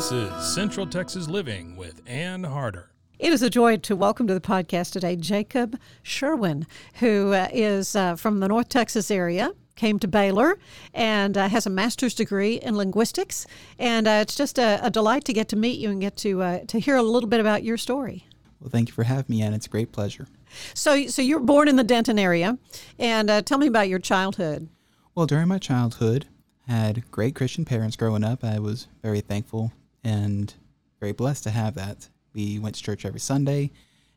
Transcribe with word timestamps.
This 0.00 0.12
is 0.12 0.54
Central 0.54 0.86
Texas 0.86 1.28
Living 1.28 1.76
with 1.76 2.00
Ann 2.06 2.44
Harder. 2.44 2.88
It 3.18 3.34
is 3.34 3.42
a 3.42 3.50
joy 3.50 3.76
to 3.76 3.94
welcome 3.94 4.26
to 4.28 4.32
the 4.32 4.40
podcast 4.40 4.92
today 4.92 5.14
Jacob 5.14 5.78
Sherwin, 6.02 6.66
who 6.94 7.34
uh, 7.34 7.48
is 7.52 7.94
uh, 7.94 8.16
from 8.16 8.40
the 8.40 8.48
North 8.48 8.70
Texas 8.70 9.10
area, 9.10 9.52
came 9.76 9.98
to 9.98 10.08
Baylor, 10.08 10.58
and 10.94 11.36
uh, 11.36 11.50
has 11.50 11.66
a 11.66 11.70
master's 11.70 12.14
degree 12.14 12.54
in 12.54 12.78
linguistics. 12.78 13.46
And 13.78 14.08
uh, 14.08 14.22
it's 14.22 14.34
just 14.34 14.58
a, 14.58 14.80
a, 14.82 14.88
delight 14.88 15.26
to 15.26 15.34
get 15.34 15.48
to 15.48 15.56
meet 15.56 15.78
you 15.78 15.90
and 15.90 16.00
get 16.00 16.16
to 16.16 16.40
uh, 16.40 16.60
to 16.68 16.78
hear 16.78 16.96
a 16.96 17.02
little 17.02 17.28
bit 17.28 17.40
about 17.40 17.62
your 17.62 17.76
story. 17.76 18.24
Well, 18.58 18.70
thank 18.70 18.88
you 18.88 18.94
for 18.94 19.04
having 19.04 19.26
me, 19.28 19.42
Ann. 19.42 19.52
It's 19.52 19.66
a 19.66 19.68
great 19.68 19.92
pleasure. 19.92 20.28
So, 20.72 21.08
so 21.08 21.20
you're 21.20 21.40
born 21.40 21.68
in 21.68 21.76
the 21.76 21.84
Denton 21.84 22.18
area, 22.18 22.56
and 22.98 23.28
uh, 23.28 23.42
tell 23.42 23.58
me 23.58 23.66
about 23.66 23.90
your 23.90 23.98
childhood. 23.98 24.70
Well, 25.14 25.26
during 25.26 25.48
my 25.48 25.58
childhood, 25.58 26.24
I 26.66 26.72
had 26.72 27.10
great 27.10 27.34
Christian 27.34 27.66
parents 27.66 27.96
growing 27.96 28.24
up. 28.24 28.42
I 28.42 28.60
was 28.60 28.88
very 29.02 29.20
thankful 29.20 29.72
and 30.04 30.54
very 31.00 31.12
blessed 31.12 31.44
to 31.44 31.50
have 31.50 31.74
that. 31.74 32.08
We 32.32 32.58
went 32.58 32.76
to 32.76 32.82
church 32.82 33.04
every 33.04 33.20
Sunday, 33.20 33.72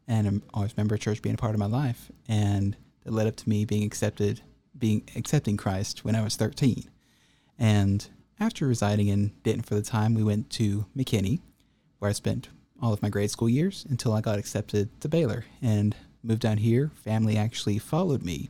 and 0.08 0.28
I 0.28 0.58
always 0.58 0.74
remember 0.76 0.98
church 0.98 1.22
being 1.22 1.36
a 1.36 1.38
part 1.38 1.54
of 1.54 1.60
my 1.60 1.66
life. 1.66 2.12
And 2.28 2.76
it 3.06 3.12
led 3.12 3.28
up 3.28 3.36
to 3.38 3.50
me 3.50 3.66
being 3.66 3.84
accepted, 3.84 4.42
being 4.78 5.04
accepting 5.16 5.58
Christ 5.58 6.06
when 6.06 6.16
I 6.16 6.24
was 6.24 6.36
13. 6.36 6.84
And 7.58 8.08
after 8.40 8.68
residing 8.68 9.08
in 9.08 9.32
Denton 9.44 9.64
for 9.64 9.76
the 9.76 9.82
time, 9.82 10.14
we 10.14 10.24
went 10.24 10.50
to 10.52 10.86
McKinney, 10.96 11.40
where 12.00 12.10
I 12.10 12.14
spent 12.14 12.50
all 12.82 12.94
of 12.94 13.02
my 13.02 13.10
grade 13.10 13.32
school 13.32 13.50
years 13.50 13.86
until 13.90 14.14
I 14.14 14.22
got 14.22 14.40
accepted 14.40 15.00
to 15.02 15.08
Baylor 15.08 15.46
and 15.62 15.96
moved 16.22 16.42
down 16.42 16.58
here. 16.58 16.92
Family 16.96 17.38
actually 17.38 17.80
followed 17.80 18.24
me 18.24 18.50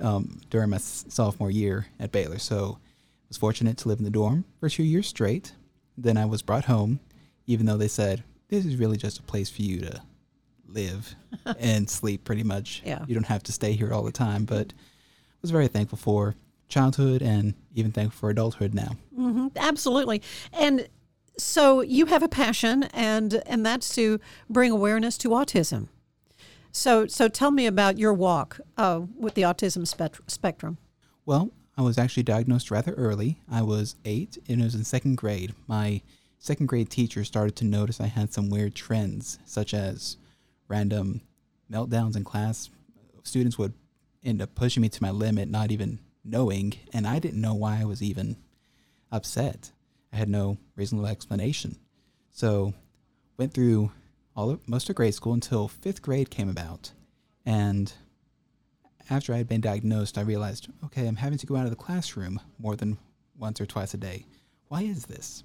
um, 0.00 0.40
during 0.50 0.70
my 0.70 0.78
sophomore 0.78 1.50
year 1.50 1.86
at 1.98 2.12
Baylor, 2.12 2.38
so 2.38 2.78
I 2.80 3.26
was 3.28 3.38
fortunate 3.38 3.78
to 3.78 3.88
live 3.88 3.98
in 3.98 4.04
the 4.04 4.10
dorm 4.10 4.44
for 4.60 4.68
two 4.68 4.82
years 4.82 5.06
straight 5.06 5.52
then 5.96 6.16
I 6.16 6.24
was 6.24 6.42
brought 6.42 6.64
home, 6.64 7.00
even 7.46 7.66
though 7.66 7.76
they 7.76 7.88
said, 7.88 8.24
this 8.48 8.64
is 8.64 8.76
really 8.76 8.96
just 8.96 9.18
a 9.18 9.22
place 9.22 9.50
for 9.50 9.62
you 9.62 9.80
to 9.80 10.02
live 10.68 11.14
and 11.58 11.88
sleep 11.88 12.24
pretty 12.24 12.42
much. 12.42 12.82
Yeah. 12.84 13.04
You 13.06 13.14
don't 13.14 13.26
have 13.26 13.42
to 13.44 13.52
stay 13.52 13.72
here 13.72 13.92
all 13.92 14.02
the 14.02 14.12
time. 14.12 14.44
But 14.44 14.72
I 14.72 15.36
was 15.42 15.50
very 15.50 15.68
thankful 15.68 15.98
for 15.98 16.34
childhood 16.68 17.22
and 17.22 17.54
even 17.74 17.92
thankful 17.92 18.18
for 18.18 18.30
adulthood 18.30 18.74
now. 18.74 18.96
Mm-hmm. 19.16 19.48
Absolutely. 19.56 20.22
And 20.52 20.88
so 21.36 21.80
you 21.80 22.06
have 22.06 22.22
a 22.22 22.28
passion, 22.28 22.84
and, 22.94 23.42
and 23.46 23.66
that's 23.66 23.94
to 23.96 24.20
bring 24.48 24.70
awareness 24.70 25.18
to 25.18 25.30
autism. 25.30 25.88
So, 26.70 27.06
so 27.06 27.28
tell 27.28 27.50
me 27.50 27.66
about 27.66 27.98
your 27.98 28.12
walk 28.12 28.60
uh, 28.76 29.02
with 29.16 29.34
the 29.34 29.42
autism 29.42 29.86
spectrum. 30.26 30.78
Well, 31.26 31.50
I 31.76 31.82
was 31.82 31.98
actually 31.98 32.22
diagnosed 32.22 32.70
rather 32.70 32.92
early. 32.92 33.38
I 33.50 33.62
was 33.62 33.96
eight, 34.04 34.38
and 34.48 34.60
it 34.60 34.64
was 34.64 34.74
in 34.74 34.84
second 34.84 35.16
grade. 35.16 35.54
My 35.66 36.02
second 36.38 36.66
grade 36.66 36.90
teacher 36.90 37.24
started 37.24 37.56
to 37.56 37.64
notice 37.64 38.00
I 38.00 38.06
had 38.06 38.32
some 38.32 38.48
weird 38.48 38.74
trends, 38.74 39.38
such 39.44 39.74
as 39.74 40.16
random 40.68 41.22
meltdowns 41.70 42.16
in 42.16 42.24
class. 42.24 42.70
Students 43.24 43.58
would 43.58 43.72
end 44.22 44.40
up 44.40 44.54
pushing 44.54 44.82
me 44.82 44.88
to 44.88 45.02
my 45.02 45.10
limit, 45.10 45.48
not 45.48 45.72
even 45.72 45.98
knowing, 46.24 46.74
and 46.92 47.06
I 47.06 47.18
didn't 47.18 47.40
know 47.40 47.54
why 47.54 47.80
I 47.80 47.84
was 47.84 48.02
even 48.02 48.36
upset. 49.10 49.72
I 50.12 50.16
had 50.16 50.28
no 50.28 50.58
reasonable 50.76 51.08
explanation. 51.08 51.76
So, 52.30 52.74
went 53.36 53.52
through 53.52 53.90
all 54.36 54.50
of, 54.50 54.68
most 54.68 54.88
of 54.88 54.96
grade 54.96 55.14
school 55.14 55.32
until 55.32 55.68
fifth 55.68 56.02
grade 56.02 56.30
came 56.30 56.48
about, 56.48 56.92
and 57.44 57.92
after 59.10 59.34
I 59.34 59.38
had 59.38 59.48
been 59.48 59.60
diagnosed, 59.60 60.18
I 60.18 60.22
realized, 60.22 60.68
okay, 60.84 61.06
I'm 61.06 61.16
having 61.16 61.38
to 61.38 61.46
go 61.46 61.56
out 61.56 61.64
of 61.64 61.70
the 61.70 61.76
classroom 61.76 62.40
more 62.58 62.76
than 62.76 62.98
once 63.38 63.60
or 63.60 63.66
twice 63.66 63.94
a 63.94 63.98
day. 63.98 64.26
Why 64.68 64.82
is 64.82 65.06
this? 65.06 65.44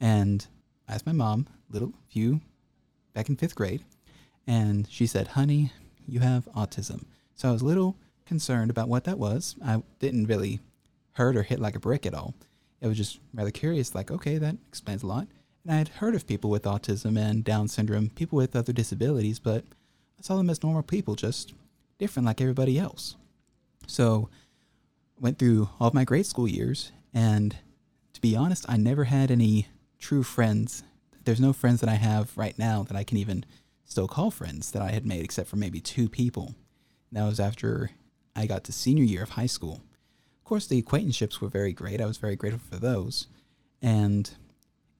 And 0.00 0.46
I 0.88 0.94
asked 0.94 1.06
my 1.06 1.12
mom, 1.12 1.48
little 1.70 1.92
few, 2.08 2.40
back 3.14 3.28
in 3.28 3.36
fifth 3.36 3.54
grade, 3.54 3.84
and 4.46 4.88
she 4.90 5.06
said, 5.06 5.28
honey, 5.28 5.72
you 6.06 6.20
have 6.20 6.48
autism. 6.56 7.04
So 7.34 7.48
I 7.48 7.52
was 7.52 7.62
a 7.62 7.66
little 7.66 7.96
concerned 8.26 8.70
about 8.70 8.88
what 8.88 9.04
that 9.04 9.18
was. 9.18 9.56
I 9.64 9.82
didn't 9.98 10.26
really 10.26 10.60
hurt 11.12 11.36
or 11.36 11.42
hit 11.42 11.60
like 11.60 11.76
a 11.76 11.80
brick 11.80 12.06
at 12.06 12.14
all. 12.14 12.34
It 12.80 12.88
was 12.88 12.96
just 12.96 13.20
rather 13.34 13.50
curious, 13.50 13.94
like, 13.94 14.10
okay, 14.10 14.38
that 14.38 14.56
explains 14.68 15.02
a 15.02 15.06
lot. 15.06 15.28
And 15.64 15.72
I 15.72 15.78
had 15.78 15.88
heard 15.88 16.14
of 16.14 16.26
people 16.26 16.50
with 16.50 16.64
autism 16.64 17.18
and 17.18 17.44
Down 17.44 17.68
syndrome, 17.68 18.10
people 18.10 18.36
with 18.36 18.56
other 18.56 18.72
disabilities, 18.72 19.38
but 19.38 19.64
I 20.18 20.22
saw 20.22 20.36
them 20.36 20.50
as 20.50 20.62
normal 20.62 20.82
people, 20.82 21.14
just 21.14 21.52
different 21.98 22.26
like 22.26 22.40
everybody 22.40 22.78
else. 22.78 23.16
So 23.86 24.28
went 25.20 25.38
through 25.38 25.70
all 25.78 25.88
of 25.88 25.94
my 25.94 26.04
grade 26.04 26.26
school 26.26 26.48
years 26.48 26.92
and 27.14 27.56
to 28.12 28.20
be 28.20 28.36
honest, 28.36 28.64
I 28.68 28.76
never 28.76 29.04
had 29.04 29.30
any 29.30 29.68
true 29.98 30.22
friends. 30.22 30.82
There's 31.24 31.40
no 31.40 31.52
friends 31.52 31.80
that 31.80 31.88
I 31.88 31.94
have 31.94 32.36
right 32.36 32.58
now 32.58 32.82
that 32.84 32.96
I 32.96 33.04
can 33.04 33.18
even 33.18 33.44
still 33.84 34.08
call 34.08 34.30
friends 34.30 34.70
that 34.72 34.82
I 34.82 34.90
had 34.90 35.06
made 35.06 35.24
except 35.24 35.48
for 35.48 35.56
maybe 35.56 35.80
two 35.80 36.08
people. 36.08 36.54
that 37.12 37.24
was 37.26 37.40
after 37.40 37.90
I 38.34 38.46
got 38.46 38.64
to 38.64 38.72
senior 38.72 39.04
year 39.04 39.22
of 39.22 39.30
high 39.30 39.46
school. 39.46 39.82
Of 40.38 40.44
course, 40.44 40.66
the 40.66 40.78
acquaintanceships 40.78 41.40
were 41.40 41.48
very 41.48 41.72
great. 41.72 42.00
I 42.00 42.06
was 42.06 42.16
very 42.16 42.36
grateful 42.36 42.62
for 42.70 42.80
those. 42.80 43.26
And 43.80 44.30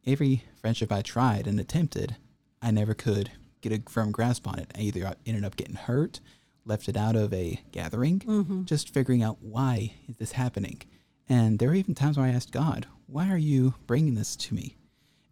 every 0.06 0.44
friendship 0.60 0.92
I 0.92 1.02
tried 1.02 1.46
and 1.46 1.58
attempted, 1.58 2.16
I 2.60 2.70
never 2.70 2.94
could 2.94 3.30
get 3.62 3.72
a 3.72 3.90
firm 3.90 4.12
grasp 4.12 4.46
on 4.46 4.58
it. 4.58 4.70
I 4.76 4.80
either 4.80 5.14
ended 5.24 5.44
up 5.44 5.56
getting 5.56 5.76
hurt 5.76 6.20
left 6.64 6.88
it 6.88 6.96
out 6.96 7.16
of 7.16 7.32
a 7.32 7.60
gathering, 7.72 8.20
mm-hmm. 8.20 8.64
just 8.64 8.92
figuring 8.92 9.22
out 9.22 9.38
why 9.40 9.94
is 10.08 10.16
this 10.16 10.32
happening. 10.32 10.82
And 11.28 11.58
there 11.58 11.68
were 11.68 11.74
even 11.74 11.94
times 11.94 12.16
where 12.16 12.26
I 12.26 12.30
asked 12.30 12.52
God, 12.52 12.86
why 13.06 13.30
are 13.30 13.38
you 13.38 13.74
bringing 13.86 14.14
this 14.14 14.36
to 14.36 14.54
me? 14.54 14.76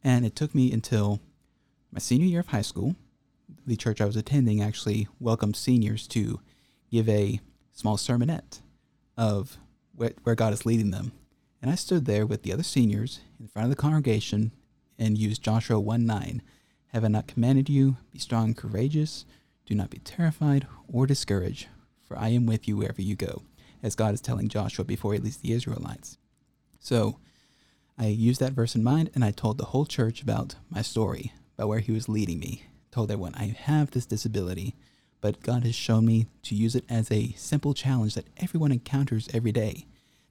And 0.03 0.25
it 0.25 0.35
took 0.35 0.55
me 0.55 0.73
until 0.73 1.21
my 1.93 1.99
senior 1.99 2.27
year 2.27 2.41
of 2.41 2.49
high 2.49 2.63
school. 2.63 2.97
The 3.67 3.77
church 3.77 4.01
I 4.01 4.07
was 4.07 4.17
attending 4.17 4.63
actually 4.63 5.09
welcomed 5.19 5.57
seniors 5.57 6.07
to 6.09 6.41
give 6.91 7.09
a 7.09 7.41
small 7.73 7.97
sermonette 7.97 8.61
of 9.17 9.59
where, 9.95 10.13
where 10.23 10.35
God 10.35 10.53
is 10.53 10.67
leading 10.67 10.91
them. 10.91 11.13
And 11.63 11.71
I 11.71 11.75
stood 11.75 12.07
there 12.07 12.27
with 12.27 12.43
the 12.43 12.53
other 12.53 12.63
seniors 12.63 13.21
in 13.39 13.49
front 13.49 13.65
of 13.65 13.71
the 13.71 13.81
congregation 13.81 14.53
and 14.99 15.19
used 15.19 15.43
Joshua 15.43 15.79
1 15.79 16.07
9. 16.07 16.43
Have 16.89 17.05
I 17.05 17.09
not 17.09 17.27
commanded 17.27 17.69
you? 17.69 17.97
Be 18.13 18.19
strong 18.19 18.47
and 18.47 18.57
courageous. 18.57 19.25
Do 19.71 19.77
not 19.77 19.91
be 19.91 19.99
terrified 19.99 20.67
or 20.93 21.07
discouraged, 21.07 21.69
for 22.03 22.19
I 22.19 22.31
am 22.31 22.45
with 22.45 22.67
you 22.67 22.77
wherever 22.77 23.01
you 23.01 23.15
go, 23.15 23.45
as 23.85 23.95
God 23.95 24.15
is 24.15 24.21
telling 24.21 24.49
Joshua 24.49 24.85
before 24.85 25.13
he 25.13 25.21
leads 25.21 25.37
the 25.37 25.53
Israelites. 25.53 26.19
So 26.81 27.21
I 27.97 28.07
used 28.07 28.41
that 28.41 28.53
verse 28.53 28.75
in 28.75 28.83
mind 28.83 29.11
and 29.15 29.25
I 29.25 29.31
told 29.31 29.59
the 29.59 29.67
whole 29.67 29.87
church 29.87 30.23
about 30.23 30.57
my 30.71 30.83
story, 30.83 31.33
about 31.57 31.69
where 31.69 31.79
he 31.79 31.93
was 31.93 32.09
leading 32.09 32.41
me. 32.41 32.65
Told 32.91 33.13
everyone, 33.13 33.37
I 33.37 33.55
have 33.57 33.93
this 33.93 34.07
disability, 34.07 34.75
but 35.21 35.41
God 35.41 35.63
has 35.63 35.77
shown 35.77 36.05
me 36.05 36.27
to 36.43 36.57
use 36.57 36.75
it 36.75 36.85
as 36.89 37.09
a 37.13 37.33
simple 37.37 37.73
challenge 37.73 38.17
that 38.17 38.27
everyone 38.39 38.73
encounters 38.73 39.29
every 39.33 39.53
day. 39.53 39.87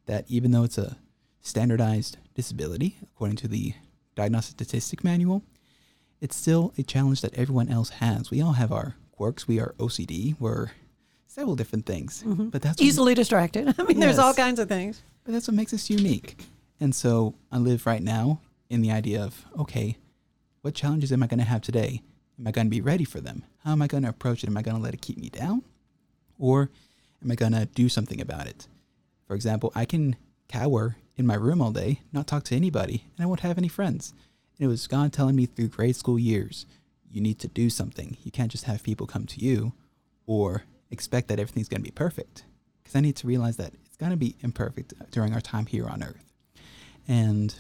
That 0.06 0.26
even 0.28 0.52
though 0.52 0.66
it's 0.66 0.78
a 0.78 0.98
standardized 1.40 2.18
disability, 2.34 2.98
according 3.04 3.38
to 3.38 3.48
the 3.48 3.74
diagnostic 4.16 4.56
statistic 4.56 5.02
manual, 5.02 5.44
it's 6.20 6.36
still 6.36 6.74
a 6.78 6.84
challenge 6.84 7.22
that 7.22 7.36
everyone 7.36 7.70
else 7.70 7.92
has. 7.92 8.30
We 8.30 8.42
all 8.42 8.54
have 8.54 8.74
our 8.74 8.96
quirks. 9.20 9.50
We 9.50 9.60
are 9.60 9.74
OCD. 9.80 10.34
We're 10.40 10.72
several 11.28 11.58
different 11.58 11.86
things. 11.86 12.24
Mm-hmm. 12.26 12.48
But 12.50 12.62
that's 12.62 12.80
what- 12.80 12.88
Easily 12.88 13.14
distracted. 13.14 13.76
I 13.78 13.84
mean, 13.84 14.00
there's 14.00 14.18
all 14.18 14.34
kinds 14.34 14.60
of 14.60 14.70
things. 14.70 15.04
but 15.26 15.34
that's 15.34 15.46
what 15.46 15.56
makes 15.56 15.74
us 15.74 15.90
unique. 15.90 16.38
And 16.80 16.96
so 16.96 17.34
I 17.52 17.58
live 17.58 17.86
right 17.86 18.02
now 18.02 18.40
in 18.70 18.82
the 18.82 18.92
idea 18.92 19.22
of 19.22 19.46
okay, 19.60 19.98
what 20.62 20.74
challenges 20.74 21.12
am 21.12 21.22
I 21.22 21.28
going 21.28 21.40
to 21.40 21.46
have 21.54 21.62
today? 21.62 22.02
Am 22.40 22.48
I 22.48 22.52
going 22.52 22.68
to 22.68 22.72
be 22.72 22.80
ready 22.80 23.04
for 23.04 23.20
them? 23.20 23.44
How 23.66 23.74
am 23.74 23.82
I 23.82 23.88
going 23.88 24.04
to 24.04 24.10
approach 24.10 24.42
it? 24.42 24.48
Am 24.50 24.56
I 24.56 24.62
going 24.62 24.78
to 24.78 24.82
let 24.82 24.94
it 24.94 25.02
keep 25.02 25.18
me 25.18 25.28
down? 25.30 25.64
Or 26.38 26.70
am 27.22 27.30
I 27.30 27.36
going 27.36 27.52
to 27.52 27.66
do 27.66 27.90
something 27.90 28.22
about 28.22 28.48
it? 28.48 28.68
For 29.28 29.36
example, 29.36 29.74
I 29.76 29.84
can 29.84 30.16
cower 30.48 30.96
in 31.18 31.28
my 31.28 31.36
room 31.36 31.62
all 31.62 31.72
day, 31.74 32.00
not 32.14 32.26
talk 32.26 32.46
to 32.46 32.56
anybody, 32.56 33.04
and 33.18 33.24
I 33.26 33.28
won't 33.28 33.42
have 33.42 33.58
any 33.58 33.68
friends. 33.68 34.14
And 34.58 34.66
it 34.66 34.70
was 34.70 34.88
God 34.88 35.12
telling 35.12 35.36
me 35.36 35.46
through 35.46 35.68
grade 35.68 35.98
school 35.98 36.18
years, 36.18 36.66
you 37.12 37.22
need 37.22 37.40
to 37.40 37.48
do 37.48 37.70
something. 37.70 38.18
You 38.24 38.32
can't 38.32 38.52
just 38.52 38.66
have 38.66 38.84
people 38.84 39.08
come 39.08 39.26
to 39.26 39.40
you 39.40 39.74
or 40.26 40.64
expect 40.92 41.28
that 41.28 41.40
everything's 41.40 41.70
going 41.70 41.82
to 41.82 41.88
be 41.88 41.92
perfect. 41.92 42.44
Because 42.82 42.96
I 42.96 43.02
need 43.02 43.16
to 43.18 43.28
realize 43.28 43.58
that 43.58 43.74
it's 43.86 43.98
going 43.98 44.12
to 44.12 44.18
be 44.18 44.36
imperfect 44.42 44.94
during 45.12 45.34
our 45.34 45.42
time 45.42 45.66
here 45.66 45.88
on 45.88 46.04
earth. 46.04 46.34
And 47.08 47.60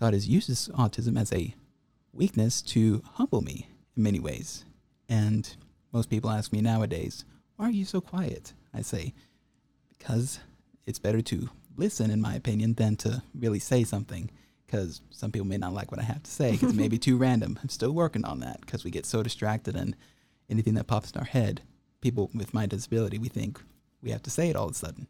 God 0.00 0.14
has 0.14 0.28
used 0.28 0.48
this 0.48 0.68
autism 0.68 1.18
as 1.18 1.32
a 1.32 1.54
weakness 2.12 2.62
to 2.62 3.02
humble 3.14 3.40
me 3.42 3.68
in 3.96 4.02
many 4.02 4.18
ways. 4.18 4.64
And 5.08 5.48
most 5.92 6.10
people 6.10 6.30
ask 6.30 6.52
me 6.52 6.60
nowadays, 6.60 7.24
why 7.56 7.66
are 7.66 7.72
you 7.72 7.84
so 7.84 8.00
quiet? 8.00 8.52
I 8.74 8.82
say, 8.82 9.14
because 9.96 10.40
it's 10.86 10.98
better 10.98 11.22
to 11.22 11.50
listen, 11.76 12.10
in 12.10 12.20
my 12.20 12.34
opinion, 12.34 12.74
than 12.74 12.96
to 12.96 13.22
really 13.34 13.58
say 13.58 13.84
something. 13.84 14.30
Because 14.68 15.00
some 15.10 15.32
people 15.32 15.46
may 15.48 15.56
not 15.56 15.72
like 15.72 15.90
what 15.90 15.98
I 15.98 16.02
have 16.04 16.22
to 16.22 16.30
say 16.30 16.52
because 16.52 16.70
it 16.74 16.76
may 16.76 16.88
be 16.88 16.98
too 17.08 17.16
random. 17.16 17.58
I'm 17.62 17.70
still 17.70 17.92
working 17.92 18.26
on 18.26 18.40
that 18.40 18.60
because 18.60 18.84
we 18.84 18.90
get 18.90 19.06
so 19.06 19.22
distracted 19.22 19.74
and 19.74 19.96
anything 20.50 20.74
that 20.74 20.86
pops 20.86 21.10
in 21.10 21.18
our 21.18 21.24
head, 21.24 21.62
people 22.02 22.30
with 22.34 22.52
my 22.52 22.66
disability, 22.66 23.16
we 23.18 23.28
think 23.28 23.62
we 24.02 24.10
have 24.10 24.22
to 24.24 24.30
say 24.30 24.50
it 24.50 24.56
all 24.56 24.66
of 24.66 24.72
a 24.72 24.74
sudden. 24.74 25.06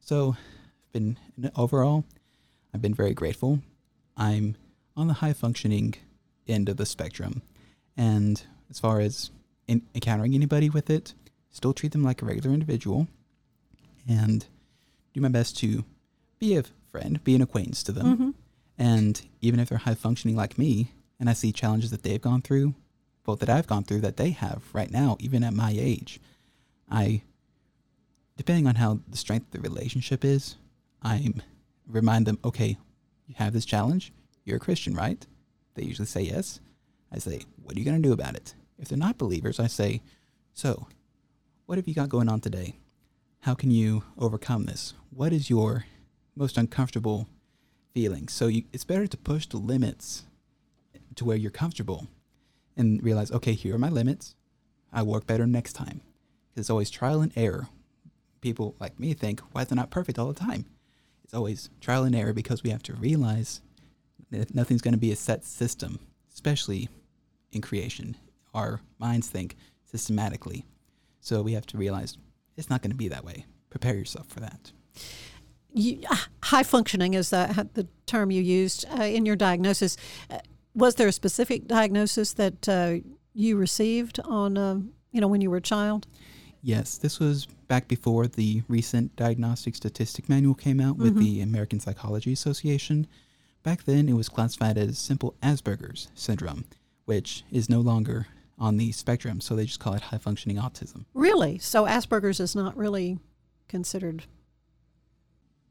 So, 0.00 0.36
been 0.92 1.16
overall, 1.56 2.04
I've 2.74 2.82
been 2.82 2.92
very 2.94 3.14
grateful. 3.14 3.60
I'm 4.18 4.56
on 4.98 5.06
the 5.06 5.14
high 5.14 5.32
functioning 5.32 5.94
end 6.46 6.68
of 6.68 6.76
the 6.76 6.84
spectrum, 6.86 7.40
and 7.96 8.42
as 8.68 8.78
far 8.78 9.00
as 9.00 9.30
in, 9.66 9.80
encountering 9.94 10.34
anybody 10.34 10.68
with 10.68 10.90
it, 10.90 11.14
still 11.50 11.72
treat 11.72 11.92
them 11.92 12.02
like 12.04 12.20
a 12.20 12.26
regular 12.26 12.52
individual, 12.52 13.08
and 14.06 14.44
do 15.14 15.20
my 15.22 15.28
best 15.28 15.56
to 15.58 15.84
be 16.38 16.56
a 16.56 16.64
friend, 16.90 17.22
be 17.24 17.34
an 17.34 17.40
acquaintance 17.42 17.82
to 17.84 17.92
them, 17.92 18.18
Mhm. 18.18 18.34
And 18.80 19.20
even 19.42 19.60
if 19.60 19.68
they're 19.68 19.78
high 19.78 19.94
functioning 19.94 20.34
like 20.34 20.56
me, 20.56 20.90
and 21.20 21.28
I 21.28 21.34
see 21.34 21.52
challenges 21.52 21.90
that 21.90 22.02
they've 22.02 22.20
gone 22.20 22.40
through, 22.40 22.74
both 23.24 23.40
that 23.40 23.50
I've 23.50 23.66
gone 23.66 23.84
through 23.84 24.00
that 24.00 24.16
they 24.16 24.30
have 24.30 24.62
right 24.72 24.90
now, 24.90 25.18
even 25.20 25.44
at 25.44 25.52
my 25.52 25.74
age, 25.76 26.18
I, 26.90 27.20
depending 28.38 28.66
on 28.66 28.76
how 28.76 29.00
the 29.06 29.18
strength 29.18 29.54
of 29.54 29.62
the 29.62 29.68
relationship 29.68 30.24
is, 30.24 30.56
I 31.02 31.34
remind 31.86 32.24
them, 32.24 32.38
okay, 32.42 32.78
you 33.26 33.34
have 33.36 33.52
this 33.52 33.66
challenge. 33.66 34.14
You're 34.46 34.56
a 34.56 34.60
Christian, 34.60 34.94
right? 34.94 35.26
They 35.74 35.82
usually 35.82 36.06
say 36.06 36.22
yes. 36.22 36.60
I 37.12 37.18
say, 37.18 37.42
what 37.62 37.76
are 37.76 37.78
you 37.78 37.84
going 37.84 38.02
to 38.02 38.08
do 38.08 38.14
about 38.14 38.34
it? 38.34 38.54
If 38.78 38.88
they're 38.88 38.96
not 38.96 39.18
believers, 39.18 39.60
I 39.60 39.66
say, 39.66 40.00
so 40.54 40.88
what 41.66 41.76
have 41.76 41.86
you 41.86 41.94
got 41.94 42.08
going 42.08 42.30
on 42.30 42.40
today? 42.40 42.76
How 43.40 43.54
can 43.54 43.70
you 43.70 44.04
overcome 44.16 44.64
this? 44.64 44.94
What 45.10 45.34
is 45.34 45.50
your 45.50 45.84
most 46.34 46.56
uncomfortable 46.56 47.28
feeling? 47.92 48.28
So 48.28 48.46
you, 48.46 48.64
it's 48.72 48.84
better 48.84 49.06
to 49.06 49.16
push 49.16 49.46
the 49.46 49.56
limits 49.58 50.24
to 51.16 51.24
where 51.24 51.36
you're 51.36 51.50
comfortable 51.50 52.06
and 52.76 53.02
realize, 53.02 53.30
okay, 53.32 53.52
here 53.52 53.74
are 53.74 53.78
my 53.78 53.88
limits. 53.88 54.34
I 54.92 55.02
work 55.02 55.26
better 55.26 55.46
next 55.46 55.74
time. 55.74 56.00
'Cause 56.54 56.62
it's 56.62 56.70
always 56.70 56.90
trial 56.90 57.20
and 57.20 57.32
error. 57.36 57.68
People 58.40 58.74
like 58.80 58.98
me 58.98 59.12
think, 59.14 59.40
why 59.52 59.62
is 59.62 59.70
it 59.70 59.74
not 59.74 59.90
perfect 59.90 60.18
all 60.18 60.32
the 60.32 60.38
time? 60.38 60.64
It's 61.24 61.34
always 61.34 61.70
trial 61.80 62.04
and 62.04 62.14
error 62.14 62.32
because 62.32 62.62
we 62.62 62.70
have 62.70 62.82
to 62.84 62.94
realize 62.94 63.60
that 64.30 64.54
nothing's 64.54 64.80
going 64.82 64.94
to 64.94 64.98
be 64.98 65.12
a 65.12 65.16
set 65.16 65.44
system, 65.44 66.00
especially 66.32 66.88
in 67.52 67.60
creation. 67.60 68.16
Our 68.54 68.80
minds 68.98 69.28
think 69.28 69.56
systematically. 69.84 70.64
So 71.20 71.42
we 71.42 71.52
have 71.52 71.66
to 71.66 71.78
realize 71.78 72.16
it's 72.56 72.70
not 72.70 72.82
going 72.82 72.90
to 72.90 72.96
be 72.96 73.08
that 73.08 73.24
way. 73.24 73.44
Prepare 73.68 73.94
yourself 73.94 74.26
for 74.28 74.40
that. 74.40 74.72
You, 75.72 76.02
ah, 76.10 76.28
high 76.42 76.62
functioning 76.62 77.14
is 77.14 77.30
the, 77.30 77.68
the 77.74 77.86
term 78.06 78.30
you 78.30 78.42
used 78.42 78.86
uh, 78.98 79.02
in 79.02 79.24
your 79.26 79.36
diagnosis. 79.36 79.96
Uh, 80.28 80.38
was 80.74 80.96
there 80.96 81.08
a 81.08 81.12
specific 81.12 81.66
diagnosis 81.66 82.32
that 82.34 82.68
uh, 82.68 82.96
you 83.34 83.56
received 83.56 84.20
on, 84.24 84.58
uh, 84.58 84.80
you 85.12 85.20
know, 85.20 85.28
when 85.28 85.40
you 85.40 85.50
were 85.50 85.58
a 85.58 85.62
child? 85.62 86.06
Yes, 86.62 86.98
this 86.98 87.18
was 87.18 87.46
back 87.68 87.88
before 87.88 88.26
the 88.26 88.62
recent 88.68 89.16
Diagnostic 89.16 89.74
Statistic 89.74 90.28
Manual 90.28 90.54
came 90.54 90.80
out 90.80 90.98
with 90.98 91.16
the 91.16 91.40
American 91.40 91.80
Psychology 91.80 92.32
Association. 92.32 93.06
Back 93.62 93.84
then, 93.84 94.08
it 94.08 94.12
was 94.12 94.28
classified 94.28 94.76
as 94.76 94.98
simple 94.98 95.34
Asperger's 95.42 96.08
syndrome, 96.14 96.64
which 97.06 97.44
is 97.50 97.70
no 97.70 97.80
longer 97.80 98.26
on 98.58 98.76
the 98.76 98.92
spectrum, 98.92 99.40
so 99.40 99.56
they 99.56 99.64
just 99.64 99.80
call 99.80 99.94
it 99.94 100.02
high 100.02 100.18
functioning 100.18 100.58
autism. 100.58 101.06
Really? 101.14 101.58
So 101.58 101.86
Asperger's 101.86 102.40
is 102.40 102.54
not 102.54 102.76
really 102.76 103.18
considered. 103.68 104.24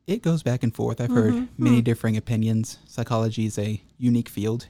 It 0.09 0.23
goes 0.23 0.41
back 0.41 0.63
and 0.63 0.73
forth. 0.73 0.99
I've 0.99 1.11
heard 1.11 1.33
mm-hmm. 1.33 1.63
many 1.63 1.77
hmm. 1.77 1.83
differing 1.83 2.17
opinions. 2.17 2.79
Psychology 2.87 3.45
is 3.45 3.59
a 3.59 3.79
unique 3.99 4.27
field 4.27 4.67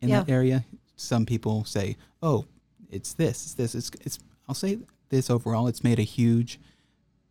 in 0.00 0.08
that 0.08 0.30
area. 0.30 0.64
Some 0.96 1.26
people 1.26 1.66
say, 1.66 1.96
"Oh, 2.22 2.46
it's 2.90 3.12
this, 3.12 3.44
it's 3.44 3.54
this." 3.54 3.74
It's, 3.74 3.90
it's. 4.00 4.18
I'll 4.48 4.54
say 4.54 4.78
this 5.10 5.28
overall. 5.28 5.68
It's 5.68 5.84
made 5.84 5.98
a 5.98 6.04
huge 6.04 6.58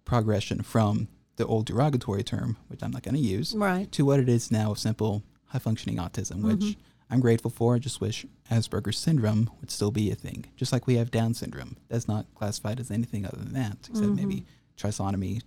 progression 0.06 0.62
from 0.62 1.08
the 1.38 1.48
old 1.48 1.66
derogatory 1.66 2.24
term, 2.24 2.58
which 2.68 2.84
I'm 2.84 2.92
not 2.92 3.02
going 3.02 3.16
to 3.16 3.22
use, 3.22 3.56
Right. 3.56 3.92
to 3.92 4.06
what 4.06 4.20
it 4.20 4.30
is 4.30 4.52
now 4.52 4.72
of 4.72 4.80
simple 4.80 5.24
high 5.46 5.60
functioning 5.60 5.98
autism, 5.98 6.44
which 6.44 6.60
mm-hmm. 6.60 6.82
I'm 7.10 7.20
grateful 7.20 7.50
for. 7.50 7.74
I 7.74 7.80
just 7.80 8.00
wish 8.02 8.26
Asperger's 8.52 9.00
syndrome 9.00 9.50
would 9.60 9.72
still 9.72 9.92
be 9.92 10.12
a 10.12 10.16
thing. 10.16 10.46
Just 10.56 10.72
like 10.72 10.86
we 10.86 10.98
have 10.98 11.10
Down 11.10 11.34
syndrome. 11.34 11.78
That's 11.90 12.08
not 12.08 12.28
classified 12.36 12.80
as 12.80 12.92
anything 12.92 13.26
other 13.26 13.38
than 13.38 13.54
that, 13.54 13.88
except 13.90 14.12
maybe 14.12 14.42
mm-hmm. 14.42 14.88
trisomy, 14.88 15.42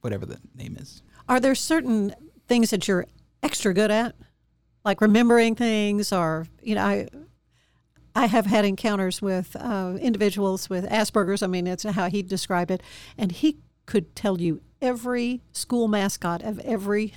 whatever 0.00 0.26
the 0.26 0.40
name 0.56 0.76
is. 0.76 1.02
Are 1.28 1.40
there 1.40 1.54
certain 1.54 2.14
things 2.46 2.70
that 2.70 2.88
you're 2.88 3.06
extra 3.42 3.74
good 3.74 3.90
at, 3.90 4.14
like 4.84 5.00
remembering 5.00 5.54
things, 5.54 6.12
or 6.12 6.46
you 6.62 6.74
know, 6.74 6.84
I 6.84 7.08
I 8.14 8.26
have 8.26 8.46
had 8.46 8.64
encounters 8.64 9.20
with 9.22 9.54
uh, 9.56 9.96
individuals 10.00 10.68
with 10.70 10.88
Asperger's. 10.88 11.42
I 11.42 11.46
mean, 11.46 11.66
it's 11.66 11.84
how 11.84 12.08
he 12.08 12.22
described 12.22 12.70
it, 12.70 12.82
and 13.16 13.30
he 13.30 13.58
could 13.86 14.14
tell 14.16 14.40
you 14.40 14.60
every 14.80 15.40
school 15.52 15.88
mascot 15.88 16.42
of 16.42 16.58
every 16.60 17.12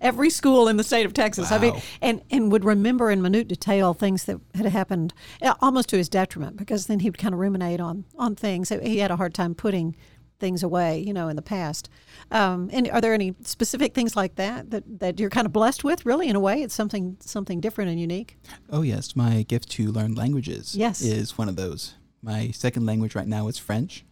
every 0.00 0.30
school 0.30 0.68
in 0.68 0.76
the 0.76 0.84
state 0.84 1.06
of 1.06 1.12
Texas. 1.12 1.52
I 1.52 1.58
mean, 1.58 1.80
and 2.00 2.22
and 2.30 2.50
would 2.50 2.64
remember 2.64 3.10
in 3.10 3.22
minute 3.22 3.48
detail 3.48 3.94
things 3.94 4.24
that 4.24 4.40
had 4.54 4.66
happened, 4.66 5.14
uh, 5.42 5.54
almost 5.60 5.88
to 5.90 5.96
his 5.96 6.08
detriment, 6.08 6.56
because 6.56 6.86
then 6.86 7.00
he 7.00 7.10
would 7.10 7.18
kind 7.18 7.34
of 7.34 7.40
ruminate 7.40 7.80
on 7.80 8.04
on 8.18 8.34
things. 8.34 8.70
He 8.70 8.98
had 8.98 9.10
a 9.10 9.16
hard 9.16 9.34
time 9.34 9.54
putting 9.54 9.96
things 10.38 10.62
away, 10.62 11.00
you 11.00 11.12
know, 11.12 11.28
in 11.28 11.36
the 11.36 11.42
past. 11.42 11.88
Um, 12.30 12.70
and 12.72 12.88
are 12.90 13.00
there 13.00 13.14
any 13.14 13.34
specific 13.42 13.94
things 13.94 14.16
like 14.16 14.36
that, 14.36 14.70
that 14.70 15.00
that 15.00 15.20
you're 15.20 15.30
kind 15.30 15.46
of 15.46 15.52
blessed 15.52 15.84
with? 15.84 16.04
Really, 16.06 16.28
in 16.28 16.36
a 16.36 16.40
way, 16.40 16.62
it's 16.62 16.74
something 16.74 17.16
something 17.20 17.60
different 17.60 17.90
and 17.90 18.00
unique. 18.00 18.36
Oh 18.70 18.82
yes, 18.82 19.16
my 19.16 19.42
gift 19.42 19.70
to 19.72 19.90
learn 19.90 20.14
languages 20.14 20.74
Yes. 20.74 21.00
is 21.00 21.36
one 21.38 21.48
of 21.48 21.56
those. 21.56 21.94
My 22.22 22.50
second 22.50 22.86
language 22.86 23.14
right 23.14 23.28
now 23.28 23.48
is 23.48 23.58
French, 23.58 24.04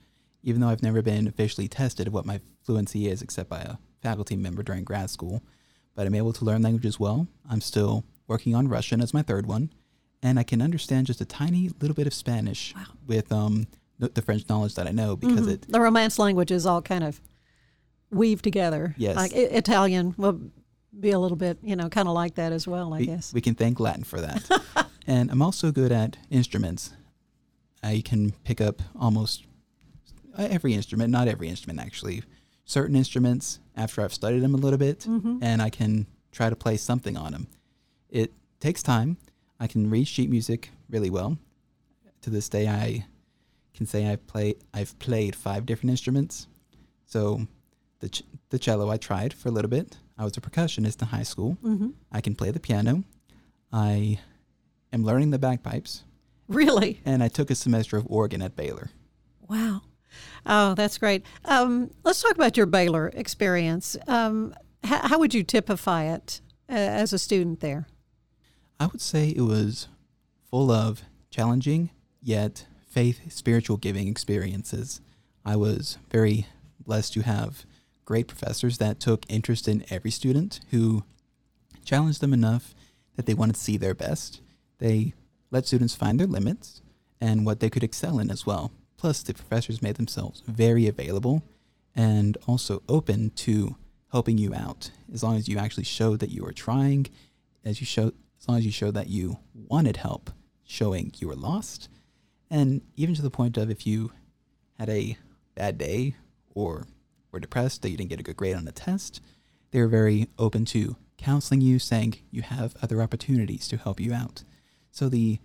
even 0.43 0.61
though 0.61 0.69
I've 0.69 0.83
never 0.83 1.03
been 1.03 1.27
officially 1.27 1.69
tested 1.69 2.07
of 2.07 2.13
what 2.13 2.27
my 2.27 2.41
fluency 2.63 3.09
is 3.09 3.23
except 3.23 3.49
by 3.49 3.61
a 3.61 3.77
faculty 4.03 4.37
member 4.37 4.63
during 4.63 4.85
grad 4.85 5.11
school. 5.11 5.43
But 5.95 6.07
I'm 6.07 6.15
able 6.15 6.33
to 6.35 6.45
learn 6.45 6.63
languages 6.63 7.01
well. 7.01 7.27
I'm 7.49 7.61
still 7.61 8.05
working 8.29 8.55
on 8.55 8.69
Russian 8.69 9.01
as 9.01 9.15
my 9.15 9.23
third 9.23 9.47
one, 9.47 9.73
and 10.23 10.39
I 10.39 10.43
can 10.43 10.61
understand 10.61 11.07
just 11.07 11.21
a 11.21 11.25
tiny 11.25 11.71
little 11.81 11.95
bit 11.95 12.07
of 12.07 12.15
Spanish 12.15 12.75
wow. 12.75 12.85
with 13.07 13.33
um 13.33 13.67
the, 13.99 14.23
French 14.23 14.49
knowledge 14.49 14.75
that 14.75 14.87
I 14.87 14.93
know 14.93 15.17
because 15.17 15.47
it 15.47 15.67
The 15.69 15.81
Romance 15.81 16.19
languages 16.19 16.67
all 16.67 16.83
kind 16.83 17.03
of 17.05 17.21
weave 18.11 18.43
together. 18.43 18.95
Yes. 18.99 19.17
like 19.17 19.33
I- 19.35 19.39
Italian 19.57 20.15
will 20.17 20.41
be 20.99 21.11
a 21.11 21.19
little 21.19 21.37
bit, 21.37 21.59
you 21.63 21.77
know, 21.77 21.89
kind 21.89 22.09
of 22.09 22.15
like 22.15 22.35
that 22.37 22.53
as 22.53 22.67
well. 22.67 22.95
I 22.95 22.99
we, 22.99 23.07
guess. 23.07 23.33
we 23.33 23.41
can 23.41 23.55
thank 23.55 23.81
Latin 23.81 24.05
for 24.05 24.21
that. 24.21 24.89
and 25.07 25.31
I'm 25.31 25.43
also 25.43 25.71
good 25.73 25.93
at 25.93 26.17
instruments. 26.31 26.93
I 27.83 28.03
can 28.05 28.33
pick 28.45 28.61
up 28.61 28.83
almost 28.99 29.45
uh, 30.39 30.47
every 30.51 30.75
instrument, 30.75 31.11
not 31.11 31.29
every 31.29 31.49
instrument 31.49 31.81
actually. 31.81 32.23
Certain 32.65 32.97
instruments 32.97 33.61
after 33.77 34.03
I've 34.03 34.13
studied 34.15 34.41
them 34.41 34.55
a 34.55 34.59
little 34.59 34.79
bit, 34.79 35.01
Mm-hmm. 35.01 35.39
and 35.43 35.63
I 35.63 35.71
can 35.71 36.07
try 36.33 36.51
to 36.51 36.57
play 36.57 36.77
something 36.77 37.17
on 37.17 37.33
them. 37.33 37.47
It 38.11 38.33
takes 38.61 38.83
time. 38.83 39.19
I 39.61 39.67
can 39.67 39.89
read 39.91 40.09
sheet 40.09 40.29
music 40.31 40.71
really 40.91 41.11
well. 41.11 41.39
To 42.23 42.31
this 42.31 42.49
day, 42.49 42.67
I 42.69 43.07
can 43.77 43.87
say 43.87 44.07
I've 44.07 44.27
played 44.27 44.57
I've 44.75 44.99
played 44.99 45.37
five 45.37 45.67
different 45.67 45.91
instruments. 45.91 46.49
So, 47.05 47.47
the 48.01 48.09
ch- 48.09 48.23
the 48.51 48.59
cello 48.59 48.91
I 48.91 48.97
tried 48.97 49.33
for 49.35 49.49
a 49.49 49.53
little 49.53 49.71
bit. 49.71 49.99
I 50.19 50.25
was 50.25 50.37
a 50.37 50.41
percussionist 50.41 51.03
in 51.03 51.09
high 51.09 51.23
school. 51.25 51.57
Mm-hmm. 51.63 51.91
I 52.11 52.21
can 52.21 52.35
play 52.35 52.51
the 52.51 52.61
piano. 52.61 53.05
I 53.73 54.19
am 54.93 55.05
learning 55.05 55.31
the 55.31 55.39
bagpipes, 55.39 56.05
Really? 56.49 57.01
and 57.05 57.23
I 57.23 57.29
took 57.29 57.51
a 57.51 57.55
semester 57.55 57.97
of 57.99 58.07
organ 58.09 58.41
at 58.43 58.57
Baylor. 58.57 58.91
Wow. 59.49 59.83
Oh, 60.47 60.75
that's 60.75 60.97
great. 60.97 61.25
Um, 61.45 61.91
let's 62.05 62.23
talk 62.23 62.35
about 62.35 62.57
your 62.57 62.67
Baylor 62.67 63.09
experience. 63.15 63.97
Um, 64.09 64.55
how, 64.85 65.09
how 65.09 65.19
would 65.19 65.35
you 65.35 65.43
typify 65.43 66.05
it 66.05 66.41
uh, 66.71 66.73
as 66.75 67.13
a 67.13 67.19
student 67.19 67.61
there? 67.61 67.87
I 68.81 68.87
would 68.87 69.01
say 69.03 69.29
it 69.37 69.43
was 69.43 69.89
full 70.51 70.71
of 70.71 71.03
challenging 71.31 71.91
yet 72.23 72.67
faith, 72.97 73.31
spiritual 73.31 73.77
giving 73.77 74.09
experiences. 74.09 75.03
I 75.45 75.55
was 75.55 75.99
very 76.11 76.47
blessed 76.81 77.13
to 77.13 77.21
have 77.21 77.67
great 78.07 78.27
professors 78.27 78.79
that 78.79 79.01
took 79.01 79.31
interest 79.31 79.69
in 79.69 79.85
every 79.91 80.11
student 80.11 80.61
who 80.71 81.05
challenged 81.85 82.23
them 82.23 82.33
enough 82.33 82.75
that 83.17 83.27
they 83.27 83.35
wanted 83.35 83.57
to 83.57 83.61
see 83.61 83.77
their 83.77 83.93
best. 83.93 84.41
They 84.79 85.13
let 85.51 85.67
students 85.67 85.95
find 85.95 86.19
their 86.19 86.27
limits 86.27 86.81
and 87.21 87.45
what 87.45 87.61
they 87.61 87.69
could 87.69 87.85
excel 87.85 88.19
in 88.19 88.31
as 88.31 88.47
well. 88.47 88.73
Plus, 88.97 89.23
the 89.23 89.35
professors 89.35 89.83
made 89.83 89.97
themselves 89.97 90.43
very 90.47 90.89
available 90.89 91.43
and 91.95 92.39
also 92.49 92.83
open 92.89 93.29
to 93.45 93.77
helping 94.11 94.39
you 94.39 94.55
out 94.55 94.91
as 95.13 95.23
long 95.23 95.37
as 95.37 95.49
you 95.49 95.59
actually 95.59 95.85
showed 95.85 96.21
that 96.21 96.31
you 96.31 96.43
were 96.45 96.55
trying, 96.55 97.09
as 97.63 97.79
you 97.79 97.85
showed 97.85 98.15
as 98.41 98.49
long 98.49 98.57
as 98.57 98.65
you 98.65 98.73
showed 98.73 98.95
that 98.95 99.11
you 99.11 99.37
wanted 99.53 99.99
help, 99.99 100.31
showing 100.65 101.13
you 101.19 101.29
were 101.29 101.37
lost, 101.37 101.91
and 102.51 102.83
even 102.97 103.15
to 103.15 103.23
the 103.23 103.31
point 103.31 103.57
of 103.57 103.71
if 103.71 103.87
you 103.87 104.13
had 104.79 104.89
a 104.89 105.17
bad 105.55 105.79
day 105.79 106.17
or 106.55 106.87
were 107.33 107.41
depressed 107.41 107.83
that 107.83 107.91
you 107.91 107.97
didn't 107.97 108.11
get 108.11 108.21
a 108.21 108.25
good 108.25 108.37
grade 108.37 108.57
on 108.57 108.69
a 108.69 108.73
test, 108.73 109.21
they 109.71 109.81
were 109.81 109.89
very 109.89 110.29
open 110.39 110.65
to 110.67 110.97
counseling 111.17 111.61
you, 111.61 111.79
saying 111.79 112.17
you 112.31 112.43
have 112.43 112.77
other 112.83 113.03
opportunities 113.03 113.67
to 113.69 113.77
help 113.77 114.01
you 114.01 114.13
out. 114.13 114.45
So 114.91 115.09
the 115.09 115.39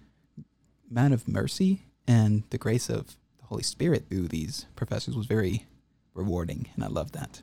amount 0.89 1.13
of 1.13 1.27
mercy 1.27 1.83
and 2.07 2.43
the 2.49 2.57
grace 2.57 2.89
of 2.89 3.17
the 3.39 3.45
Holy 3.45 3.63
Spirit 3.63 4.07
through 4.09 4.27
these 4.27 4.65
professors 4.75 5.15
was 5.15 5.25
very 5.25 5.65
rewarding, 6.13 6.69
and 6.75 6.83
I 6.83 6.87
loved 6.87 7.13
that. 7.13 7.41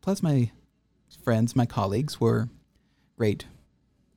Plus, 0.00 0.22
my 0.22 0.50
friends, 1.24 1.56
my 1.56 1.66
colleagues 1.66 2.20
were 2.20 2.48
great 3.16 3.46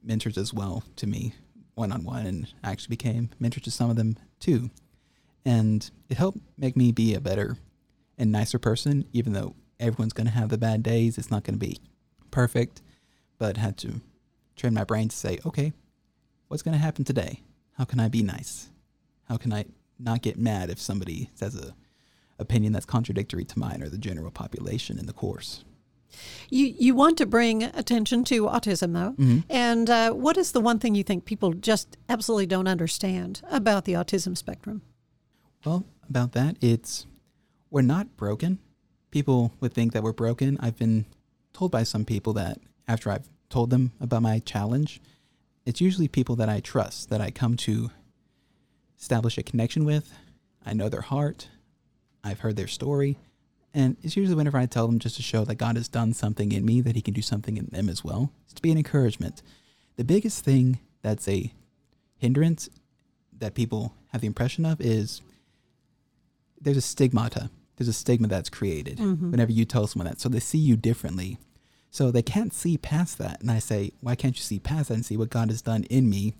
mentors 0.04 0.38
as 0.38 0.54
well 0.54 0.84
to 0.98 1.08
me, 1.08 1.34
one 1.76 1.92
on 1.92 2.04
one, 2.04 2.26
and 2.26 2.54
actually 2.64 2.96
became 2.96 3.30
mentor 3.40 3.62
to 3.62 3.72
some 3.72 3.90
of 3.90 3.96
them 3.96 4.18
too. 4.40 4.70
And 5.46 5.90
it 6.10 6.18
helped 6.18 6.40
make 6.58 6.76
me 6.76 6.92
be 6.92 7.14
a 7.14 7.22
better 7.22 7.58
and 8.18 8.32
nicer 8.32 8.60
person, 8.60 9.06
even 9.14 9.34
though 9.34 9.56
everyone's 9.80 10.14
going 10.14 10.28
to 10.28 10.34
have 10.34 10.50
the 10.50 10.58
bad 10.58 10.84
days. 10.84 11.18
It's 11.18 11.32
not 11.32 11.44
going 11.44 11.58
to 11.58 11.66
be 11.66 11.80
perfect, 12.32 12.82
but 13.38 13.58
had 13.58 13.78
to 13.78 14.02
train 14.56 14.74
my 14.74 14.84
brain 14.84 15.10
to 15.10 15.16
say, 15.16 15.40
okay, 15.46 15.74
what's 16.48 16.64
going 16.64 16.74
to 16.74 16.84
happen 16.84 17.06
today? 17.06 17.42
How 17.78 17.86
can 17.86 18.00
I 18.00 18.10
be 18.10 18.22
nice? 18.22 18.70
How 19.30 19.38
can 19.38 19.54
I 19.54 19.66
not 19.98 20.22
get 20.22 20.38
mad 20.38 20.70
if 20.70 20.80
somebody 20.80 21.30
says 21.34 21.56
a 21.56 21.74
opinion 22.38 22.74
that's 22.74 22.86
contradictory 22.86 23.46
to 23.46 23.60
mine 23.60 23.84
or 23.84 23.90
the 23.90 23.98
general 23.98 24.32
population 24.32 25.00
in 25.00 25.06
the 25.06 25.14
course? 25.14 25.64
You 26.50 26.74
you 26.78 26.96
want 26.96 27.18
to 27.18 27.26
bring 27.26 27.64
attention 27.64 28.24
to 28.26 28.46
autism 28.48 28.94
though, 28.94 29.42
and 29.50 29.90
uh, 29.90 30.12
what 30.12 30.38
is 30.38 30.52
the 30.52 30.62
one 30.62 30.80
thing 30.80 30.96
you 30.96 31.04
think 31.04 31.26
people 31.26 31.54
just 31.54 31.98
absolutely 32.08 32.48
don't 32.48 32.68
understand 32.68 33.42
about 33.50 33.86
the 33.86 33.94
autism 33.94 34.36
spectrum? 34.38 34.82
Well, 35.66 35.86
about 36.10 36.32
that, 36.34 36.58
it's 36.62 37.06
we're 37.70 37.82
not 37.82 38.18
broken. 38.18 38.60
People 39.12 39.54
would 39.60 39.74
think 39.74 39.94
that 39.94 40.04
we're 40.04 40.14
broken. 40.14 40.58
I've 40.60 40.78
been 40.78 41.06
told 41.54 41.72
by 41.72 41.84
some 41.84 42.06
people 42.06 42.34
that 42.34 42.60
after 42.88 43.12
I've 43.12 43.30
told 43.50 43.70
them 43.70 43.92
about 44.00 44.22
my 44.22 44.40
challenge, 44.40 45.02
it's 45.66 45.82
usually 45.82 46.08
people 46.08 46.36
that 46.38 46.50
I 46.50 46.60
trust, 46.60 47.10
that 47.10 47.22
I 47.22 47.32
come 47.32 47.56
to 47.58 47.92
establish 49.00 49.38
a 49.38 49.44
connection 49.44 49.86
with. 49.86 50.12
I 50.66 50.74
know 50.74 50.90
their 50.90 51.02
heart. 51.02 51.50
I've 52.24 52.40
heard 52.40 52.56
their 52.56 52.68
story. 52.68 53.18
And 53.80 53.96
it's 54.04 54.18
usually 54.18 54.36
whenever 54.36 54.58
I 54.58 54.66
tell 54.66 54.88
them 54.88 55.00
just 55.00 55.16
to 55.16 55.22
show 55.22 55.46
that 55.46 55.56
God 55.56 55.78
has 55.78 55.88
done 55.88 56.14
something 56.14 56.52
in 56.52 56.66
me, 56.66 56.82
that 56.82 56.98
He 56.98 57.02
can 57.02 57.14
do 57.14 57.22
something 57.22 57.56
in 57.56 57.68
them 57.68 57.88
as 57.88 58.04
well. 58.04 58.34
It's 58.44 58.54
to 58.56 58.62
be 58.62 58.72
an 58.72 58.78
encouragement. 58.78 59.42
The 59.96 60.04
biggest 60.04 60.44
thing 60.44 60.80
that's 61.02 61.30
a 61.30 61.54
hindrance 62.18 62.68
that 63.38 63.56
people 63.56 63.94
have 64.08 64.20
the 64.20 64.28
impression 64.28 64.66
of 64.66 64.82
is 64.82 65.22
there's 66.60 66.76
a 66.76 66.82
stigmata. 66.82 67.50
There's 67.78 67.88
a 67.88 67.94
stigma 67.94 68.28
that's 68.28 68.50
created 68.50 68.98
mm-hmm. 68.98 69.32
whenever 69.32 69.54
you 69.54 69.64
tell 69.64 69.88
someone 69.88 70.08
that. 70.08 70.20
So 70.20 70.28
they 70.28 70.42
see 70.42 70.58
you 70.58 70.76
differently. 70.76 71.38
So 71.90 72.12
they 72.12 72.22
can't 72.22 72.54
see 72.54 72.78
past 72.78 73.18
that. 73.20 73.40
And 73.40 73.50
I 73.50 73.60
say, 73.60 73.94
why 74.02 74.16
can't 74.16 74.36
you 74.36 74.44
see 74.44 74.60
past 74.60 74.90
that 74.90 74.96
and 74.96 75.06
see 75.06 75.16
what 75.16 75.30
God 75.30 75.50
has 75.50 75.62
done 75.62 75.86
in 75.86 76.10
me? 76.10 76.36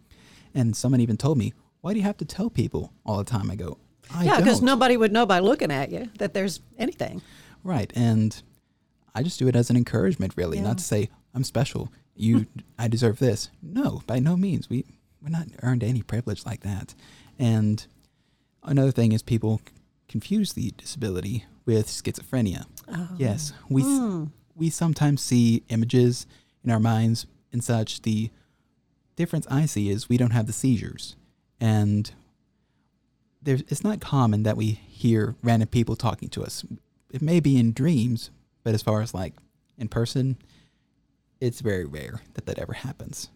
And 0.54 0.76
someone 0.76 1.00
even 1.00 1.16
told 1.16 1.38
me, 1.38 1.54
why 1.80 1.94
do 1.94 2.00
you 2.00 2.06
have 2.06 2.18
to 2.18 2.26
tell 2.26 2.50
people 2.50 2.92
all 3.06 3.20
the 3.20 3.24
time? 3.24 3.50
I 3.50 3.56
go, 3.56 3.78
I 4.14 4.24
yeah, 4.26 4.38
because 4.38 4.62
nobody 4.62 4.98
would 4.98 5.12
know 5.12 5.26
by 5.26 5.40
looking 5.40 5.72
at 5.72 5.92
you 5.92 6.10
that 6.18 6.34
there's 6.34 6.62
anything. 6.78 7.22
Right. 7.64 7.92
And 7.96 8.42
I 9.14 9.24
just 9.24 9.40
do 9.40 9.48
it 9.48 9.56
as 9.56 9.70
an 9.70 9.76
encouragement, 9.78 10.34
really, 10.36 10.58
Yeah. 10.58 10.64
not 10.64 10.78
to 10.80 10.84
say 10.84 11.10
I'm 11.34 11.44
special. 11.44 11.92
You, 12.16 12.48
I 12.78 12.88
deserve 12.88 13.20
this. 13.20 13.50
No, 13.62 14.02
by 14.08 14.20
no 14.20 14.36
means. 14.36 14.70
We 14.70 14.86
we're 15.22 15.30
not 15.30 15.48
earned 15.64 15.84
any 15.84 16.02
privilege 16.02 16.46
like 16.46 16.62
that. 16.62 16.96
And 17.38 17.86
another 18.64 18.92
thing 18.92 19.12
is 19.12 19.22
people 19.22 19.62
c- 19.66 19.74
confuse 20.08 20.54
the 20.54 20.72
disability 20.78 21.46
with 21.66 21.88
schizophrenia. 21.88 22.66
Oh. 22.88 23.10
Yes, 23.18 23.54
we 23.70 23.82
s 23.84 23.88
hmm. 23.88 24.26
we 24.56 24.70
sometimes 24.70 25.22
see 25.22 25.64
images 25.70 26.26
in 26.64 26.72
our 26.72 26.80
minds 26.80 27.26
and 27.54 27.64
such. 27.64 28.02
The 28.02 28.32
difference 29.16 29.46
I 29.50 29.66
see 29.66 29.90
is 29.90 30.10
we 30.10 30.18
don't 30.18 30.32
have 30.32 30.48
the 30.48 30.54
seizures, 30.54 31.16
and 31.60 32.12
there's 33.42 33.62
it's 33.68 33.84
not 33.84 34.00
common 34.00 34.44
that 34.44 34.58
we 34.58 34.72
hear 34.72 35.36
random 35.42 35.70
people 35.70 35.96
talking 35.96 36.30
to 36.30 36.44
us. 36.44 36.66
It 37.12 37.22
may 37.22 37.40
be 37.40 37.58
in 37.58 37.74
dreams, 37.74 38.30
but 38.64 38.74
as 38.74 38.82
far 38.82 39.02
as 39.02 39.14
like 39.14 39.34
in 39.78 39.88
person, 39.88 40.38
it's 41.40 41.62
very 41.62 41.86
rare 41.86 42.22
that 42.34 42.46
that 42.46 42.60
ever 42.60 42.74
happens. 42.74 43.30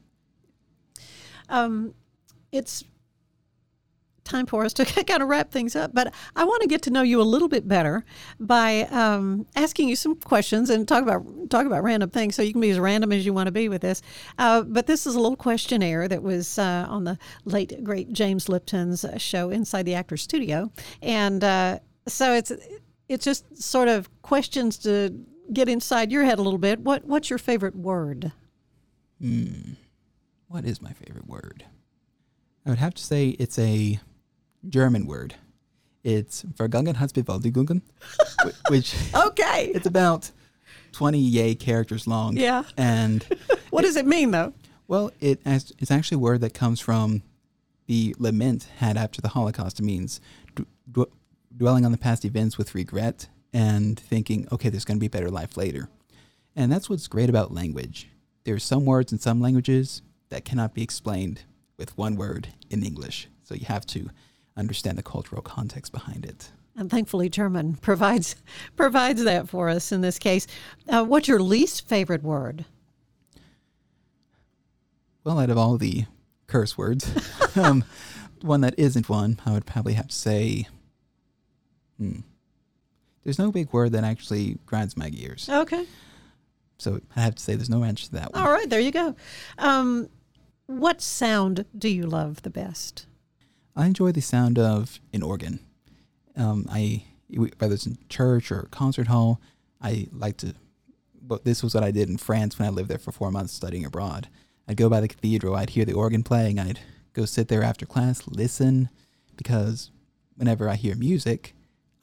Um, 1.50 1.94
it's 2.52 2.84
time 4.24 4.46
for 4.46 4.64
us 4.64 4.74
to 4.74 4.86
kind 5.06 5.22
of 5.22 5.30
wrap 5.30 5.52
things 5.52 5.76
up, 5.76 5.94
but 5.94 6.14
I 6.36 6.44
want 6.44 6.62
to 6.62 6.68
get 6.68 6.82
to 6.84 6.90
know 6.90 7.02
you 7.02 7.22
a 7.22 7.24
little 7.24 7.48
bit 7.48 7.68
better 7.68 8.06
by 8.40 8.82
um, 8.92 9.46
asking 9.56 9.90
you 9.90 9.96
some 9.96 10.16
questions 10.16 10.70
and 10.70 10.88
talk 10.88 11.04
about 11.04 11.24
talk 11.50 11.66
about 11.66 11.84
random 11.84 12.10
things. 12.10 12.36
So 12.36 12.42
you 12.42 12.52
can 12.52 12.62
be 12.62 12.70
as 12.70 12.80
random 12.80 13.12
as 13.12 13.26
you 13.26 13.34
want 13.34 13.48
to 13.48 13.52
be 13.52 13.70
with 13.70 13.82
this. 13.82 14.02
Uh, 14.38 14.62
but 14.62 14.88
this 14.88 15.06
is 15.06 15.16
a 15.16 15.20
little 15.20 15.38
questionnaire 15.38 16.08
that 16.08 16.24
was 16.24 16.58
uh, 16.58 16.86
on 16.90 17.04
the 17.04 17.18
late 17.46 17.84
great 17.84 18.14
James 18.14 18.50
Lipton's 18.50 19.06
uh, 19.06 19.18
show 19.18 19.50
Inside 19.50 19.84
the 19.84 19.96
Actors 19.96 20.22
Studio, 20.22 20.72
and 21.02 21.44
uh, 21.44 21.80
so 22.08 22.34
it's 22.34 22.52
it's 23.10 23.26
just 23.26 23.62
sort 23.62 23.88
of 23.88 24.10
questions 24.22 24.78
to 24.80 25.14
get 25.52 25.68
inside 25.70 26.12
your 26.12 26.24
head 26.24 26.40
a 26.40 26.42
little 26.42 26.60
bit. 26.60 26.80
What 26.80 27.06
what's 27.06 27.30
your 27.30 27.40
favorite 27.40 27.76
word? 27.76 28.32
Hmm. 29.22 29.74
What 30.48 30.66
is 30.66 30.82
my 30.82 30.92
favorite 30.94 31.28
word? 31.28 31.66
I 32.66 32.70
would 32.70 32.80
have 32.80 32.94
to 32.94 33.04
say 33.04 33.30
it's 33.30 33.60
a 33.60 34.00
German 34.70 35.06
word. 35.06 35.36
It's 36.04 36.44
Vergangenheitsbewältigung, 36.44 37.82
wh- 38.44 38.72
which 38.72 38.96
Okay. 39.16 39.72
it's 39.76 39.86
about 39.88 40.32
20 40.92 41.18
yay 41.18 41.56
characters 41.56 42.08
long. 42.08 42.36
Yeah. 42.38 42.64
And 42.78 43.24
What 43.70 43.84
does 43.84 43.96
it 43.96 44.06
mean 44.06 44.32
though? 44.32 44.54
Well, 44.88 45.12
it 45.20 45.42
as- 45.46 45.72
it's 45.80 45.92
actually 45.92 46.16
a 46.16 46.20
word 46.20 46.42
that 46.42 46.54
comes 46.54 46.80
from 46.80 47.24
the 47.88 48.16
lament 48.20 48.68
had 48.78 48.98
after 48.98 49.22
the 49.22 49.30
Holocaust. 49.30 49.80
It 49.80 49.84
means 49.84 50.20
d- 50.56 50.66
d- 50.92 51.06
dwelling 51.56 51.86
on 51.86 51.92
the 51.92 51.98
past 51.98 52.26
events 52.26 52.58
with 52.58 52.76
regret 52.76 53.28
and 53.54 54.00
thinking, 54.00 54.48
okay, 54.52 54.70
there's 54.70 54.86
going 54.86 54.98
to 54.98 55.00
be 55.00 55.08
a 55.08 55.10
better 55.10 55.30
life 55.30 55.58
later. 55.58 55.90
And 56.56 56.72
that's 56.72 56.90
what's 56.90 57.08
great 57.08 57.30
about 57.30 57.54
language. 57.54 58.10
There's 58.44 58.64
some 58.64 58.86
words 58.86 59.12
in 59.12 59.20
some 59.20 59.40
languages 59.42 60.02
that 60.30 60.46
cannot 60.46 60.74
be 60.74 60.84
explained 60.84 61.44
with 61.78 61.98
one 61.98 62.16
word 62.16 62.50
in 62.70 62.84
English. 62.84 63.28
So 63.44 63.56
you 63.56 63.66
have 63.68 63.86
to 63.88 64.10
understand 64.58 64.98
the 64.98 65.04
cultural 65.04 65.42
context 65.42 65.92
behind 65.92 66.26
it. 66.26 66.52
And 66.76 66.90
thankfully, 66.90 67.30
German 67.30 67.76
provides 67.82 68.36
provides 68.76 69.24
that 69.24 69.50
for 69.50 69.70
us 69.70 69.92
in 69.92 70.02
this 70.02 70.20
case. 70.20 70.48
Uh, 70.88 71.04
what's 71.04 71.28
your 71.28 71.42
least 71.42 71.88
favorite 71.88 72.24
word? 72.24 72.66
Well, 75.24 75.40
out 75.40 75.50
of 75.50 75.58
all 75.58 75.78
the 75.78 76.06
curse 76.48 76.78
words, 76.78 77.10
um, 77.56 77.84
one 78.42 78.62
that 78.62 78.76
isn't 78.78 79.08
one, 79.08 79.40
I 79.46 79.54
would 79.54 79.66
probably 79.66 79.94
have 79.94 80.10
to 80.10 80.16
say, 80.16 80.68
hmm. 81.98 82.20
There's 83.24 83.40
no 83.40 83.52
big 83.52 83.72
word 83.72 83.94
that 83.94 84.04
actually 84.04 84.58
grinds 84.66 84.98
my 84.98 85.10
gears. 85.10 85.48
Okay. 85.50 85.86
So 86.78 87.00
I 87.16 87.22
have 87.22 87.36
to 87.36 87.42
say 87.42 87.56
there's 87.56 87.70
no 87.70 87.86
answer 87.86 88.08
to 88.08 88.12
that 88.14 88.34
one. 88.34 88.42
All 88.42 88.52
right, 88.52 88.70
there 88.70 88.82
you 88.82 88.92
go. 88.92 89.16
Um, 89.58 90.10
what 90.66 91.02
sound 91.02 91.66
do 91.78 91.88
you 91.88 92.06
love 92.06 92.42
the 92.42 92.50
best? 92.50 93.06
I 93.76 93.86
enjoy 93.86 94.12
the 94.12 94.22
sound 94.22 94.60
of 94.60 95.00
an 95.14 95.24
organ. 95.24 95.60
Um, 96.36 96.68
I 96.70 97.06
whether 97.58 97.74
it's 97.74 97.88
in 97.88 97.98
church 98.10 98.52
or 98.52 98.68
concert 98.70 99.08
hall, 99.08 99.42
I 99.82 100.08
like 100.12 100.38
to. 100.38 100.54
But 101.22 101.46
this 101.46 101.64
was 101.64 101.74
what 101.74 101.84
I 101.84 101.92
did 101.92 102.10
in 102.10 102.18
France 102.18 102.60
when 102.60 102.68
I 102.68 102.72
lived 102.72 102.90
there 102.90 102.98
for 103.00 103.12
four 103.12 103.32
months 103.32 103.54
studying 103.54 103.86
abroad. 103.86 104.28
I'd 104.68 104.78
go 104.78 104.90
by 104.90 105.02
the 105.02 105.08
cathedral, 105.08 105.56
I'd 105.56 105.72
hear 105.72 105.86
the 105.86 105.94
organ 105.94 106.22
playing, 106.24 106.60
I'd 106.60 106.80
go 107.14 107.26
sit 107.26 107.48
there 107.48 107.64
after 107.64 107.86
class, 107.86 108.28
listen, 108.28 108.90
because 109.36 109.90
whenever 110.36 110.70
I 110.70 110.76
hear 110.76 110.96
music, 110.96 111.54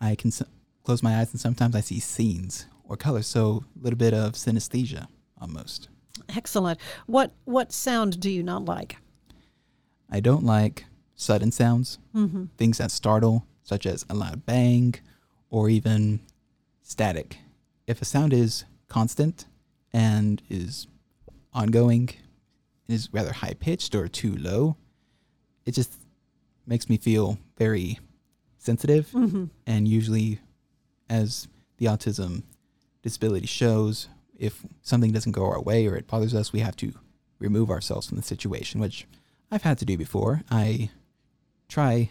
I 0.01 0.15
can 0.15 0.29
s- 0.29 0.43
close 0.85 1.03
my 1.03 1.19
eyes 1.19 1.33
and 1.33 1.41
sometimes 1.41 1.75
I 1.77 1.81
see 1.81 2.01
scenes 2.01 2.67
or 2.85 2.97
colors. 2.97 3.27
So 3.27 3.65
a 3.79 3.83
little 3.85 3.99
bit 3.99 4.15
of 4.15 4.33
synesthesia 4.33 5.07
almost. 5.41 5.89
Excellent. 6.35 6.79
What 7.07 7.33
what 7.45 7.73
sound 7.73 8.21
do 8.21 8.31
you 8.31 8.43
not 8.43 8.65
like? 8.65 8.97
I 10.11 10.21
don't 10.21 10.45
like 10.45 10.87
sudden 11.21 11.51
sounds, 11.53 11.99
Mm-hmm. 12.15 12.45
things 12.57 12.79
that 12.79 12.91
startle, 12.91 13.45
such 13.63 13.87
as 13.87 14.05
a 14.09 14.15
loud 14.15 14.45
bang 14.47 14.95
or 15.51 15.69
even 15.69 16.21
static. 16.83 17.39
If 17.87 18.01
a 18.01 18.05
sound 18.05 18.33
is 18.33 18.65
constant 18.89 19.47
and 19.93 20.43
is 20.49 20.87
ongoing, 21.53 22.11
is 22.89 23.09
rather 23.13 23.33
high 23.33 23.55
pitched 23.55 23.95
or 23.95 24.09
too 24.09 24.37
low, 24.37 24.77
it 25.67 25.73
just 25.73 25.93
makes 26.67 26.89
me 26.89 26.97
feel 26.97 27.39
very 27.59 27.99
sensitive. 28.59 29.09
Mm-hmm. 29.11 29.45
And 29.67 29.87
usually, 29.89 30.41
as 31.09 31.49
the 31.79 31.87
autism 31.87 32.43
disability 33.03 33.47
shows, 33.47 34.09
if 34.39 34.65
something 34.83 35.13
doesn't 35.13 35.33
go 35.33 35.45
our 35.45 35.61
way 35.61 35.87
or 35.87 35.97
it 35.97 36.07
bothers 36.07 36.35
us, 36.35 36.53
we 36.53 36.61
have 36.61 36.77
to 36.77 36.93
remove 37.39 37.71
ourselves 37.71 38.07
from 38.09 38.17
the 38.17 38.23
situation, 38.23 38.81
which 38.81 39.07
I've 39.51 39.63
had 39.63 39.79
to 39.79 39.85
do 39.85 39.97
before. 39.97 40.43
I 40.51 40.91
try, 41.71 42.11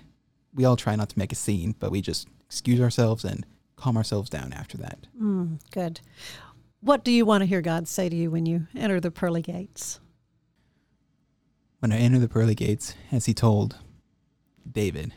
we 0.54 0.66
all 0.66 0.76
try 0.76 0.96
not 0.96 1.10
to 1.10 1.20
make 1.20 1.32
a 1.32 1.36
scene, 1.36 1.76
but 1.80 1.92
we 1.92 2.02
just 2.02 2.28
excuse 2.46 2.82
ourselves 2.82 3.24
and 3.24 3.46
calm 3.76 3.98
ourselves 3.98 4.30
down 4.30 4.54
after 4.54 4.78
that. 4.78 5.08
Mm, 5.22 5.60
good. 5.72 6.02
What 6.82 7.04
do 7.04 7.12
you 7.12 7.26
want 7.26 7.42
to 7.42 7.46
hear 7.46 7.62
God 7.62 7.88
say 7.88 8.10
to 8.10 8.16
you 8.16 8.32
when 8.32 8.46
you 8.46 8.68
enter 8.76 9.00
the 9.00 9.12
pearly 9.12 9.42
gates? 9.42 10.00
When 11.80 11.92
I 11.92 11.98
enter 11.98 12.20
the 12.20 12.28
pearly 12.28 12.56
gates, 12.56 12.94
as 13.12 13.26
he 13.26 13.34
told 13.34 13.78
David, 14.70 15.14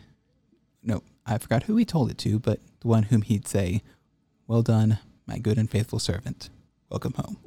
no, 0.82 1.02
I 1.24 1.38
forgot 1.38 1.64
who 1.64 1.76
he 1.76 1.84
told 1.84 2.10
it 2.10 2.18
to, 2.18 2.38
but 2.38 2.60
the 2.80 2.88
one 2.88 3.04
whom 3.04 3.22
he'd 3.22 3.46
say, 3.48 3.82
Well 4.46 4.62
done, 4.62 4.98
my 5.26 5.38
good 5.38 5.58
and 5.58 5.70
faithful 5.70 5.98
servant. 5.98 6.50
Welcome 6.88 7.14
home. 7.14 7.38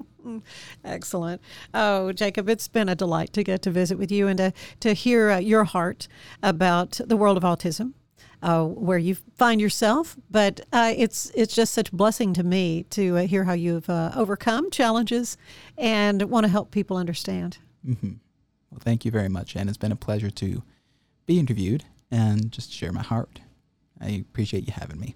Excellent. 0.83 1.41
Oh, 1.73 2.11
Jacob, 2.11 2.49
it's 2.49 2.67
been 2.67 2.89
a 2.89 2.95
delight 2.95 3.33
to 3.33 3.43
get 3.43 3.61
to 3.63 3.71
visit 3.71 3.97
with 3.97 4.11
you 4.11 4.27
and 4.27 4.37
to, 4.37 4.53
to 4.79 4.93
hear 4.93 5.31
uh, 5.31 5.37
your 5.37 5.63
heart 5.63 6.07
about 6.41 6.99
the 7.05 7.17
world 7.17 7.37
of 7.37 7.43
autism, 7.43 7.93
uh, 8.41 8.63
where 8.63 8.97
you 8.97 9.15
find 9.35 9.59
yourself. 9.61 10.15
But 10.29 10.61
uh, 10.71 10.93
it's 10.95 11.31
it's 11.35 11.55
just 11.55 11.73
such 11.73 11.89
a 11.89 11.95
blessing 11.95 12.33
to 12.33 12.43
me 12.43 12.83
to 12.91 13.17
uh, 13.17 13.27
hear 13.27 13.43
how 13.45 13.53
you've 13.53 13.89
uh, 13.89 14.11
overcome 14.15 14.71
challenges 14.71 15.37
and 15.77 16.21
want 16.23 16.45
to 16.45 16.49
help 16.51 16.71
people 16.71 16.97
understand. 16.97 17.57
hmm 17.83 18.13
Well, 18.71 18.79
thank 18.79 19.05
you 19.05 19.11
very 19.11 19.29
much, 19.29 19.55
and 19.55 19.69
it's 19.69 19.77
been 19.77 19.91
a 19.91 19.95
pleasure 19.97 20.29
to 20.31 20.63
be 21.25 21.39
interviewed 21.39 21.85
and 22.11 22.51
just 22.51 22.71
share 22.71 22.91
my 22.91 23.01
heart. 23.03 23.41
I 23.99 24.09
appreciate 24.09 24.67
you 24.67 24.73
having 24.73 24.99
me. 24.99 25.15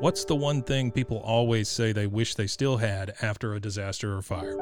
What's 0.00 0.24
the 0.24 0.36
one 0.36 0.62
thing 0.62 0.92
people 0.92 1.18
always 1.18 1.68
say 1.68 1.92
they 1.92 2.06
wish 2.06 2.34
they 2.34 2.46
still 2.46 2.76
had 2.76 3.14
after 3.22 3.54
a 3.54 3.60
disaster 3.60 4.16
or 4.16 4.22
fire? 4.22 4.56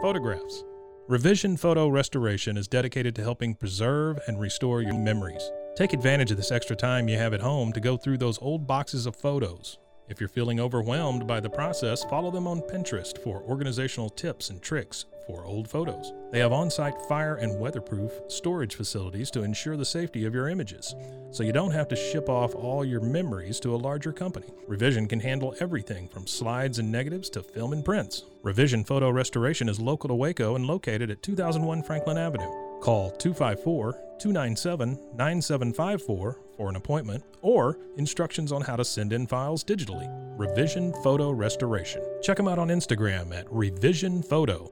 Photographs. 0.00 0.64
Revision 1.08 1.56
Photo 1.56 1.88
Restoration 1.88 2.56
is 2.56 2.68
dedicated 2.68 3.14
to 3.16 3.22
helping 3.22 3.54
preserve 3.54 4.20
and 4.28 4.40
restore 4.40 4.80
your 4.80 4.96
memories. 4.96 5.42
Take 5.76 5.92
advantage 5.92 6.30
of 6.30 6.36
this 6.36 6.52
extra 6.52 6.76
time 6.76 7.08
you 7.08 7.16
have 7.16 7.34
at 7.34 7.40
home 7.40 7.72
to 7.72 7.80
go 7.80 7.96
through 7.96 8.18
those 8.18 8.38
old 8.40 8.66
boxes 8.66 9.06
of 9.06 9.16
photos. 9.16 9.78
If 10.08 10.20
you're 10.20 10.28
feeling 10.28 10.60
overwhelmed 10.60 11.26
by 11.26 11.40
the 11.40 11.48
process, 11.48 12.04
follow 12.04 12.30
them 12.30 12.46
on 12.46 12.60
Pinterest 12.62 13.16
for 13.22 13.42
organizational 13.42 14.10
tips 14.10 14.50
and 14.50 14.60
tricks 14.60 15.06
for 15.26 15.44
old 15.44 15.70
photos. 15.70 16.12
They 16.32 16.40
have 16.40 16.52
on 16.52 16.70
site 16.70 17.00
fire 17.08 17.36
and 17.36 17.60
weatherproof 17.60 18.10
storage 18.28 18.74
facilities 18.74 19.30
to 19.30 19.44
ensure 19.44 19.76
the 19.76 19.84
safety 19.84 20.24
of 20.24 20.34
your 20.34 20.48
images, 20.48 20.94
so 21.30 21.44
you 21.44 21.52
don't 21.52 21.70
have 21.70 21.86
to 21.88 21.96
ship 21.96 22.28
off 22.28 22.54
all 22.54 22.84
your 22.84 23.00
memories 23.00 23.60
to 23.60 23.74
a 23.74 23.76
larger 23.76 24.12
company. 24.12 24.48
Revision 24.66 25.06
can 25.06 25.20
handle 25.20 25.54
everything 25.60 26.08
from 26.08 26.26
slides 26.26 26.80
and 26.80 26.90
negatives 26.90 27.30
to 27.30 27.42
film 27.42 27.72
and 27.72 27.84
prints. 27.84 28.24
Revision 28.42 28.82
Photo 28.82 29.08
Restoration 29.08 29.68
is 29.68 29.78
local 29.78 30.08
to 30.08 30.14
Waco 30.14 30.56
and 30.56 30.66
located 30.66 31.10
at 31.10 31.22
2001 31.22 31.84
Franklin 31.84 32.18
Avenue. 32.18 32.50
Call 32.80 33.12
254 33.12 34.11
297 34.22 34.98
9754 35.16 36.38
for 36.56 36.68
an 36.68 36.76
appointment 36.76 37.24
or 37.40 37.76
instructions 37.96 38.52
on 38.52 38.62
how 38.62 38.76
to 38.76 38.84
send 38.84 39.12
in 39.12 39.26
files 39.26 39.64
digitally. 39.64 40.08
Revision 40.38 40.92
Photo 41.02 41.30
Restoration. 41.32 42.02
Check 42.22 42.36
them 42.36 42.46
out 42.46 42.60
on 42.60 42.68
Instagram 42.68 43.36
at 43.36 43.52
Revision 43.52 44.22
Photo. 44.22 44.70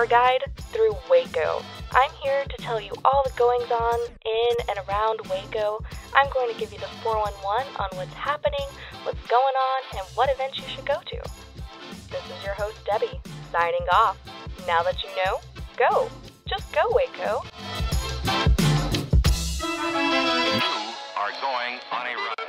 Tour 0.00 0.06
guide 0.06 0.44
through 0.72 0.94
Waco. 1.10 1.62
I'm 1.92 2.10
here 2.22 2.44
to 2.44 2.56
tell 2.62 2.80
you 2.80 2.92
all 3.04 3.22
the 3.24 3.32
goings 3.36 3.70
on 3.70 3.98
in 4.24 4.68
and 4.68 4.78
around 4.88 5.20
Waco. 5.28 5.84
I'm 6.14 6.30
going 6.32 6.52
to 6.52 6.58
give 6.58 6.72
you 6.72 6.78
the 6.78 6.88
411 7.02 7.66
on 7.76 7.88
what's 7.94 8.14
happening, 8.14 8.66
what's 9.02 9.20
going 9.26 9.54
on, 9.54 9.98
and 9.98 10.06
what 10.14 10.30
events 10.30 10.56
you 10.58 10.64
should 10.68 10.86
go 10.86 11.00
to. 11.04 11.16
This 12.10 12.24
is 12.24 12.44
your 12.44 12.54
host, 12.54 12.78
Debbie, 12.86 13.20
signing 13.52 13.86
off. 13.92 14.16
Now 14.66 14.82
that 14.82 15.02
you 15.02 15.10
know, 15.24 15.40
go. 15.76 16.08
Just 16.48 16.72
go, 16.72 16.82
Waco. 16.92 17.42
You 20.54 20.70
are 21.16 21.32
going 21.42 21.78
on 21.92 22.06
a 22.06 22.16
run. 22.16 22.39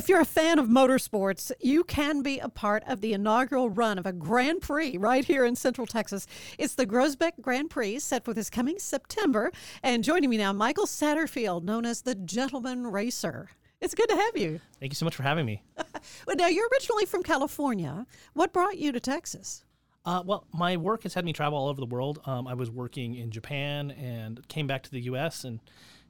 If 0.00 0.08
you're 0.08 0.22
a 0.22 0.24
fan 0.24 0.58
of 0.58 0.66
motorsports, 0.66 1.52
you 1.60 1.84
can 1.84 2.22
be 2.22 2.38
a 2.38 2.48
part 2.48 2.82
of 2.86 3.02
the 3.02 3.12
inaugural 3.12 3.68
run 3.68 3.98
of 3.98 4.06
a 4.06 4.14
Grand 4.14 4.62
Prix 4.62 4.96
right 4.96 5.22
here 5.22 5.44
in 5.44 5.54
Central 5.54 5.86
Texas. 5.86 6.26
It's 6.58 6.74
the 6.74 6.86
Groesbeck 6.86 7.32
Grand 7.42 7.68
Prix 7.68 7.98
set 7.98 8.24
for 8.24 8.32
this 8.32 8.48
coming 8.48 8.78
September. 8.78 9.52
And 9.82 10.02
joining 10.02 10.30
me 10.30 10.38
now, 10.38 10.54
Michael 10.54 10.86
Satterfield, 10.86 11.64
known 11.64 11.84
as 11.84 12.00
the 12.00 12.14
Gentleman 12.14 12.86
Racer. 12.86 13.50
It's 13.82 13.94
good 13.94 14.08
to 14.08 14.16
have 14.16 14.38
you. 14.38 14.58
Thank 14.80 14.92
you 14.92 14.96
so 14.96 15.04
much 15.04 15.14
for 15.14 15.22
having 15.22 15.44
me. 15.44 15.62
Well, 16.26 16.36
now, 16.36 16.46
you're 16.46 16.68
originally 16.72 17.04
from 17.04 17.22
California. 17.22 18.06
What 18.32 18.54
brought 18.54 18.78
you 18.78 18.92
to 18.92 19.00
Texas? 19.00 19.66
Uh, 20.06 20.22
well, 20.24 20.46
my 20.54 20.78
work 20.78 21.02
has 21.02 21.12
had 21.12 21.26
me 21.26 21.34
travel 21.34 21.58
all 21.58 21.68
over 21.68 21.78
the 21.78 21.86
world. 21.86 22.20
Um, 22.24 22.46
I 22.46 22.54
was 22.54 22.70
working 22.70 23.16
in 23.16 23.30
Japan 23.30 23.90
and 23.90 24.48
came 24.48 24.66
back 24.66 24.82
to 24.84 24.90
the 24.90 25.00
U.S. 25.02 25.44
and 25.44 25.60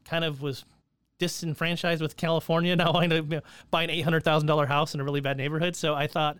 kind 0.04 0.24
of 0.24 0.42
was 0.42 0.64
disenfranchised 1.20 2.02
with 2.02 2.16
California. 2.16 2.74
Now 2.74 2.92
I 2.94 3.04
ended 3.04 3.32
up 3.32 3.44
buying 3.70 3.90
an 3.90 3.96
eight 3.96 4.02
hundred 4.02 4.24
thousand 4.24 4.48
dollar 4.48 4.66
house 4.66 4.94
in 4.94 5.00
a 5.00 5.04
really 5.04 5.20
bad 5.20 5.36
neighborhood. 5.36 5.76
So 5.76 5.94
I 5.94 6.08
thought 6.08 6.38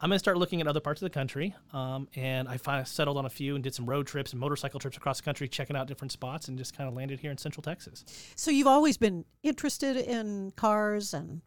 I'm 0.00 0.10
going 0.10 0.14
to 0.14 0.20
start 0.20 0.36
looking 0.36 0.60
at 0.60 0.68
other 0.68 0.78
parts 0.78 1.02
of 1.02 1.06
the 1.06 1.10
country. 1.10 1.56
Um, 1.72 2.06
and 2.14 2.46
I 2.46 2.56
finally 2.56 2.84
settled 2.84 3.16
on 3.16 3.26
a 3.26 3.30
few 3.30 3.56
and 3.56 3.64
did 3.64 3.74
some 3.74 3.86
road 3.86 4.06
trips 4.06 4.32
and 4.32 4.38
motorcycle 4.38 4.78
trips 4.78 4.96
across 4.96 5.18
the 5.18 5.24
country, 5.24 5.48
checking 5.48 5.74
out 5.74 5.88
different 5.88 6.12
spots, 6.12 6.46
and 6.46 6.56
just 6.56 6.76
kind 6.76 6.88
of 6.88 6.94
landed 6.94 7.18
here 7.18 7.32
in 7.32 7.38
Central 7.38 7.62
Texas. 7.62 8.04
So, 8.36 8.52
you've 8.52 8.68
always 8.68 8.96
been 8.96 9.24
interested 9.42 9.96
in 9.96 10.52
cars 10.52 11.12
and 11.12 11.42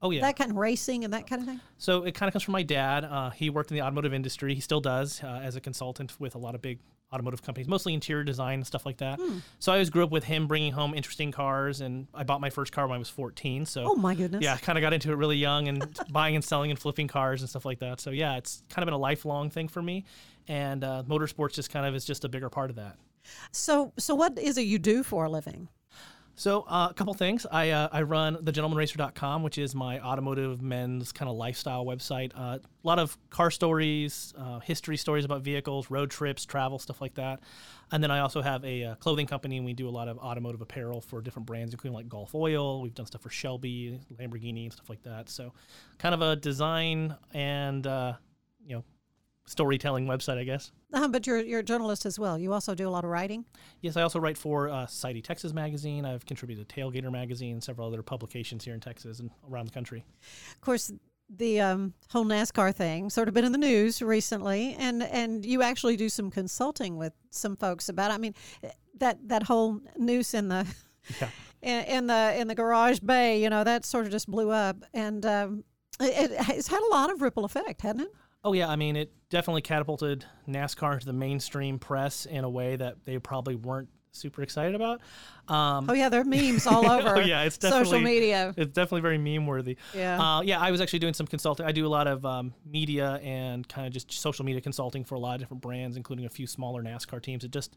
Oh 0.00 0.10
yeah. 0.10 0.20
That 0.20 0.36
kind 0.36 0.52
of 0.52 0.56
racing 0.56 1.04
and 1.04 1.12
that 1.12 1.26
kind 1.26 1.42
of 1.42 1.48
thing. 1.48 1.60
So 1.76 2.04
it 2.04 2.14
kind 2.14 2.28
of 2.28 2.32
comes 2.32 2.44
from 2.44 2.52
my 2.52 2.62
dad. 2.62 3.04
Uh, 3.04 3.30
he 3.30 3.50
worked 3.50 3.70
in 3.70 3.76
the 3.76 3.82
automotive 3.82 4.14
industry. 4.14 4.54
He 4.54 4.60
still 4.60 4.80
does 4.80 5.22
uh, 5.24 5.40
as 5.42 5.56
a 5.56 5.60
consultant 5.60 6.20
with 6.20 6.34
a 6.34 6.38
lot 6.38 6.54
of 6.54 6.62
big 6.62 6.78
automotive 7.12 7.42
companies, 7.42 7.68
mostly 7.68 7.94
interior 7.94 8.22
design 8.24 8.54
and 8.54 8.66
stuff 8.66 8.84
like 8.84 8.98
that. 8.98 9.18
Hmm. 9.18 9.38
So 9.58 9.72
I 9.72 9.76
always 9.76 9.90
grew 9.90 10.04
up 10.04 10.10
with 10.10 10.24
him 10.24 10.46
bringing 10.46 10.72
home 10.72 10.94
interesting 10.94 11.32
cars, 11.32 11.80
and 11.80 12.06
I 12.14 12.22
bought 12.22 12.40
my 12.40 12.50
first 12.50 12.72
car 12.72 12.86
when 12.86 12.96
I 12.96 12.98
was 12.98 13.08
14. 13.08 13.64
So 13.66 13.84
Oh, 13.86 13.94
my 13.94 14.14
goodness. 14.14 14.42
yeah, 14.44 14.54
I 14.54 14.58
kind 14.58 14.76
of 14.76 14.82
got 14.82 14.92
into 14.92 15.10
it 15.10 15.14
really 15.16 15.36
young 15.38 15.68
and 15.68 15.98
buying 16.10 16.34
and 16.34 16.44
selling 16.44 16.70
and 16.70 16.78
flipping 16.78 17.08
cars 17.08 17.40
and 17.40 17.48
stuff 17.48 17.64
like 17.64 17.78
that. 17.78 18.00
So 18.00 18.10
yeah, 18.10 18.36
it's 18.36 18.62
kind 18.68 18.82
of 18.82 18.86
been 18.86 18.94
a 18.94 18.98
lifelong 18.98 19.48
thing 19.50 19.68
for 19.68 19.80
me, 19.82 20.04
and 20.48 20.84
uh, 20.84 21.02
motorsports 21.08 21.54
just 21.54 21.70
kind 21.70 21.86
of 21.86 21.94
is 21.94 22.04
just 22.04 22.24
a 22.24 22.28
bigger 22.28 22.50
part 22.50 22.70
of 22.70 22.76
that. 22.76 22.96
So, 23.52 23.92
so 23.98 24.14
what 24.14 24.38
is 24.38 24.56
it 24.58 24.62
you 24.62 24.78
do 24.78 25.02
for 25.02 25.24
a 25.24 25.30
living? 25.30 25.68
So 26.38 26.60
uh, 26.68 26.86
a 26.88 26.94
couple 26.94 27.12
things. 27.14 27.46
I 27.50 27.70
uh, 27.70 27.88
I 27.90 28.02
run 28.02 28.36
thegentlemanracer.com, 28.36 29.42
which 29.42 29.58
is 29.58 29.74
my 29.74 29.98
automotive 29.98 30.62
men's 30.62 31.10
kind 31.10 31.28
of 31.28 31.36
lifestyle 31.36 31.84
website. 31.84 32.30
Uh, 32.32 32.58
a 32.58 32.86
lot 32.86 33.00
of 33.00 33.18
car 33.28 33.50
stories, 33.50 34.32
uh, 34.38 34.60
history 34.60 34.96
stories 34.96 35.24
about 35.24 35.42
vehicles, 35.42 35.90
road 35.90 36.12
trips, 36.12 36.46
travel, 36.46 36.78
stuff 36.78 37.00
like 37.00 37.14
that. 37.14 37.40
And 37.90 38.00
then 38.00 38.12
I 38.12 38.20
also 38.20 38.40
have 38.40 38.64
a 38.64 38.84
uh, 38.84 38.94
clothing 38.94 39.26
company, 39.26 39.56
and 39.56 39.66
we 39.66 39.72
do 39.72 39.88
a 39.88 39.90
lot 39.90 40.06
of 40.06 40.16
automotive 40.18 40.60
apparel 40.60 41.00
for 41.00 41.20
different 41.20 41.46
brands, 41.46 41.74
including 41.74 41.96
like 41.96 42.08
Gulf 42.08 42.36
Oil. 42.36 42.82
We've 42.82 42.94
done 42.94 43.06
stuff 43.06 43.22
for 43.22 43.30
Shelby, 43.30 43.98
Lamborghini, 44.16 44.62
and 44.62 44.72
stuff 44.72 44.88
like 44.88 45.02
that. 45.02 45.28
So 45.28 45.52
kind 45.98 46.14
of 46.14 46.22
a 46.22 46.36
design 46.36 47.16
and 47.34 47.84
uh, 47.84 48.12
you 48.64 48.76
know 48.76 48.84
storytelling 49.48 50.06
website, 50.06 50.38
I 50.38 50.44
guess. 50.44 50.72
Uh, 50.92 51.08
but 51.08 51.26
you're 51.26 51.40
you're 51.40 51.60
a 51.60 51.64
journalist 51.64 52.06
as 52.06 52.18
well. 52.18 52.38
You 52.38 52.52
also 52.52 52.74
do 52.74 52.88
a 52.88 52.90
lot 52.90 53.04
of 53.04 53.10
writing. 53.10 53.44
Yes, 53.80 53.96
I 53.96 54.02
also 54.02 54.18
write 54.18 54.36
for 54.36 54.68
uh, 54.68 54.86
Society 54.86 55.22
Texas 55.22 55.52
Magazine. 55.52 56.04
I've 56.04 56.24
contributed 56.26 56.68
to 56.68 56.74
Tailgater 56.74 57.10
Magazine 57.10 57.60
several 57.60 57.88
other 57.88 58.02
publications 58.02 58.64
here 58.64 58.74
in 58.74 58.80
Texas 58.80 59.20
and 59.20 59.30
around 59.50 59.66
the 59.66 59.72
country. 59.72 60.04
Of 60.52 60.60
course, 60.60 60.92
the 61.34 61.60
um, 61.60 61.94
whole 62.10 62.24
NASCAR 62.24 62.74
thing 62.74 63.10
sort 63.10 63.28
of 63.28 63.34
been 63.34 63.44
in 63.44 63.52
the 63.52 63.58
news 63.58 64.00
recently, 64.02 64.76
and 64.78 65.02
and 65.02 65.44
you 65.44 65.62
actually 65.62 65.96
do 65.96 66.08
some 66.08 66.30
consulting 66.30 66.96
with 66.96 67.12
some 67.30 67.56
folks 67.56 67.88
about. 67.88 68.10
It. 68.10 68.14
I 68.14 68.18
mean, 68.18 68.34
that 68.98 69.18
that 69.28 69.42
whole 69.44 69.80
noose 69.96 70.34
in 70.34 70.48
the 70.48 70.66
Yeah. 71.20 71.28
in, 71.62 71.84
in 71.84 72.06
the 72.06 72.34
in 72.38 72.48
the 72.48 72.54
garage 72.54 73.00
bay, 73.00 73.42
you 73.42 73.50
know, 73.50 73.64
that 73.64 73.84
sort 73.84 74.06
of 74.06 74.12
just 74.12 74.28
blew 74.28 74.50
up, 74.50 74.76
and 74.94 75.24
um, 75.26 75.64
it, 76.00 76.30
it 76.30 76.40
has 76.40 76.68
had 76.68 76.80
a 76.80 76.90
lot 76.90 77.10
of 77.10 77.22
ripple 77.22 77.44
effect, 77.44 77.82
hasn't 77.82 78.02
it? 78.02 78.12
Oh 78.44 78.52
yeah, 78.52 78.68
I 78.68 78.76
mean 78.76 78.96
it 78.96 79.12
definitely 79.30 79.62
catapulted 79.62 80.24
NASCAR 80.48 80.94
into 80.94 81.06
the 81.06 81.12
mainstream 81.12 81.78
press 81.78 82.24
in 82.26 82.44
a 82.44 82.50
way 82.50 82.76
that 82.76 82.96
they 83.04 83.18
probably 83.18 83.56
weren't 83.56 83.88
super 84.12 84.42
excited 84.42 84.74
about. 84.74 85.00
Um, 85.48 85.88
Oh 85.88 85.92
yeah, 85.92 86.08
there 86.08 86.20
are 86.20 86.24
memes 86.36 86.66
all 86.66 86.88
over. 86.88 87.16
oh 87.16 87.20
yeah, 87.20 87.42
it's 87.42 87.58
definitely 87.58 87.84
social 87.84 88.00
media. 88.00 88.54
It's 88.56 88.72
definitely 88.72 89.00
very 89.02 89.18
meme 89.18 89.46
worthy. 89.46 89.76
Yeah. 89.94 90.20
uh, 90.20 90.40
yeah. 90.42 90.60
I 90.60 90.70
was 90.70 90.80
actually 90.80 91.00
doing 91.00 91.14
some 91.14 91.26
consulting. 91.26 91.66
I 91.66 91.72
do 91.72 91.86
a 91.86 91.88
lot 91.88 92.06
of 92.06 92.24
um, 92.24 92.54
media 92.64 93.20
and 93.22 93.68
kind 93.68 93.86
of 93.86 93.92
just 93.92 94.12
social 94.12 94.44
media 94.44 94.60
consulting 94.60 95.04
for 95.04 95.14
a 95.14 95.18
lot 95.20 95.34
of 95.34 95.40
different 95.40 95.62
brands, 95.62 95.96
including 95.96 96.24
a 96.26 96.30
few 96.30 96.46
smaller 96.46 96.82
NASCAR 96.82 97.22
teams 97.22 97.42
that 97.42 97.50
just 97.50 97.76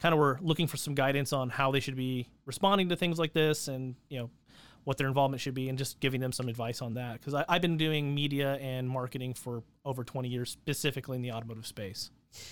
kind 0.00 0.12
of 0.12 0.18
were 0.18 0.38
looking 0.40 0.66
for 0.66 0.76
some 0.76 0.94
guidance 0.94 1.32
on 1.32 1.50
how 1.50 1.70
they 1.72 1.80
should 1.80 1.96
be 1.96 2.28
responding 2.46 2.88
to 2.88 2.96
things 2.96 3.18
like 3.18 3.32
this, 3.32 3.68
and 3.68 3.94
you 4.08 4.18
know 4.20 4.30
what 4.88 4.96
their 4.96 5.06
involvement 5.06 5.38
should 5.38 5.52
be, 5.52 5.68
and 5.68 5.76
just 5.76 6.00
giving 6.00 6.18
them 6.18 6.32
some 6.32 6.48
advice 6.48 6.80
on 6.80 6.94
that. 6.94 7.20
Because 7.20 7.44
I've 7.46 7.60
been 7.60 7.76
doing 7.76 8.14
media 8.14 8.54
and 8.54 8.88
marketing 8.88 9.34
for 9.34 9.62
over 9.84 10.02
20 10.02 10.30
years, 10.30 10.48
specifically 10.48 11.16
in 11.16 11.20
the 11.20 11.30
automotive 11.30 11.66
space. 11.66 12.10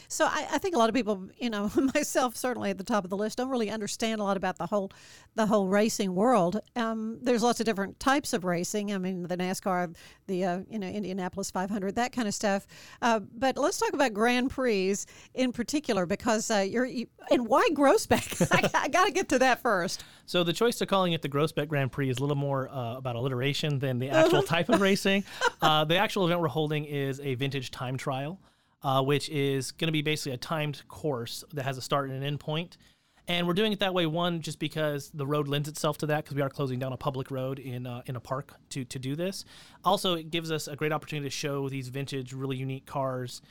So 0.09 0.25
I, 0.25 0.47
I 0.53 0.59
think 0.59 0.75
a 0.75 0.79
lot 0.79 0.89
of 0.89 0.95
people, 0.95 1.29
you 1.39 1.51
know, 1.51 1.71
myself 1.95 2.37
certainly 2.37 2.71
at 2.71 2.79
the 2.79 2.85
top 2.85 3.05
of 3.05 3.11
the 3.11 3.17
list, 3.17 3.39
don't 3.39 3.51
really 3.51 3.71
understand 3.71 4.21
a 4.21 4.25
lot 4.25 4.37
about 4.37 4.57
the 4.57 4.67
whole, 4.67 4.91
the 5.35 5.47
whole 5.47 5.69
racing 5.69 6.15
world. 6.15 6.61
Um, 6.75 7.19
there's 7.23 7.43
lots 7.43 7.61
of 7.61 7.67
different 7.67 8.01
types 8.01 8.33
of 8.33 8.45
racing. 8.45 8.93
I 8.93 8.99
mean, 8.99 9.25
the 9.25 9.37
NASCAR, 9.37 9.95
the 10.27 10.45
uh, 10.45 10.61
you 10.71 10.79
know 10.79 10.87
Indianapolis 10.87 11.51
500, 11.51 11.97
that 11.97 12.13
kind 12.13 12.29
of 12.29 12.35
stuff. 12.35 12.67
Uh, 13.03 13.21
but 13.21 13.57
let's 13.59 13.79
talk 13.79 13.93
about 13.93 14.13
Grand 14.13 14.51
Prix 14.51 14.97
in 15.35 15.53
particular 15.53 16.07
because 16.07 16.51
uh, 16.51 16.59
you're 16.59 16.85
you, 16.85 17.07
and 17.31 17.47
why 17.47 17.69
Groesbeck? 17.73 18.49
I, 18.75 18.83
I 18.85 18.89
got 18.89 19.07
to 19.07 19.13
get 19.13 19.29
to 19.31 19.39
that 19.41 19.61
first. 19.61 20.05
So 20.27 20.43
the 20.43 20.53
choice 20.53 20.81
of 20.81 20.89
calling 20.89 21.13
it 21.13 21.23
the 21.23 21.29
Groesbeck 21.29 21.69
Grand 21.69 21.93
Prix 21.93 22.11
is 22.11 22.19
a 22.19 22.21
little 22.21 22.37
more 22.37 22.69
uh, 22.69 22.97
about 22.97 23.17
alliteration 23.17 23.79
than 23.79 23.99
the 23.99 24.11
actual 24.11 24.43
type 24.43 24.69
of 24.69 24.81
racing. 24.81 25.25
Uh, 25.61 25.85
the 25.85 25.97
actual 25.97 26.27
event 26.27 26.41
we're 26.41 26.49
holding 26.49 26.85
is 26.85 27.21
a 27.21 27.35
vintage 27.35 27.71
time 27.71 27.97
trial, 27.97 28.41
uh, 28.87 29.03
which 29.03 29.29
is 29.31 29.73
going 29.73 29.89
to 29.89 29.93
be 29.93 30.01
basically 30.01 30.31
a 30.31 30.37
timed 30.37 30.81
course 30.87 31.43
that 31.53 31.65
has 31.65 31.77
a 31.77 31.83
start 31.83 32.09
and 32.09 32.17
an 32.17 32.23
end 32.23 32.39
point. 32.39 32.77
And 33.27 33.45
we're 33.45 33.55
doing 33.55 33.73
it 33.73 33.81
that 33.81 33.93
way, 33.93 34.07
one, 34.07 34.41
just 34.41 34.61
because 34.61 35.11
the 35.13 35.27
road 35.27 35.49
lends 35.49 35.69
itself 35.69 35.99
to 35.99 36.07
that, 36.07 36.23
because 36.23 36.37
we 36.37 36.43
are 36.43 36.49
closing 36.49 36.79
down 36.79 36.93
a 36.93 36.97
public 36.97 37.33
road 37.33 37.59
in 37.59 37.85
uh, 37.85 38.03
in 38.07 38.15
a 38.15 38.21
park 38.21 38.55
to, 38.71 38.85
to 38.85 39.01
do 39.01 39.17
this. 39.17 39.45
Also, 39.85 40.15
it 40.15 40.31
gives 40.31 40.53
us 40.53 40.69
a 40.69 40.77
great 40.77 40.93
opportunity 40.93 41.27
to 41.27 41.35
show 41.35 41.69
these 41.69 41.89
vintage, 41.89 42.33
really 42.33 42.57
unique 42.57 42.87
cars 42.87 43.43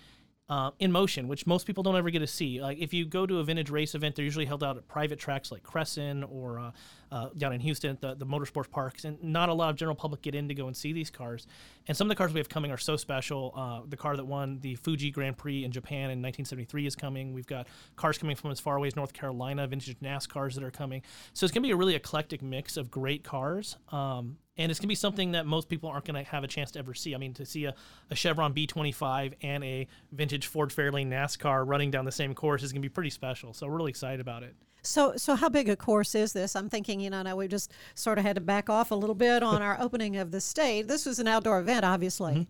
uh, 0.48 0.72
in 0.80 0.92
motion, 0.92 1.28
which 1.28 1.48
most 1.48 1.66
people 1.66 1.84
don't 1.84 1.96
ever 1.96 2.10
get 2.10 2.20
to 2.20 2.28
see. 2.28 2.62
Like 2.62 2.78
if 2.78 2.94
you 2.94 3.06
go 3.06 3.26
to 3.26 3.40
a 3.40 3.44
vintage 3.44 3.70
race 3.70 3.96
event, 3.96 4.16
they're 4.16 4.26
usually 4.26 4.46
held 4.46 4.64
out 4.64 4.78
at 4.78 4.88
private 4.88 5.18
tracks 5.18 5.52
like 5.52 5.64
Cresson 5.64 6.24
or 6.24 6.60
uh, 6.60 6.72
uh, 7.12 7.30
down 7.36 7.54
in 7.54 7.62
Houston 7.62 7.92
at 7.92 8.02
the, 8.02 8.14
the 8.14 8.26
motorsports 8.26 8.70
parks, 8.70 9.06
and 9.06 9.22
not 9.24 9.50
a 9.50 9.54
lot 9.54 9.70
of 9.70 9.76
general 9.76 9.96
public 9.96 10.22
get 10.22 10.36
in 10.36 10.48
to 10.48 10.54
go 10.54 10.68
and 10.68 10.78
see 10.78 10.94
these 10.94 11.10
cars. 11.10 11.48
And 11.88 11.98
some 11.98 12.06
of 12.06 12.10
the 12.10 12.16
cars 12.16 12.32
we 12.32 12.40
have 12.40 12.50
coming 12.50 12.72
are 12.72 12.78
so 12.78 12.96
special. 12.96 13.54
Uh, 13.56 13.82
the 13.88 13.98
car 13.98 14.16
that 14.16 14.26
won 14.26 14.60
the 14.62 14.76
Fuji 14.76 15.10
Grand 15.10 15.38
Prix 15.38 15.64
in 15.64 15.72
Japan 15.72 16.12
in 16.12 16.22
1973 16.22 16.86
is 16.86 16.96
coming. 16.96 17.34
We've 17.34 17.48
got 17.48 17.68
cars 17.96 18.18
coming 18.18 18.36
from 18.36 18.52
as 18.52 18.60
far 18.60 18.78
away 18.78 18.88
as 18.88 18.96
North 18.96 19.14
Carolina, 19.14 19.66
vintage 19.66 19.98
NASCARs 20.00 20.54
that 20.56 20.64
are 20.64 20.72
coming. 20.72 21.02
So 21.34 21.46
it's 21.46 21.54
going 21.54 21.64
to 21.64 21.68
be 21.68 21.72
a 21.72 21.78
really 21.78 21.96
eclectic 21.96 22.44
mix 22.44 22.78
of 22.78 22.92
great 22.92 23.24
cars. 23.24 23.78
Um, 23.92 24.38
and 24.58 24.72
it's 24.72 24.80
going 24.80 24.86
to 24.86 24.90
be 24.90 24.96
something 24.96 25.32
that 25.34 25.46
most 25.46 25.70
people 25.70 25.90
aren't 25.90 26.06
going 26.06 26.24
to 26.24 26.30
have 26.30 26.44
a 26.44 26.48
chance 26.48 26.72
to 26.72 26.80
ever 26.80 26.94
see. 26.94 27.14
I 27.14 27.18
mean, 27.18 27.34
to 27.34 27.46
see 27.46 27.66
a, 27.66 27.76
a 28.10 28.16
Chevron 28.16 28.54
B25 28.54 29.34
and 29.42 29.64
a 29.64 29.88
vintage 30.12 30.48
Ford 30.48 30.70
Fairlane 30.70 31.08
NASCAR 31.08 31.68
running 31.68 31.92
down 31.92 32.06
the 32.06 32.12
same 32.12 32.34
course 32.34 32.64
is 32.64 32.72
going 32.72 32.82
to 32.82 32.88
be 32.88 32.94
pretty 32.94 33.10
special. 33.10 33.54
So 33.54 33.68
we're 33.68 33.78
really 33.78 33.90
excited 33.90 34.20
about 34.20 34.44
it. 34.44 34.56
So, 34.82 35.14
so 35.18 35.36
how 35.36 35.50
big 35.50 35.68
a 35.68 35.76
course 35.76 36.16
is 36.16 36.32
this? 36.32 36.56
I'm 36.56 36.70
thinking, 36.70 37.00
you 37.00 37.10
know, 37.10 37.24
now 37.24 37.36
we 37.36 37.48
just 37.48 37.72
sort 37.96 38.20
of 38.20 38.24
had 38.24 38.36
to 38.36 38.42
back 38.42 38.70
off 38.70 38.92
a 38.92 38.96
little 38.96 39.16
bit 39.16 39.44
on 39.44 39.62
our 39.62 39.78
opening 39.80 40.18
of 40.18 40.32
the 40.32 40.40
state. 40.40 40.88
This 40.88 41.06
was 41.06 41.20
an 41.20 41.28
outdoor 41.28 41.60
event, 41.60 41.84
obviously. 41.84 42.34
Mm-hmm. 42.34 42.44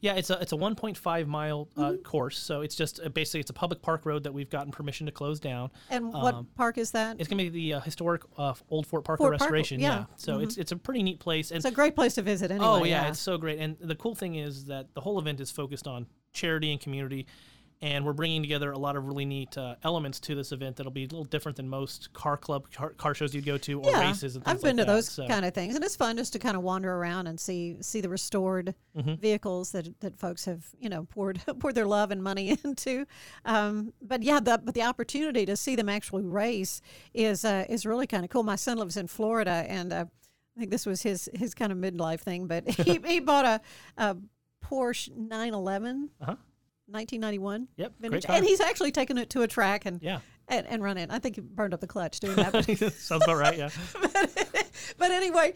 Yeah, 0.00 0.14
it's 0.14 0.30
a 0.30 0.38
it's 0.40 0.52
a 0.52 0.56
1.5 0.56 1.26
mile 1.26 1.68
uh, 1.76 1.94
course, 2.04 2.38
so 2.38 2.60
it's 2.60 2.76
just 2.76 3.00
uh, 3.04 3.08
basically 3.08 3.40
it's 3.40 3.50
a 3.50 3.54
public 3.54 3.82
park 3.82 4.06
road 4.06 4.22
that 4.24 4.32
we've 4.32 4.48
gotten 4.48 4.70
permission 4.70 5.06
to 5.06 5.12
close 5.12 5.40
down. 5.40 5.70
And 5.90 6.12
what 6.12 6.34
Um, 6.34 6.46
park 6.56 6.78
is 6.78 6.92
that? 6.92 7.16
It's 7.18 7.28
gonna 7.28 7.42
be 7.42 7.48
the 7.48 7.74
uh, 7.74 7.80
historic 7.80 8.22
uh, 8.36 8.54
Old 8.70 8.86
Fort 8.86 9.04
Parker 9.04 9.22
Fort 9.24 9.32
restoration. 9.32 9.80
yeah. 9.80 10.04
So 10.16 10.38
it's 10.38 10.56
it's 10.56 10.70
a 10.72 10.76
pretty 10.76 11.02
neat 11.02 11.18
place. 11.18 11.50
And 11.50 11.56
It's 11.56 11.66
a 11.66 11.70
great 11.72 11.96
place 11.96 12.14
to 12.14 12.22
visit 12.22 12.50
anyway. 12.52 12.66
oh 12.66 12.84
yeah, 12.84 13.08
it's 13.08 13.18
so 13.18 13.36
great. 13.38 13.58
And 13.58 13.76
the 13.80 13.96
cool 13.96 14.14
thing 14.14 14.36
is 14.36 14.66
that 14.66 14.94
the 14.94 15.00
whole 15.00 15.18
event 15.18 15.40
is 15.40 15.50
focused 15.50 15.86
on 15.88 16.06
charity 16.32 16.70
and 16.70 16.80
community, 16.80 17.26
and 17.80 18.04
we're 18.04 18.12
bringing 18.12 18.42
together 18.42 18.72
a 18.72 18.78
lot 18.78 18.96
of 18.96 19.04
really 19.06 19.24
neat 19.24 19.56
uh, 19.56 19.76
elements 19.84 20.18
to 20.20 20.34
this 20.34 20.50
event 20.50 20.76
that'll 20.76 20.90
be 20.90 21.04
a 21.04 21.06
little 21.06 21.24
different 21.24 21.56
than 21.56 21.68
most 21.68 22.12
car 22.12 22.36
club 22.36 22.70
car, 22.72 22.90
car 22.90 23.14
shows 23.14 23.34
you'd 23.34 23.44
go 23.44 23.56
to 23.58 23.80
or 23.80 23.90
yeah, 23.90 24.08
races 24.08 24.34
and 24.34 24.44
things 24.44 24.56
I've 24.56 24.62
been 24.62 24.76
like 24.78 24.84
to 24.86 24.90
that. 24.90 24.92
those 24.96 25.08
So- 25.08 25.28
kind 25.28 25.44
of 25.44 25.54
things, 25.54 25.74
and 25.76 25.84
it's 25.84 25.94
fun 25.96 26.16
just 26.16 26.32
to 26.32 26.38
kind 26.38 26.56
of 26.56 26.62
wander 26.62 26.92
around 26.92 27.26
and 27.28 27.38
see 27.38 27.76
see 27.80 28.00
the 28.00 28.08
restored 28.08 28.74
Mm-hmm. 28.96 29.14
vehicles 29.14 29.70
that 29.72 30.00
that 30.00 30.18
folks 30.18 30.44
have 30.46 30.66
you 30.80 30.88
know 30.88 31.04
poured 31.04 31.40
poured 31.60 31.76
their 31.76 31.86
love 31.86 32.10
and 32.10 32.20
money 32.22 32.58
into. 32.64 33.06
Um, 33.44 33.92
but 34.02 34.24
yeah, 34.24 34.40
the 34.40 34.60
but 34.62 34.74
the 34.74 34.82
opportunity 34.82 35.46
to 35.46 35.56
see 35.56 35.76
them 35.76 35.88
actually 35.88 36.24
race 36.24 36.80
is 37.14 37.44
uh, 37.44 37.64
is 37.68 37.86
really 37.86 38.08
kind 38.08 38.24
of 38.24 38.30
cool. 38.30 38.42
My 38.42 38.56
son 38.56 38.76
lives 38.78 38.96
in 38.96 39.06
Florida, 39.06 39.64
and 39.68 39.92
uh, 39.92 40.04
I 40.56 40.58
think 40.58 40.72
this 40.72 40.84
was 40.84 41.02
his 41.02 41.28
his 41.32 41.54
kind 41.54 41.70
of 41.70 41.78
midlife 41.78 42.20
thing. 42.20 42.48
But 42.48 42.68
he 42.70 42.98
he 43.06 43.20
bought 43.20 43.44
a, 43.44 43.60
a 43.96 44.16
Porsche 44.64 45.14
911. 45.16 46.10
Uh-huh. 46.20 46.34
1991 46.88 47.68
Yep, 47.76 47.92
vintage, 48.00 48.24
and 48.28 48.44
he's 48.44 48.60
actually 48.60 48.92
taken 48.92 49.18
it 49.18 49.30
to 49.30 49.42
a 49.42 49.46
track 49.46 49.86
and 49.86 50.02
Yeah. 50.02 50.20
and, 50.48 50.66
and 50.66 50.82
run 50.82 50.96
it. 50.98 51.10
I 51.10 51.18
think 51.18 51.36
he 51.36 51.40
burned 51.40 51.74
up 51.74 51.80
the 51.80 51.86
clutch 51.86 52.20
doing 52.20 52.36
that. 52.36 52.52
but- 52.52 52.92
Sounds 52.94 53.24
about 53.24 53.36
right. 53.36 53.56
Yeah. 53.58 53.70
but 54.98 55.10
anyway, 55.10 55.54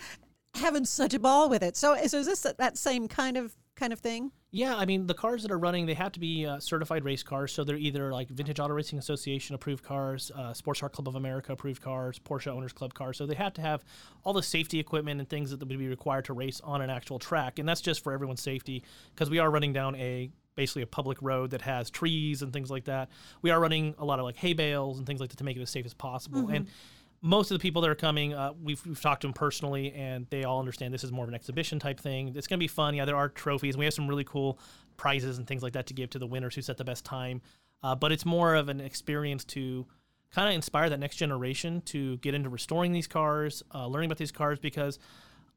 having 0.55 0.85
such 0.85 1.15
a 1.15 1.19
ball 1.19 1.49
with 1.49 1.63
it. 1.63 1.77
So, 1.77 1.97
so 2.07 2.19
is 2.19 2.27
this 2.27 2.47
that 2.59 2.77
same 2.77 3.09
kind 3.09 3.37
of 3.37 3.55
kind 3.75 3.93
of 3.93 4.01
thing? 4.01 4.31
Yeah, 4.55 4.77
I 4.77 4.85
mean 4.85 5.07
the 5.07 5.15
cars 5.15 5.41
that 5.43 5.51
are 5.51 5.59
running, 5.59 5.87
they 5.87 5.95
have 5.95 6.13
to 6.13 6.21
be 6.21 6.45
uh, 6.45 6.61
certified 6.61 7.05
race 7.07 7.23
cars. 7.23 7.53
So 7.55 7.65
they're 7.65 7.79
either 7.79 8.13
like 8.13 8.29
Vintage 8.29 8.61
Auto 8.61 8.75
Racing 8.75 8.99
Association 8.99 9.55
approved 9.55 9.83
cars, 9.83 10.31
uh, 10.37 10.53
Sports 10.53 10.81
Car 10.81 10.91
Club 10.91 11.09
of 11.09 11.15
America 11.15 11.53
approved 11.55 11.81
cars, 11.81 12.19
Porsche 12.19 12.49
Owners 12.49 12.75
Club 12.75 12.93
cars. 12.93 13.17
So 13.17 13.25
they 13.25 13.35
have 13.35 13.55
to 13.55 13.63
have 13.63 13.83
all 14.25 14.35
the 14.35 14.43
safety 14.43 14.79
equipment 14.79 15.21
and 15.21 15.29
things 15.29 15.51
that 15.53 15.61
would 15.61 15.69
be 15.71 15.89
required 15.89 16.27
to 16.27 16.35
race 16.35 16.61
on 16.63 16.83
an 16.83 16.91
actual 16.91 17.19
track, 17.19 17.59
and 17.59 17.67
that's 17.67 17.81
just 17.81 18.05
for 18.05 18.13
everyone's 18.13 18.43
safety 18.43 18.85
because 19.15 19.31
we 19.31 19.39
are 19.39 19.51
running 19.51 19.73
down 19.73 19.95
a 19.97 20.31
basically 20.55 20.83
a 20.83 20.87
public 20.87 21.19
road 21.23 21.51
that 21.51 21.63
has 21.63 21.91
trees 21.91 22.43
and 22.43 22.53
things 22.53 22.71
like 22.71 22.85
that. 22.85 23.09
We 23.41 23.51
are 23.51 23.59
running 23.61 23.95
a 23.99 24.05
lot 24.05 24.19
of 24.19 24.25
like 24.25 24.37
hay 24.37 24.53
bales 24.53 24.99
and 24.99 25.07
things 25.07 25.21
like 25.21 25.31
that 25.31 25.37
to 25.39 25.45
make 25.45 25.57
it 25.57 25.63
as 25.63 25.71
safe 25.71 25.87
as 25.87 25.95
possible. 25.95 26.49
And 26.57 26.67
most 27.23 27.51
of 27.51 27.59
the 27.59 27.63
people 27.63 27.81
that 27.83 27.91
are 27.91 27.95
coming, 27.95 28.35
uh, 28.35 28.53
we've, 28.63 28.85
we've 28.85 29.01
talked 29.01 29.21
to 29.23 29.29
them 29.29 29.33
personally, 29.35 29.93
and 29.93 30.27
they 30.31 30.45
all 30.45 30.59
understand 30.59 30.93
this 30.93 31.05
is 31.05 31.13
more 31.13 31.25
of 31.25 31.29
an 31.29 31.35
exhibition 31.35 31.79
type 31.79 32.01
thing. 32.01 32.33
It's 32.37 32.47
going 32.47 32.59
to 32.59 32.63
be 32.63 32.69
fun. 32.69 32.95
Yeah, 32.95 33.05
there 33.05 33.17
are 33.17 33.29
trophies. 33.29 33.77
We 33.77 33.85
have 33.85 33.95
some 33.95 34.09
really 34.09 34.25
cool 34.25 34.59
prizes 34.97 35.39
and 35.39 35.47
things 35.47 35.63
like 35.63 35.73
that 35.75 35.87
to 35.87 35.95
give 35.95 36.11
to 36.11 36.19
the 36.19 36.27
winners 36.27 36.55
who 36.55 36.63
set 36.63 36.77
the 36.77 36.85
best 36.85 37.05
time. 37.05 37.41
Uh, 37.83 37.95
but 37.95 38.13
it's 38.13 38.25
more 38.27 38.55
of 38.55 38.69
an 38.69 38.81
experience 38.81 39.45
to 39.45 39.87
kind 40.35 40.49
of 40.49 40.55
inspire 40.55 40.91
that 40.91 40.99
next 40.99 41.17
generation 41.17 41.81
to 41.83 42.17
get 42.19 42.35
into 42.35 42.49
restoring 42.49 42.93
these 42.93 43.07
cars, 43.07 43.63
uh, 43.75 43.87
learning 43.87 44.09
about 44.09 44.19
these 44.19 44.33
cars, 44.33 44.59
because 44.59 44.99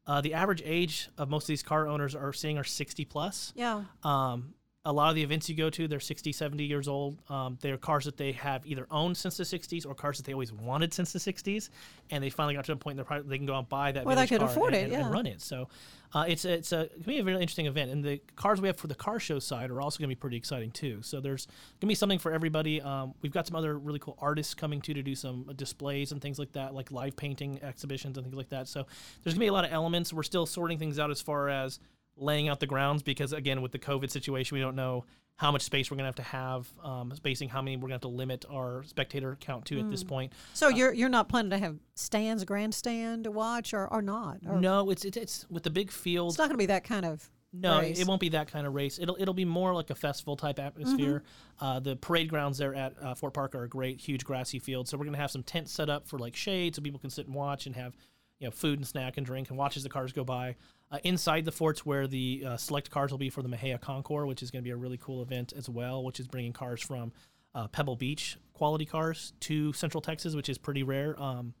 Uh, 0.08 0.20
the 0.20 0.34
average 0.34 0.62
age 0.64 1.08
of 1.18 1.28
most 1.28 1.42
of 1.42 1.48
these 1.48 1.64
car 1.64 1.88
owners 1.88 2.14
are 2.14 2.32
seeing 2.32 2.58
are 2.58 2.62
60 2.62 3.04
plus. 3.06 3.52
Yeah. 3.56 3.82
Um, 4.04 4.54
a 4.86 4.92
lot 4.92 5.08
of 5.10 5.16
the 5.16 5.22
events 5.22 5.48
you 5.48 5.56
go 5.56 5.68
to, 5.68 5.88
they're 5.88 5.98
60, 5.98 6.30
70 6.32 6.64
years 6.64 6.86
old. 6.86 7.18
Um, 7.28 7.58
they're 7.60 7.76
cars 7.76 8.04
that 8.04 8.16
they 8.16 8.30
have 8.32 8.64
either 8.64 8.86
owned 8.90 9.16
since 9.16 9.36
the 9.36 9.42
60s 9.42 9.84
or 9.84 9.94
cars 9.96 10.16
that 10.16 10.24
they 10.24 10.32
always 10.32 10.52
wanted 10.52 10.94
since 10.94 11.12
the 11.12 11.18
60s, 11.18 11.70
and 12.10 12.22
they 12.22 12.30
finally 12.30 12.54
got 12.54 12.64
to 12.66 12.72
a 12.72 12.76
point 12.76 13.04
probably, 13.04 13.28
they 13.28 13.36
can 13.36 13.46
go 13.46 13.54
out 13.54 13.58
and 13.58 13.68
buy 13.68 13.90
that 13.90 14.06
Well, 14.06 14.14
they 14.16 14.28
could 14.28 14.42
afford 14.42 14.74
and, 14.74 14.92
it, 14.92 14.94
and- 14.94 15.02
and 15.04 15.12
run 15.12 15.26
it. 15.26 15.42
So 15.42 15.68
uh, 16.14 16.24
it's 16.28 16.44
it's 16.44 16.70
a 16.70 16.82
it 16.82 17.04
be 17.04 17.18
a 17.18 17.24
very 17.24 17.36
interesting 17.42 17.66
event, 17.66 17.90
and 17.90 18.02
the 18.02 18.20
cars 18.36 18.60
we 18.60 18.68
have 18.68 18.76
for 18.76 18.86
the 18.86 18.94
car 18.94 19.18
show 19.18 19.40
side 19.40 19.70
are 19.70 19.80
also 19.80 19.98
going 19.98 20.08
to 20.08 20.14
be 20.14 20.18
pretty 20.18 20.36
exciting 20.36 20.70
too. 20.70 21.02
So 21.02 21.20
there's 21.20 21.46
going 21.46 21.80
to 21.80 21.86
be 21.88 21.94
something 21.96 22.20
for 22.20 22.32
everybody. 22.32 22.80
Um, 22.80 23.12
we've 23.22 23.32
got 23.32 23.46
some 23.46 23.56
other 23.56 23.76
really 23.76 23.98
cool 23.98 24.16
artists 24.20 24.54
coming 24.54 24.80
too 24.80 24.94
to 24.94 25.02
do 25.02 25.16
some 25.16 25.50
displays 25.56 26.12
and 26.12 26.22
things 26.22 26.38
like 26.38 26.52
that, 26.52 26.74
like 26.74 26.92
live 26.92 27.16
painting 27.16 27.60
exhibitions 27.62 28.16
and 28.16 28.24
things 28.24 28.36
like 28.36 28.50
that. 28.50 28.68
So 28.68 28.86
there's 29.24 29.34
going 29.34 29.40
to 29.40 29.40
be 29.40 29.46
a 29.48 29.52
lot 29.52 29.64
of 29.64 29.72
elements. 29.72 30.12
We're 30.12 30.22
still 30.22 30.46
sorting 30.46 30.78
things 30.78 31.00
out 31.00 31.10
as 31.10 31.20
far 31.20 31.48
as 31.48 31.80
laying 32.16 32.48
out 32.48 32.60
the 32.60 32.66
grounds 32.66 33.02
because 33.02 33.32
again 33.32 33.60
with 33.62 33.72
the 33.72 33.78
covid 33.78 34.10
situation 34.10 34.54
we 34.54 34.60
don't 34.60 34.76
know 34.76 35.04
how 35.36 35.52
much 35.52 35.62
space 35.62 35.90
we're 35.90 35.96
going 35.98 36.04
to 36.04 36.08
have 36.08 36.14
to 36.14 36.22
have 36.22 36.72
um, 36.82 37.12
spacing 37.14 37.48
how 37.48 37.60
many 37.60 37.76
we're 37.76 37.82
going 37.82 37.90
to 37.90 37.94
have 37.96 38.00
to 38.00 38.08
limit 38.08 38.44
our 38.50 38.82
spectator 38.84 39.36
count 39.38 39.66
to 39.66 39.78
at 39.78 39.90
this 39.90 40.02
point 40.02 40.32
So 40.54 40.68
you're 40.68 40.94
you're 40.94 41.10
not 41.10 41.28
planning 41.28 41.50
to 41.50 41.58
have 41.58 41.76
stands, 41.94 42.42
grandstand 42.44 43.24
to 43.24 43.30
watch, 43.30 43.74
or, 43.74 43.86
or 43.92 44.00
not? 44.00 44.38
Or 44.46 44.58
no 44.58 44.88
it's, 44.90 45.04
it's 45.04 45.16
it's 45.16 45.46
with 45.50 45.62
the 45.62 45.70
big 45.70 45.90
field 45.90 46.30
it's 46.30 46.38
not 46.38 46.48
going 46.48 46.54
to 46.54 46.58
be 46.58 46.66
that 46.66 46.84
kind 46.84 47.04
of. 47.04 47.28
No, 47.52 47.80
race. 47.80 47.98
it 47.98 48.06
won't 48.06 48.20
be 48.20 48.28
that 48.30 48.50
kind 48.50 48.66
of 48.66 48.74
race. 48.74 48.98
It'll 48.98 49.16
it'll 49.18 49.32
be 49.32 49.44
more 49.44 49.74
like 49.74 49.88
a 49.90 49.94
festival 49.94 50.36
type 50.36 50.58
atmosphere. 50.58 51.22
Mm-hmm. 51.60 51.64
Uh, 51.64 51.80
the 51.80 51.96
parade 51.96 52.28
grounds 52.28 52.58
there 52.58 52.74
at 52.74 52.94
uh, 53.00 53.14
Fort 53.14 53.32
Parker 53.32 53.60
are 53.60 53.64
a 53.64 53.68
great, 53.68 53.98
huge 54.00 54.24
grassy 54.24 54.58
fields. 54.58 54.90
So 54.90 54.98
we're 54.98 55.06
gonna 55.06 55.16
have 55.16 55.30
some 55.30 55.42
tents 55.42 55.72
set 55.72 55.88
up 55.88 56.06
for 56.06 56.18
like 56.18 56.36
shade, 56.36 56.74
so 56.74 56.82
people 56.82 57.00
can 57.00 57.08
sit 57.08 57.26
and 57.26 57.34
watch 57.34 57.66
and 57.66 57.74
have 57.74 57.96
you 58.40 58.46
know 58.46 58.50
food 58.50 58.78
and 58.78 58.86
snack 58.86 59.16
and 59.16 59.24
drink 59.24 59.48
and 59.48 59.56
watch 59.56 59.76
as 59.76 59.84
the 59.84 59.88
cars 59.88 60.12
go 60.12 60.24
by. 60.24 60.56
Uh, 60.90 60.98
inside 61.02 61.44
the 61.44 61.52
forts, 61.52 61.84
where 61.84 62.06
the 62.06 62.44
uh, 62.46 62.56
select 62.56 62.90
cars 62.90 63.10
will 63.10 63.18
be 63.18 63.28
for 63.28 63.42
the 63.42 63.48
Mexia 63.48 63.80
Concours, 63.80 64.28
which 64.28 64.42
is 64.42 64.52
going 64.52 64.62
to 64.62 64.64
be 64.64 64.70
a 64.70 64.76
really 64.76 64.98
cool 64.98 65.20
event 65.20 65.52
as 65.56 65.68
well, 65.68 66.04
which 66.04 66.20
is 66.20 66.28
bringing 66.28 66.52
cars 66.52 66.80
from 66.80 67.12
uh, 67.56 67.66
Pebble 67.68 67.96
Beach 67.96 68.38
quality 68.52 68.86
cars 68.86 69.32
to 69.40 69.72
Central 69.72 70.00
Texas, 70.00 70.34
which 70.34 70.48
is 70.48 70.58
pretty 70.58 70.82
rare. 70.82 71.20
Um, 71.20 71.54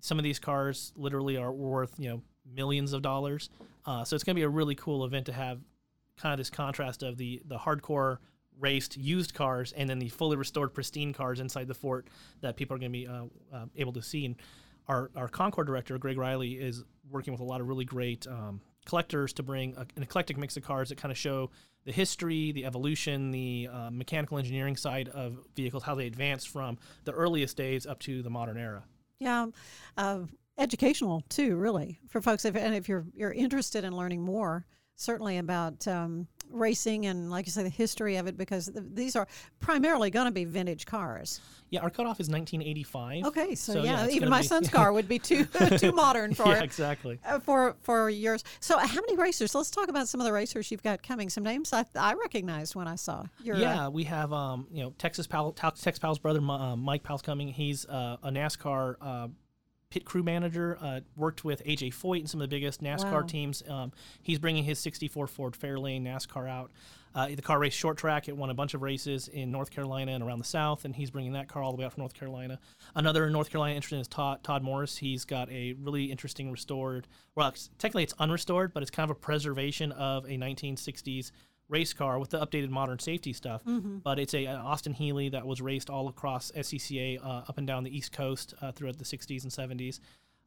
some 0.00 0.18
of 0.18 0.24
these 0.24 0.38
cars 0.38 0.92
literally 0.96 1.36
are 1.36 1.52
worth 1.52 1.94
you 1.98 2.10
know 2.10 2.22
millions 2.54 2.92
of 2.92 3.02
dollars. 3.02 3.48
Uh, 3.86 4.04
so 4.04 4.14
it's 4.14 4.24
going 4.24 4.34
to 4.34 4.38
be 4.40 4.44
a 4.44 4.48
really 4.48 4.74
cool 4.74 5.04
event 5.04 5.26
to 5.26 5.32
have 5.32 5.60
kind 6.18 6.32
of 6.32 6.38
this 6.38 6.50
contrast 6.50 7.02
of 7.02 7.16
the 7.16 7.40
the 7.46 7.56
hardcore 7.56 8.18
raced 8.58 8.96
used 8.96 9.32
cars 9.32 9.72
and 9.72 9.88
then 9.88 9.98
the 9.98 10.08
fully 10.10 10.36
restored 10.36 10.74
pristine 10.74 11.12
cars 11.14 11.40
inside 11.40 11.66
the 11.66 11.74
fort 11.74 12.08
that 12.42 12.56
people 12.56 12.76
are 12.76 12.78
going 12.78 12.92
to 12.92 12.98
be 12.98 13.06
uh, 13.06 13.24
uh, 13.52 13.64
able 13.76 13.92
to 13.92 14.02
see. 14.02 14.26
And 14.26 14.36
our 14.90 15.10
our 15.16 15.28
Concours 15.28 15.66
director 15.66 15.96
Greg 15.98 16.18
Riley 16.18 16.52
is 16.52 16.84
working 17.08 17.32
with 17.32 17.40
a 17.40 17.44
lot 17.44 17.60
of 17.60 17.68
really 17.68 17.84
great 17.84 18.26
um, 18.26 18.60
collectors 18.84 19.32
to 19.34 19.42
bring 19.42 19.74
a, 19.76 19.86
an 19.96 20.02
eclectic 20.02 20.36
mix 20.36 20.56
of 20.56 20.64
cars 20.64 20.88
that 20.88 20.98
kind 20.98 21.12
of 21.12 21.18
show 21.18 21.50
the 21.84 21.92
history, 21.92 22.52
the 22.52 22.66
evolution, 22.66 23.30
the 23.30 23.68
uh, 23.72 23.90
mechanical 23.90 24.36
engineering 24.36 24.76
side 24.76 25.08
of 25.08 25.38
vehicles, 25.56 25.82
how 25.82 25.94
they 25.94 26.06
advanced 26.06 26.48
from 26.48 26.76
the 27.04 27.12
earliest 27.12 27.56
days 27.56 27.86
up 27.86 27.98
to 28.00 28.22
the 28.22 28.28
modern 28.28 28.58
era. 28.58 28.84
Yeah, 29.18 29.46
uh, 29.96 30.20
educational 30.58 31.22
too, 31.28 31.56
really 31.56 32.00
for 32.08 32.20
folks. 32.20 32.44
If 32.44 32.56
and 32.56 32.74
if 32.74 32.88
you're 32.88 33.06
you're 33.14 33.32
interested 33.32 33.84
in 33.84 33.96
learning 33.96 34.22
more, 34.22 34.66
certainly 34.96 35.38
about 35.38 35.86
um, 35.86 36.26
racing 36.50 37.06
and, 37.06 37.30
like 37.30 37.46
you 37.46 37.52
say, 37.52 37.62
the 37.62 37.68
history 37.68 38.16
of 38.16 38.26
it, 38.26 38.36
because 38.36 38.66
th- 38.70 38.84
these 38.94 39.16
are 39.16 39.26
primarily 39.60 40.10
going 40.10 40.26
to 40.26 40.30
be 40.32 40.44
vintage 40.44 40.86
cars. 40.86 41.40
Yeah, 41.70 41.80
our 41.80 41.90
cutoff 41.90 42.18
is 42.20 42.28
1985. 42.28 43.24
Okay, 43.26 43.54
so, 43.54 43.82
yeah, 43.82 44.04
it's 44.04 44.14
even 44.14 44.28
my 44.28 44.40
be- 44.40 44.46
son's 44.46 44.68
car 44.70 44.92
would 44.92 45.08
be 45.08 45.18
too 45.18 45.44
too 45.78 45.92
modern 45.92 46.34
for 46.34 46.46
yeah, 46.48 46.62
exactly. 46.62 47.20
Uh, 47.24 47.38
for 47.38 47.76
for 47.80 48.10
yours. 48.10 48.42
So, 48.58 48.76
uh, 48.76 48.86
how 48.86 49.00
many 49.00 49.16
racers? 49.16 49.54
Let's 49.54 49.70
talk 49.70 49.88
about 49.88 50.08
some 50.08 50.20
of 50.20 50.24
the 50.26 50.32
racers 50.32 50.70
you've 50.70 50.82
got 50.82 51.02
coming. 51.02 51.30
Some 51.30 51.44
names 51.44 51.72
I, 51.72 51.84
I 51.94 52.14
recognized 52.14 52.74
when 52.74 52.88
I 52.88 52.96
saw 52.96 53.24
your. 53.42 53.56
uh, 53.56 53.60
yeah, 53.60 53.88
we 53.88 54.04
have 54.04 54.32
um, 54.32 54.66
you 54.72 54.82
know 54.82 54.94
Texas 54.98 55.26
Pal, 55.26 55.52
Tex 55.52 55.98
Pal's 55.98 56.18
brother 56.18 56.40
uh, 56.40 56.74
Mike 56.76 57.02
Pal's 57.04 57.22
coming. 57.22 57.48
He's 57.48 57.86
uh, 57.86 58.16
a 58.22 58.30
NASCAR 58.30 58.96
uh, 59.00 59.28
pit 59.90 60.04
crew 60.04 60.22
manager. 60.22 60.78
Uh, 60.80 61.00
worked 61.16 61.44
with 61.44 61.62
AJ 61.66 61.92
Foyt 61.92 62.20
and 62.20 62.30
some 62.30 62.40
of 62.40 62.48
the 62.48 62.56
biggest 62.56 62.80
NASCAR 62.82 63.12
Wow. 63.12 63.22
teams. 63.22 63.62
Um, 63.68 63.92
he's 64.22 64.38
bringing 64.38 64.64
his 64.64 64.78
'64 64.78 65.26
Ford 65.26 65.54
Fairlane 65.54 66.02
NASCAR 66.02 66.48
out. 66.48 66.70
Uh, 67.12 67.26
the 67.26 67.42
car 67.42 67.58
raced 67.58 67.76
short 67.76 67.98
track. 67.98 68.28
It 68.28 68.36
won 68.36 68.50
a 68.50 68.54
bunch 68.54 68.72
of 68.72 68.82
races 68.82 69.26
in 69.26 69.50
North 69.50 69.72
Carolina 69.72 70.12
and 70.12 70.22
around 70.22 70.38
the 70.38 70.44
South, 70.44 70.84
and 70.84 70.94
he's 70.94 71.10
bringing 71.10 71.32
that 71.32 71.48
car 71.48 71.60
all 71.60 71.72
the 71.72 71.78
way 71.78 71.84
out 71.84 71.92
from 71.92 72.02
North 72.02 72.14
Carolina. 72.14 72.60
Another 72.94 73.28
North 73.30 73.50
Carolina 73.50 73.74
interested 73.74 73.98
is 73.98 74.06
Todd, 74.06 74.44
Todd 74.44 74.62
Morris. 74.62 74.98
He's 74.98 75.24
got 75.24 75.50
a 75.50 75.72
really 75.72 76.04
interesting 76.04 76.52
restored. 76.52 77.08
Well, 77.34 77.48
it's- 77.48 77.68
technically 77.78 78.04
it's 78.04 78.14
unrestored, 78.20 78.72
but 78.72 78.84
it's 78.84 78.92
kind 78.92 79.10
of 79.10 79.16
a 79.16 79.18
preservation 79.18 79.90
of 79.90 80.24
a 80.26 80.36
1960s 80.36 81.32
race 81.70 81.92
car 81.92 82.18
with 82.18 82.30
the 82.30 82.44
updated 82.44 82.70
modern 82.70 82.98
safety 82.98 83.32
stuff. 83.32 83.62
But 84.02 84.18
it's 84.18 84.34
a, 84.34 84.44
an 84.44 84.56
Austin 84.56 84.92
Healey 84.92 85.28
that 85.30 85.46
was 85.46 85.60
raced 85.62 85.88
all 85.88 86.08
across 86.08 86.50
SCCA 86.52 87.24
uh, 87.24 87.44
up 87.48 87.58
and 87.58 87.66
down 87.66 87.84
the 87.84 87.96
East 87.96 88.12
Coast 88.12 88.54
uh, 88.60 88.72
throughout 88.72 88.98
the 88.98 89.04
60s 89.04 89.42
and 89.44 89.52
70s. 89.52 90.00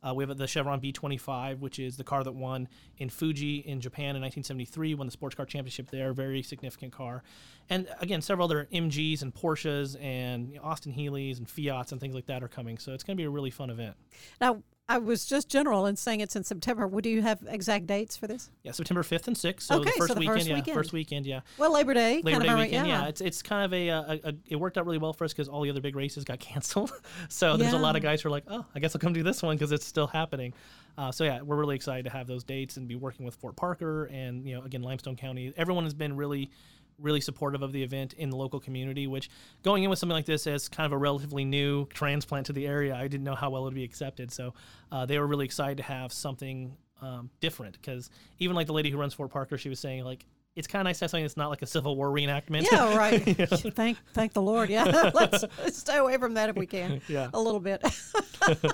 Uh, 0.03 0.13
we 0.13 0.25
have 0.25 0.37
the 0.37 0.47
Chevron 0.47 0.81
B25, 0.81 1.59
which 1.59 1.79
is 1.79 1.95
the 1.95 2.03
car 2.03 2.23
that 2.23 2.33
won 2.33 2.67
in 2.97 3.09
Fuji 3.09 3.59
in 3.59 3.79
Japan 3.79 4.15
in 4.15 4.21
1973, 4.21 4.95
won 4.95 5.07
the 5.07 5.11
sports 5.11 5.35
car 5.35 5.45
championship 5.45 5.89
there. 5.89 6.11
Very 6.11 6.43
significant 6.43 6.91
car. 6.91 7.23
And 7.69 7.87
again, 8.01 8.21
several 8.21 8.45
other 8.45 8.67
MGs 8.73 9.21
and 9.21 9.33
Porsches 9.33 9.95
and 10.01 10.49
you 10.51 10.57
know, 10.57 10.63
Austin 10.63 10.91
Healey's 10.91 11.39
and 11.39 11.49
Fiats 11.49 11.93
and 11.93 12.01
things 12.01 12.15
like 12.15 12.25
that 12.25 12.43
are 12.43 12.49
coming. 12.49 12.77
So 12.77 12.93
it's 12.93 13.03
going 13.03 13.15
to 13.15 13.21
be 13.21 13.25
a 13.25 13.29
really 13.29 13.49
fun 13.49 13.69
event. 13.69 13.95
Now, 14.41 14.61
I 14.89 14.97
was 14.97 15.25
just 15.25 15.47
general 15.47 15.85
in 15.85 15.95
saying 15.95 16.19
it's 16.19 16.35
in 16.35 16.43
September. 16.43 16.85
Would 16.85 17.05
you 17.05 17.21
have 17.21 17.41
exact 17.47 17.87
dates 17.87 18.17
for 18.17 18.27
this? 18.27 18.49
Yeah, 18.63 18.73
September 18.73 19.01
5th 19.01 19.27
and 19.27 19.35
6th. 19.35 19.61
So 19.61 19.75
Okay, 19.75 19.85
the 19.85 19.91
first 19.91 20.07
so 20.09 20.13
the 20.13 20.19
weekend, 20.19 20.37
first 20.37 20.47
yeah, 20.49 20.55
weekend. 20.55 20.75
first 20.75 20.93
weekend, 20.93 21.25
yeah. 21.25 21.39
Well, 21.57 21.71
Labor 21.71 21.93
Day. 21.93 22.21
Labor 22.21 22.41
Day 22.43 22.53
weekend, 22.53 22.87
yeah. 22.87 23.01
yeah. 23.03 23.07
It's 23.07 23.21
it's 23.21 23.41
kind 23.41 23.63
of 23.63 23.73
a, 23.73 23.87
a, 23.87 24.19
a 24.25 24.33
it 24.47 24.57
worked 24.57 24.77
out 24.77 24.85
really 24.85 24.97
well 24.97 25.13
for 25.13 25.23
us 25.23 25.31
because 25.31 25.47
all 25.47 25.61
the 25.61 25.69
other 25.69 25.79
big 25.79 25.95
races 25.95 26.25
got 26.25 26.39
canceled. 26.41 26.91
so 27.29 27.55
there's 27.55 27.73
a 27.73 27.77
lot 27.77 27.95
of 27.95 28.01
guys 28.01 28.21
who 28.21 28.27
are 28.27 28.31
like, 28.31 28.43
oh, 28.49 28.65
I 28.75 28.79
guess 28.79 28.93
I'll 28.93 28.99
come 28.99 29.13
do 29.13 29.23
this 29.23 29.41
one 29.41 29.55
because 29.55 29.71
it's 29.71 29.85
still 29.85 30.07
happening. 30.07 30.53
Uh, 30.97 31.11
so 31.11 31.23
yeah, 31.23 31.41
we're 31.41 31.55
really 31.55 31.75
excited 31.75 32.03
to 32.03 32.09
have 32.09 32.27
those 32.27 32.43
dates 32.43 32.75
and 32.75 32.87
be 32.87 32.95
working 32.95 33.25
with 33.25 33.35
Fort 33.35 33.55
Parker 33.55 34.05
and 34.05 34.45
you 34.45 34.55
know 34.55 34.63
again 34.63 34.81
Limestone 34.81 35.15
County. 35.15 35.53
Everyone 35.55 35.85
has 35.85 35.93
been 35.93 36.17
really 36.17 36.51
really 36.99 37.21
supportive 37.21 37.61
of 37.61 37.71
the 37.71 37.83
event 37.83 38.13
in 38.13 38.29
the 38.29 38.35
local 38.35 38.59
community 38.59 39.07
which 39.07 39.29
going 39.63 39.83
in 39.83 39.89
with 39.89 39.99
something 39.99 40.13
like 40.13 40.25
this 40.25 40.47
as 40.47 40.67
kind 40.67 40.85
of 40.85 40.91
a 40.91 40.97
relatively 40.97 41.43
new 41.43 41.85
transplant 41.87 42.45
to 42.45 42.53
the 42.53 42.65
area 42.67 42.95
i 42.95 43.07
didn't 43.07 43.23
know 43.23 43.35
how 43.35 43.49
well 43.49 43.63
it 43.63 43.65
would 43.65 43.75
be 43.75 43.83
accepted 43.83 44.31
so 44.31 44.53
uh, 44.91 45.05
they 45.05 45.17
were 45.19 45.27
really 45.27 45.45
excited 45.45 45.77
to 45.77 45.83
have 45.83 46.11
something 46.13 46.75
um, 47.01 47.29
different 47.41 47.73
because 47.73 48.09
even 48.39 48.55
like 48.55 48.67
the 48.67 48.73
lady 48.73 48.89
who 48.89 48.97
runs 48.97 49.13
fort 49.13 49.31
parker 49.31 49.57
she 49.57 49.69
was 49.69 49.79
saying 49.79 50.03
like 50.03 50.25
it's 50.55 50.67
kind 50.67 50.81
of 50.81 50.85
nice 50.85 50.99
to 50.99 51.05
have 51.05 51.11
something 51.11 51.23
that's 51.23 51.37
not 51.37 51.49
like 51.49 51.61
a 51.61 51.65
civil 51.65 51.95
war 51.95 52.09
reenactment 52.09 52.69
Yeah, 52.71 52.95
right. 52.97 53.21
Thank, 53.75 53.97
thank 54.13 54.33
the 54.33 54.41
Lord. 54.41 54.69
Yeah, 54.69 54.83
let's, 55.13 55.43
let's 55.57 55.77
stay 55.77 55.97
away 55.97 56.17
from 56.17 56.35
that 56.35 56.49
if 56.49 56.55
we 56.55 56.67
can. 56.67 57.01
Yeah. 57.07 57.29
a 57.33 57.41
little 57.41 57.59
bit. 57.59 57.83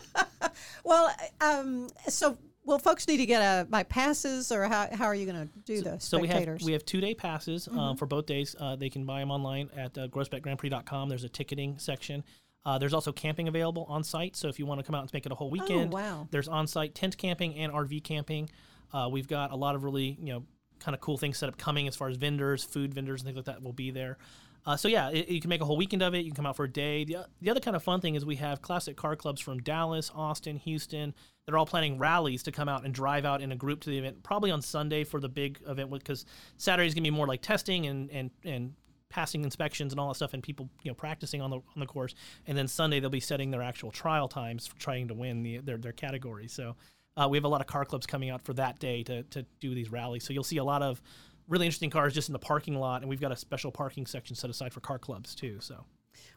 well, 0.84 1.10
um, 1.40 1.88
so 2.08 2.38
will 2.70 2.80
folks 2.80 3.08
need 3.08 3.18
to 3.18 3.26
get 3.26 3.42
a 3.42 3.66
buy 3.70 3.84
passes, 3.84 4.52
or 4.52 4.64
how, 4.66 4.88
how 4.94 5.06
are 5.06 5.16
you 5.16 5.26
going 5.26 5.48
to 5.48 5.54
do 5.66 5.82
the 5.82 6.00
spectators? 6.00 6.04
So 6.06 6.20
we 6.20 6.28
have 6.28 6.62
we 6.62 6.72
have 6.74 6.86
two 6.86 7.02
day 7.02 7.14
passes 7.14 7.68
um, 7.68 7.98
for 7.98 8.06
both 8.06 8.26
days. 8.26 8.56
Uh, 8.58 8.76
they 8.76 8.90
can 8.90 9.06
buy 9.06 9.20
them 9.20 9.32
online 9.32 9.70
at 9.76 9.98
uh, 9.98 10.08
groesbeckgrandprix.com. 10.08 11.10
There's 11.10 11.24
a 11.24 11.30
ticketing 11.30 11.78
section. 11.80 12.24
Uh, 12.66 12.78
there's 12.78 12.94
also 12.94 13.12
camping 13.12 13.48
available 13.48 13.86
on 13.90 14.04
site. 14.04 14.36
So 14.36 14.48
if 14.48 14.60
you 14.60 14.66
want 14.66 14.80
to 14.80 14.86
come 14.86 14.94
out 14.96 15.02
and 15.02 15.14
make 15.14 15.26
it 15.26 15.32
a 15.32 15.36
whole 15.36 15.50
weekend, 15.50 15.94
Oh, 15.94 15.98
wow. 15.98 16.28
there's 16.30 16.48
on 16.48 16.68
site 16.68 16.94
tent 16.94 17.18
camping 17.18 17.56
and 17.56 17.72
RV 17.74 18.04
camping. 18.04 18.50
Uh, 18.94 19.08
we've 19.12 19.28
got 19.28 19.52
a 19.52 19.56
lot 19.56 19.76
of 19.76 19.84
really 19.84 20.18
you 20.22 20.34
know 20.34 20.44
kind 20.80 20.96
of 20.96 21.02
cool 21.02 21.18
things 21.18 21.38
set 21.38 21.50
up 21.50 21.58
coming 21.58 21.88
as 21.88 21.96
far 21.96 22.08
as 22.10 22.18
vendors, 22.18 22.64
food 22.64 22.94
vendors, 22.94 23.22
and 23.22 23.28
things 23.28 23.36
like 23.36 23.46
that 23.46 23.62
will 23.64 23.74
be 23.74 23.92
there. 23.92 24.18
Uh, 24.66 24.78
so 24.78 24.88
yeah, 24.88 25.10
it, 25.10 25.30
you 25.30 25.42
can 25.42 25.50
make 25.50 25.62
a 25.62 25.66
whole 25.66 25.78
weekend 25.78 26.02
of 26.02 26.14
it. 26.14 26.20
You 26.20 26.32
can 26.32 26.36
come 26.36 26.46
out 26.46 26.56
for 26.56 26.66
a 26.66 26.72
day. 26.72 27.04
The, 27.04 27.28
the 27.42 27.50
other 27.50 27.60
kind 27.60 27.76
of 27.76 27.84
fun 27.84 28.02
thing 28.02 28.16
is 28.16 28.26
we 28.26 28.36
have 28.36 28.62
classic 28.62 28.98
car 28.98 29.16
clubs 29.16 29.42
from 29.42 29.60
Dallas, 29.60 30.12
Austin, 30.14 30.58
Houston. 30.58 31.14
They're 31.46 31.58
all 31.58 31.66
planning 31.66 31.98
rallies 31.98 32.44
to 32.44 32.52
come 32.52 32.70
out 32.70 32.86
and 32.86 32.94
drive 32.94 33.26
out 33.26 33.42
in 33.42 33.52
a 33.52 33.56
group 33.56 33.82
to 33.82 33.90
the 33.90 33.98
event, 33.98 34.22
probably 34.22 34.52
on 34.52 34.62
Sunday 34.62 35.04
for 35.04 35.20
the 35.20 35.30
big 35.30 35.60
event, 35.68 35.90
because 35.92 36.26
Saturday's 36.58 36.94
gonna 36.94 37.04
be 37.04 37.10
more 37.10 37.28
like 37.28 37.42
testing 37.42 37.88
and 37.88 38.12
and 38.12 38.30
and 38.44 38.74
passing 39.10 39.44
inspections 39.44 39.92
and 39.92 40.00
all 40.00 40.10
that 40.10 40.16
stuff, 40.16 40.36
and 40.36 40.44
people 40.44 40.70
you 40.84 40.92
know 40.92 40.96
practicing 40.96 41.42
on 41.42 41.50
the 41.50 41.58
on 41.58 41.80
the 41.80 41.88
course. 41.88 42.14
And 42.46 42.58
then 42.58 42.68
Sunday 42.68 43.00
they'll 43.00 43.10
be 43.10 43.20
setting 43.20 43.50
their 43.50 43.64
actual 43.64 43.92
trial 43.92 44.28
times, 44.28 44.68
for 44.68 44.78
trying 44.78 45.08
to 45.08 45.14
win 45.14 45.42
the 45.42 45.58
their 45.60 45.78
their 45.78 45.94
category. 45.94 46.48
So. 46.48 46.76
Uh, 47.18 47.28
we 47.28 47.36
have 47.38 47.44
a 47.44 47.50
lot 47.50 47.60
of 47.60 47.68
car 47.68 47.84
clubs 47.84 48.06
coming 48.06 48.30
out 48.30 48.42
for 48.46 48.54
that 48.54 48.80
day 48.80 49.04
to, 49.04 49.24
to 49.24 49.46
do 49.60 49.76
these 49.76 49.92
rallies. 49.92 50.24
So 50.24 50.32
you'll 50.32 50.44
see 50.44 50.56
a 50.56 50.64
lot 50.64 50.82
of 50.82 51.02
really 51.50 51.66
interesting 51.66 51.90
cars 51.90 52.14
just 52.14 52.30
in 52.30 52.34
the 52.34 52.40
parking 52.40 52.76
lot, 52.76 53.02
and 53.02 53.10
we've 53.10 53.20
got 53.20 53.32
a 53.32 53.36
special 53.36 53.72
parking 53.72 54.06
section 54.06 54.36
set 54.36 54.50
aside 54.50 54.72
for 54.72 54.80
car 54.80 55.00
clubs 55.00 55.36
too. 55.36 55.58
So 55.60 55.84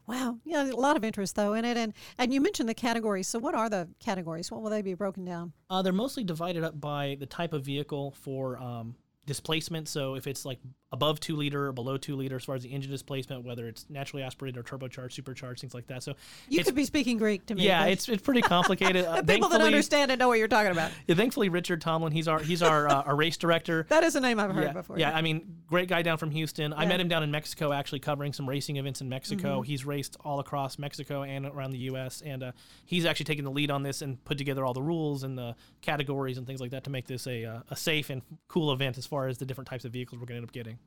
wow, 0.06 0.38
yeah, 0.44 0.64
a 0.64 0.72
lot 0.74 0.96
of 0.96 1.04
interest 1.04 1.36
though 1.36 1.54
in 1.54 1.64
it, 1.64 1.76
and 1.76 1.92
and 2.18 2.32
you 2.32 2.40
mentioned 2.40 2.68
the 2.68 2.74
categories. 2.74 3.28
So 3.28 3.38
what 3.38 3.54
are 3.54 3.68
the 3.68 3.88
categories? 4.00 4.50
What 4.50 4.62
will 4.62 4.70
they 4.70 4.82
be 4.82 4.94
broken 4.94 5.24
down? 5.24 5.52
uh, 5.70 5.82
they're 5.82 5.92
mostly 5.92 6.24
divided 6.24 6.64
up 6.64 6.80
by 6.80 7.16
the 7.20 7.26
type 7.26 7.52
of 7.52 7.64
vehicle 7.64 8.10
for 8.12 8.58
um, 8.58 8.94
displacement. 9.26 9.88
So 9.88 10.14
if 10.14 10.26
it's 10.26 10.44
like 10.44 10.58
above 10.90 11.20
two 11.20 11.36
liter 11.36 11.68
or 11.68 11.72
below 11.72 11.96
two 11.96 12.16
liter, 12.16 12.36
as 12.36 12.44
far 12.44 12.54
as 12.54 12.62
the 12.62 12.68
engine 12.68 12.90
displacement, 12.90 13.44
whether 13.44 13.66
it's 13.66 13.86
naturally 13.88 14.22
aspirated 14.22 14.58
or 14.58 14.62
turbocharged, 14.62 15.12
supercharged, 15.12 15.60
things 15.60 15.72
like 15.74 15.86
that. 15.86 16.02
So 16.02 16.14
You 16.48 16.62
could 16.64 16.74
be 16.74 16.84
speaking 16.84 17.16
Greek 17.18 17.46
to 17.46 17.54
me. 17.54 17.64
yeah, 17.64 17.86
it's 17.86 18.08
it's 18.08 18.22
pretty 18.22 18.42
complicated. 18.42 19.06
Uh, 19.12 19.20
people 19.22 19.48
that 19.48 19.60
understand 19.60 20.10
it 20.10 20.18
know 20.18 20.28
what 20.28 20.38
you're 20.38 20.48
talking 20.48 20.70
about. 20.72 20.90
yeah, 21.06 21.14
thankfully, 21.14 21.48
Richard 21.48 21.80
Tomlin, 21.80 22.12
he's 22.12 22.28
our 22.28 22.38
he's 22.40 22.62
our 22.62 22.88
uh, 22.88 23.02
our 23.02 23.16
race 23.16 23.36
director. 23.36 23.86
That 23.88 24.04
is 24.04 24.16
a 24.16 24.20
name 24.20 24.38
I've 24.40 24.52
heard 24.52 24.64
yeah, 24.64 24.72
before. 24.72 24.98
Yeah, 24.98 25.12
I 25.14 25.22
mean, 25.22 25.56
great 25.66 25.88
guy 25.88 26.02
down 26.02 26.18
from 26.18 26.30
Houston. 26.30 26.72
I 26.72 26.86
met 26.86 27.00
him 27.00 27.08
down 27.08 27.22
in 27.22 27.30
Mexico, 27.30 27.72
actually 27.72 27.98
covering 28.00 28.32
some 28.32 28.48
racing 28.48 28.76
events 28.76 29.00
in 29.00 29.08
Mexico. 29.08 29.60
Mhm. 29.60 29.66
He's 29.66 29.84
raced 29.84 30.16
all 30.24 30.40
across 30.40 30.78
Mexico 30.78 31.22
and 31.24 31.46
around 31.46 31.72
the 31.72 31.78
U.S. 31.78 32.22
And 32.24 32.42
uh, 32.42 32.52
he's 32.86 33.04
actually 33.04 33.24
taken 33.24 33.44
the 33.44 33.50
lead 33.50 33.70
on 33.70 33.82
this 33.82 34.02
and 34.02 34.22
put 34.24 34.38
together 34.38 34.64
all 34.64 34.72
the 34.72 34.82
rules 34.82 35.22
and 35.24 35.36
the 35.36 35.54
categories 35.82 36.38
and 36.38 36.46
things 36.46 36.60
like 36.60 36.70
that 36.70 36.84
to 36.84 36.90
make 36.90 37.06
this 37.06 37.26
a 37.26 37.44
uh, 37.44 37.60
a 37.70 37.76
safe 37.76 38.08
and 38.10 38.22
cool 38.48 38.72
event 38.72 38.98
as 38.98 39.06
far 39.12 39.28
as 39.28 39.36
the 39.36 39.44
different 39.44 39.68
types 39.68 39.84
of 39.84 39.92
vehicles 39.92 40.18
we're 40.18 40.24
going 40.26 40.36
to 40.36 40.42
end 40.42 40.46
up 40.48 40.52
getting. 40.52 40.78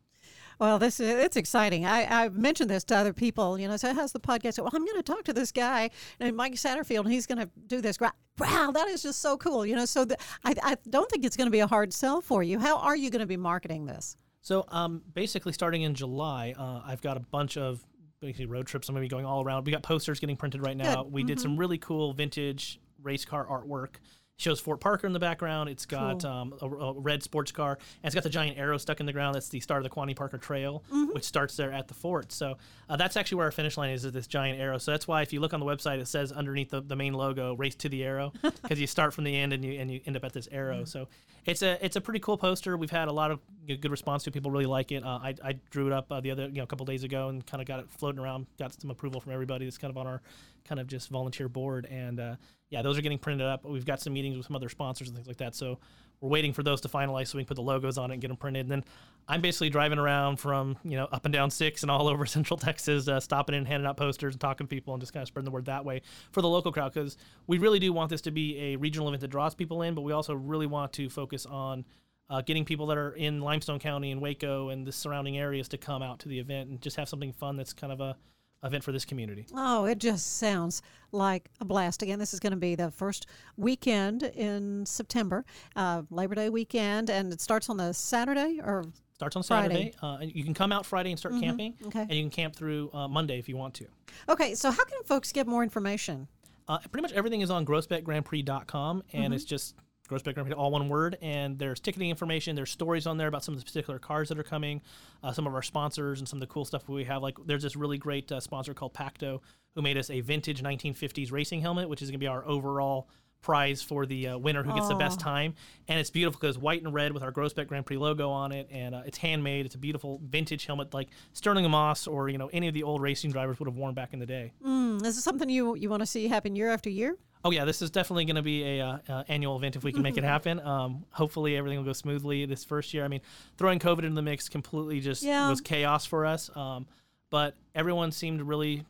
Well, 0.59 0.79
this 0.79 0.99
is 0.99 1.09
it's 1.23 1.37
exciting. 1.37 1.85
I, 1.85 2.23
I've 2.23 2.35
mentioned 2.37 2.69
this 2.71 2.83
to 2.85 2.95
other 2.95 3.13
people. 3.13 3.59
You 3.59 3.67
know, 3.67 3.77
so 3.77 3.93
how's 3.93 4.11
the 4.13 4.19
podcast? 4.19 4.57
Well, 4.57 4.71
I'm 4.73 4.83
going 4.83 4.97
to 4.97 5.03
talk 5.03 5.23
to 5.25 5.33
this 5.33 5.51
guy, 5.51 5.91
and 6.19 6.35
Mike 6.35 6.53
Satterfield, 6.53 7.01
and 7.01 7.11
he's 7.11 7.27
going 7.27 7.37
to 7.37 7.49
do 7.67 7.81
this. 7.81 7.99
Wow, 7.99 8.71
that 8.73 8.87
is 8.87 9.03
just 9.03 9.21
so 9.21 9.37
cool. 9.37 9.63
You 9.65 9.75
know, 9.75 9.85
so 9.85 10.05
the, 10.05 10.17
I, 10.43 10.55
I 10.63 10.77
don't 10.89 11.09
think 11.11 11.23
it's 11.23 11.37
going 11.37 11.47
to 11.47 11.51
be 11.51 11.59
a 11.59 11.67
hard 11.67 11.93
sell 11.93 12.19
for 12.21 12.41
you. 12.41 12.57
How 12.57 12.77
are 12.79 12.95
you 12.95 13.11
going 13.11 13.19
to 13.19 13.27
be 13.27 13.37
marketing 13.37 13.85
this? 13.85 14.17
So 14.41 14.65
um, 14.69 15.03
basically, 15.13 15.53
starting 15.53 15.83
in 15.83 15.93
July, 15.93 16.55
uh, 16.57 16.81
I've 16.83 17.01
got 17.01 17.17
a 17.17 17.21
bunch 17.21 17.57
of 17.57 17.85
basically 18.21 18.47
road 18.47 18.65
trips. 18.65 18.89
I'm 18.89 18.95
going 18.95 19.03
to 19.03 19.09
be 19.09 19.13
going 19.13 19.25
all 19.25 19.43
around. 19.43 19.65
We 19.65 19.71
got 19.71 19.83
posters 19.83 20.19
getting 20.19 20.37
printed 20.37 20.65
right 20.65 20.77
now. 20.77 21.03
Good. 21.03 21.13
We 21.13 21.23
did 21.23 21.37
Mhm. 21.37 21.41
some 21.41 21.57
really 21.57 21.77
cool 21.77 22.13
vintage 22.13 22.79
race 23.03 23.25
car 23.25 23.45
artwork. 23.45 23.95
Shows 24.37 24.59
Fort 24.59 24.81
Parker 24.81 25.07
in 25.07 25.13
the 25.13 25.19
background. 25.19 25.69
It's 25.69 25.85
got 25.85 26.21
Cool. 26.23 26.29
um, 26.31 26.53
a, 26.61 26.65
a 26.65 26.93
red 26.99 27.23
sports 27.23 27.53
car, 27.53 27.71
and 27.71 28.05
it's 28.05 28.13
got 28.13 28.23
the 28.23 28.29
giant 28.29 28.57
arrow 28.57 28.77
stuck 28.77 28.99
in 28.99 29.05
the 29.05 29.13
ground. 29.13 29.33
That's 29.35 29.47
the 29.47 29.61
start 29.61 29.85
of 29.85 29.89
the 29.89 29.95
Quanah 29.95 30.13
Parker 30.15 30.37
Trail, 30.37 30.83
Mm-hmm. 30.91 31.13
which 31.13 31.23
starts 31.23 31.55
there 31.55 31.71
at 31.71 31.87
the 31.87 31.93
fort. 31.93 32.33
So 32.33 32.57
uh, 32.89 32.97
that's 32.97 33.15
actually 33.15 33.37
where 33.37 33.45
our 33.45 33.51
finish 33.51 33.77
line 33.77 33.91
is, 33.91 34.03
is 34.03 34.11
this 34.11 34.27
giant 34.27 34.59
arrow. 34.59 34.77
So 34.77 34.91
that's 34.91 35.07
why 35.07 35.21
if 35.21 35.31
you 35.31 35.39
look 35.39 35.53
on 35.53 35.61
the 35.61 35.65
website, 35.65 35.99
it 35.99 36.07
says 36.09 36.33
underneath 36.33 36.69
the, 36.69 36.81
the 36.81 36.97
main 36.97 37.13
logo, 37.13 37.55
"Race 37.55 37.75
to 37.75 37.87
the 37.89 38.03
Arrow," 38.03 38.33
because 38.61 38.77
you 38.79 38.87
start 38.87 39.13
from 39.13 39.23
the 39.23 39.33
end 39.35 39.53
and 39.53 39.63
you 39.63 39.79
and 39.79 39.89
you 39.89 40.01
end 40.05 40.17
up 40.17 40.25
at 40.25 40.33
this 40.33 40.49
arrow. 40.51 40.79
Mm-hmm. 40.79 40.85
So 40.85 41.07
it's 41.45 41.61
a 41.61 41.83
it's 41.85 41.95
a 41.95 42.01
pretty 42.01 42.19
cool 42.19 42.37
poster. 42.37 42.75
We've 42.75 42.91
had 42.91 43.07
a 43.07 43.11
lot 43.11 43.31
of 43.31 43.39
good 43.67 43.91
response 43.91 44.23
to. 44.23 44.31
People 44.31 44.51
really 44.51 44.65
like 44.65 44.91
it. 44.91 45.03
Uh, 45.03 45.19
I, 45.21 45.35
I 45.43 45.53
drew 45.69 45.87
it 45.87 45.93
up 45.93 46.11
uh, 46.11 46.19
the 46.19 46.31
other 46.31 46.47
you 46.47 46.57
know 46.57 46.63
a 46.63 46.67
couple 46.67 46.85
days 46.85 47.03
ago 47.03 47.29
and 47.29 47.45
kind 47.45 47.61
of 47.61 47.67
got 47.67 47.79
it 47.79 47.89
floating 47.89 48.19
around. 48.19 48.47
Got 48.57 48.79
some 48.79 48.89
approval 48.89 49.21
from 49.21 49.31
everybody. 49.31 49.65
That's 49.65 49.77
kind 49.77 49.91
of 49.91 49.97
on 49.97 50.07
our 50.07 50.21
kind 50.65 50.81
of 50.81 50.87
just 50.87 51.09
volunteer 51.09 51.47
board. 51.47 51.87
And 51.89 52.19
uh, 52.19 52.35
yeah, 52.69 52.81
those 52.81 52.97
are 52.97 53.01
getting 53.01 53.19
printed 53.19 53.45
up. 53.45 53.63
We've 53.63 53.85
got 53.85 54.01
some 54.01 54.13
meetings 54.13 54.37
with 54.37 54.47
some 54.47 54.55
other 54.55 54.69
sponsors 54.69 55.07
and 55.07 55.15
things 55.15 55.27
like 55.27 55.37
that. 55.37 55.55
So 55.55 55.77
we're 56.21 56.29
waiting 56.29 56.53
for 56.53 56.63
those 56.63 56.81
to 56.81 56.87
finalize 56.87 57.27
so 57.27 57.37
we 57.37 57.43
can 57.43 57.49
put 57.49 57.55
the 57.55 57.61
logos 57.61 57.97
on 57.97 58.09
it 58.09 58.15
and 58.15 58.21
get 58.21 58.29
them 58.29 58.37
printed. 58.37 58.61
And 58.61 58.71
then 58.71 58.83
I'm 59.27 59.41
basically 59.41 59.69
driving 59.69 59.99
around 59.99 60.37
from 60.37 60.77
you 60.83 60.97
know 60.97 61.05
up 61.11 61.25
and 61.25 61.33
down 61.33 61.51
six 61.51 61.81
and 61.81 61.91
all 61.91 62.07
over 62.15 62.25
Central 62.25 62.57
Texas, 62.57 63.07
uh, 63.07 63.19
stopping 63.19 63.55
in, 63.55 63.65
handing 63.65 63.87
out 63.87 63.97
posters 63.97 64.33
and 64.33 64.41
talking 64.41 64.65
to 64.65 64.69
people 64.69 64.93
and 64.93 65.01
just 65.01 65.13
kind 65.13 65.21
of 65.21 65.27
spreading 65.27 65.45
the 65.45 65.51
word 65.51 65.65
that 65.65 65.85
way 65.85 66.01
for 66.31 66.41
the 66.41 66.49
local 66.49 66.71
crowd 66.71 66.93
because 66.93 67.17
we 67.47 67.57
really 67.57 67.79
do 67.79 67.91
want 67.93 68.09
this 68.09 68.21
to 68.21 68.31
be 68.31 68.57
a 68.59 68.75
regional 68.77 69.07
event 69.07 69.21
that 69.21 69.29
draws 69.29 69.53
people 69.53 69.81
in, 69.81 69.93
but 69.93 70.01
we 70.01 70.13
also 70.13 70.33
really 70.33 70.67
want 70.67 70.93
to 70.93 71.09
focus 71.09 71.34
on. 71.45 71.83
Uh, 72.29 72.41
getting 72.41 72.65
people 72.65 72.85
that 72.87 72.97
are 72.97 73.11
in 73.13 73.41
Limestone 73.41 73.79
County 73.79 74.11
and 74.11 74.21
Waco 74.21 74.69
and 74.69 74.85
the 74.87 74.91
surrounding 74.91 75.37
areas 75.37 75.67
to 75.69 75.77
come 75.77 76.01
out 76.03 76.19
to 76.19 76.29
the 76.29 76.39
event 76.39 76.69
and 76.69 76.81
just 76.81 76.95
have 76.97 77.07
something 77.09 77.31
fun 77.33 77.57
that's 77.57 77.73
kind 77.73 77.91
of 77.93 77.99
a 78.01 78.15
event 78.63 78.83
for 78.83 78.91
this 78.91 79.05
community. 79.05 79.45
Oh, 79.53 79.85
it 79.85 79.99
just 79.99 80.37
sounds 80.37 80.81
like 81.11 81.49
a 81.61 81.65
blast. 81.65 82.01
Again, 82.01 82.17
this 82.17 82.33
is 82.33 82.39
going 82.39 82.49
to 82.51 82.57
be 82.57 82.73
the 82.73 82.89
first 82.89 83.27
weekend 83.57 84.23
in 84.23 84.87
September, 84.87 85.45
uh, 85.75 86.01
Labor 86.09 86.33
Day 86.33 86.49
weekend, 86.49 87.11
and 87.11 87.31
it 87.31 87.41
starts 87.41 87.69
on 87.69 87.77
the 87.77 87.93
Saturday 87.93 88.59
or 88.63 88.85
Starts 89.13 89.35
on. 89.35 89.43
Saturday. 89.43 89.93
Uh, 90.01 90.17
and 90.21 90.35
you 90.35 90.43
can 90.43 90.53
come 90.55 90.71
out 90.71 90.85
Friday 90.85 91.11
and 91.11 91.19
start 91.19 91.35
Mhm, 91.35 91.41
camping, 91.41 91.73
okay. 91.85 92.01
and 92.01 92.11
you 92.11 92.23
can 92.23 92.29
camp 92.31 92.55
through 92.55 92.89
uh, 92.91 93.07
Monday 93.07 93.37
if 93.39 93.47
you 93.47 93.55
want 93.55 93.73
to. 93.75 93.85
Okay, 94.29 94.55
so 94.55 94.71
how 94.71 94.83
can 94.83 95.03
folks 95.03 95.31
get 95.31 95.45
more 95.47 95.61
information? 95.63 96.27
Uh, 96.67 96.79
pretty 96.91 97.03
much 97.03 97.13
everything 97.13 97.41
is 97.41 97.51
on 97.51 97.65
groesbeckgrandprix.com, 97.67 99.03
and 99.13 99.31
Mhm. 99.31 99.35
it's 99.35 99.45
just 99.45 99.75
Groesbeck 100.07 100.35
Grand 100.35 100.47
Prix, 100.47 100.53
all 100.53 100.71
one 100.71 100.89
word. 100.89 101.17
And 101.21 101.57
there's 101.57 101.79
ticketing 101.79 102.09
information. 102.09 102.55
There's 102.55 102.71
stories 102.71 103.07
on 103.07 103.17
there 103.17 103.27
about 103.27 103.43
some 103.43 103.53
of 103.53 103.59
the 103.59 103.65
particular 103.65 103.99
cars 103.99 104.29
that 104.29 104.39
are 104.39 104.43
coming, 104.43 104.81
uh, 105.23 105.31
some 105.31 105.47
of 105.47 105.53
our 105.53 105.61
sponsors, 105.61 106.19
and 106.19 106.27
some 106.27 106.37
of 106.37 106.41
the 106.41 106.47
cool 106.47 106.65
stuff 106.65 106.87
we 106.87 107.03
have. 107.05 107.21
Like 107.21 107.37
there's 107.45 107.63
this 107.63 107.75
really 107.75 107.97
great 107.97 108.31
uh, 108.31 108.39
sponsor 108.39 108.73
called 108.73 108.93
Pacto 108.93 109.41
who 109.75 109.81
made 109.81 109.97
us 109.97 110.09
a 110.09 110.21
vintage 110.21 110.63
1950s 110.63 111.31
racing 111.31 111.61
helmet, 111.61 111.89
which 111.89 112.01
is 112.01 112.09
going 112.09 112.19
to 112.19 112.23
be 112.23 112.27
our 112.27 112.45
overall 112.47 113.09
prize 113.45 113.79
for 113.79 114.07
the 114.07 114.29
uh, 114.29 114.37
winner 114.37 114.63
who 114.63 114.73
gets 114.73 114.87
the 114.87 114.95
best 114.95 115.19
time. 115.19 115.53
And 115.87 115.99
it's 115.99 116.09
beautiful 116.09 116.39
because 116.39 116.57
white 116.57 116.81
and 116.81 116.91
red 116.91 117.11
with 117.11 117.21
our 117.21 117.31
Groesbeck 117.31 117.67
Grand 117.67 117.85
Prix 117.85 117.97
logo 117.97 118.31
on 118.31 118.51
it, 118.51 118.67
and 118.71 118.95
uh, 118.95 119.03
it's 119.05 119.19
handmade. 119.19 119.67
It's 119.67 119.75
a 119.75 119.77
beautiful 119.77 120.19
vintage 120.23 120.65
helmet 120.65 120.93
like 120.95 121.09
Stirling 121.33 121.69
Moss 121.69 122.07
or 122.07 122.27
you 122.27 122.39
know 122.39 122.49
any 122.51 122.67
of 122.67 122.73
the 122.73 122.81
old 122.81 123.01
racing 123.01 123.31
drivers 123.31 123.59
would 123.59 123.67
have 123.67 123.77
worn 123.77 123.93
back 123.93 124.13
in 124.13 124.19
the 124.19 124.25
day. 124.25 124.51
Mm, 124.65 124.95
is 125.05 125.15
this 125.15 125.23
something 125.23 125.47
you 125.47 125.75
you 125.75 125.89
want 125.89 126.01
to 126.01 126.07
see 126.07 126.27
happen 126.27 126.55
year 126.55 126.69
after 126.69 126.89
year? 126.89 127.17
Oh 127.45 127.51
yeah, 127.51 127.63
this 127.63 127.83
is 127.83 127.91
definitely 127.91 128.25
going 128.25 128.37
to 128.37 128.41
be 128.41 128.63
a 128.63 128.81
uh, 128.81 128.97
uh, 129.07 129.23
annual 129.27 129.55
event 129.55 129.75
if 129.75 129.83
we 129.83 129.91
can 129.93 130.01
make 130.01 130.17
it 130.17 130.23
happen. 130.35 130.59
Um, 130.59 131.05
hopefully 131.11 131.55
everything 131.55 131.77
will 131.77 131.85
go 131.85 131.93
smoothly 131.93 132.45
this 132.47 132.63
first 132.65 132.91
year. 132.91 133.05
I 133.05 133.07
mean, 133.07 133.21
throwing 133.57 133.77
COVID 133.77 133.99
into 133.99 134.15
the 134.15 134.23
mix 134.23 134.49
completely 134.49 134.99
just 134.99 135.21
Yeah. 135.21 135.47
was 135.47 135.61
chaos 135.61 136.07
for 136.07 136.25
us. 136.25 136.49
Um, 136.57 136.87
but 137.29 137.55
everyone 137.75 138.11
seemed 138.11 138.41
really 138.41 138.83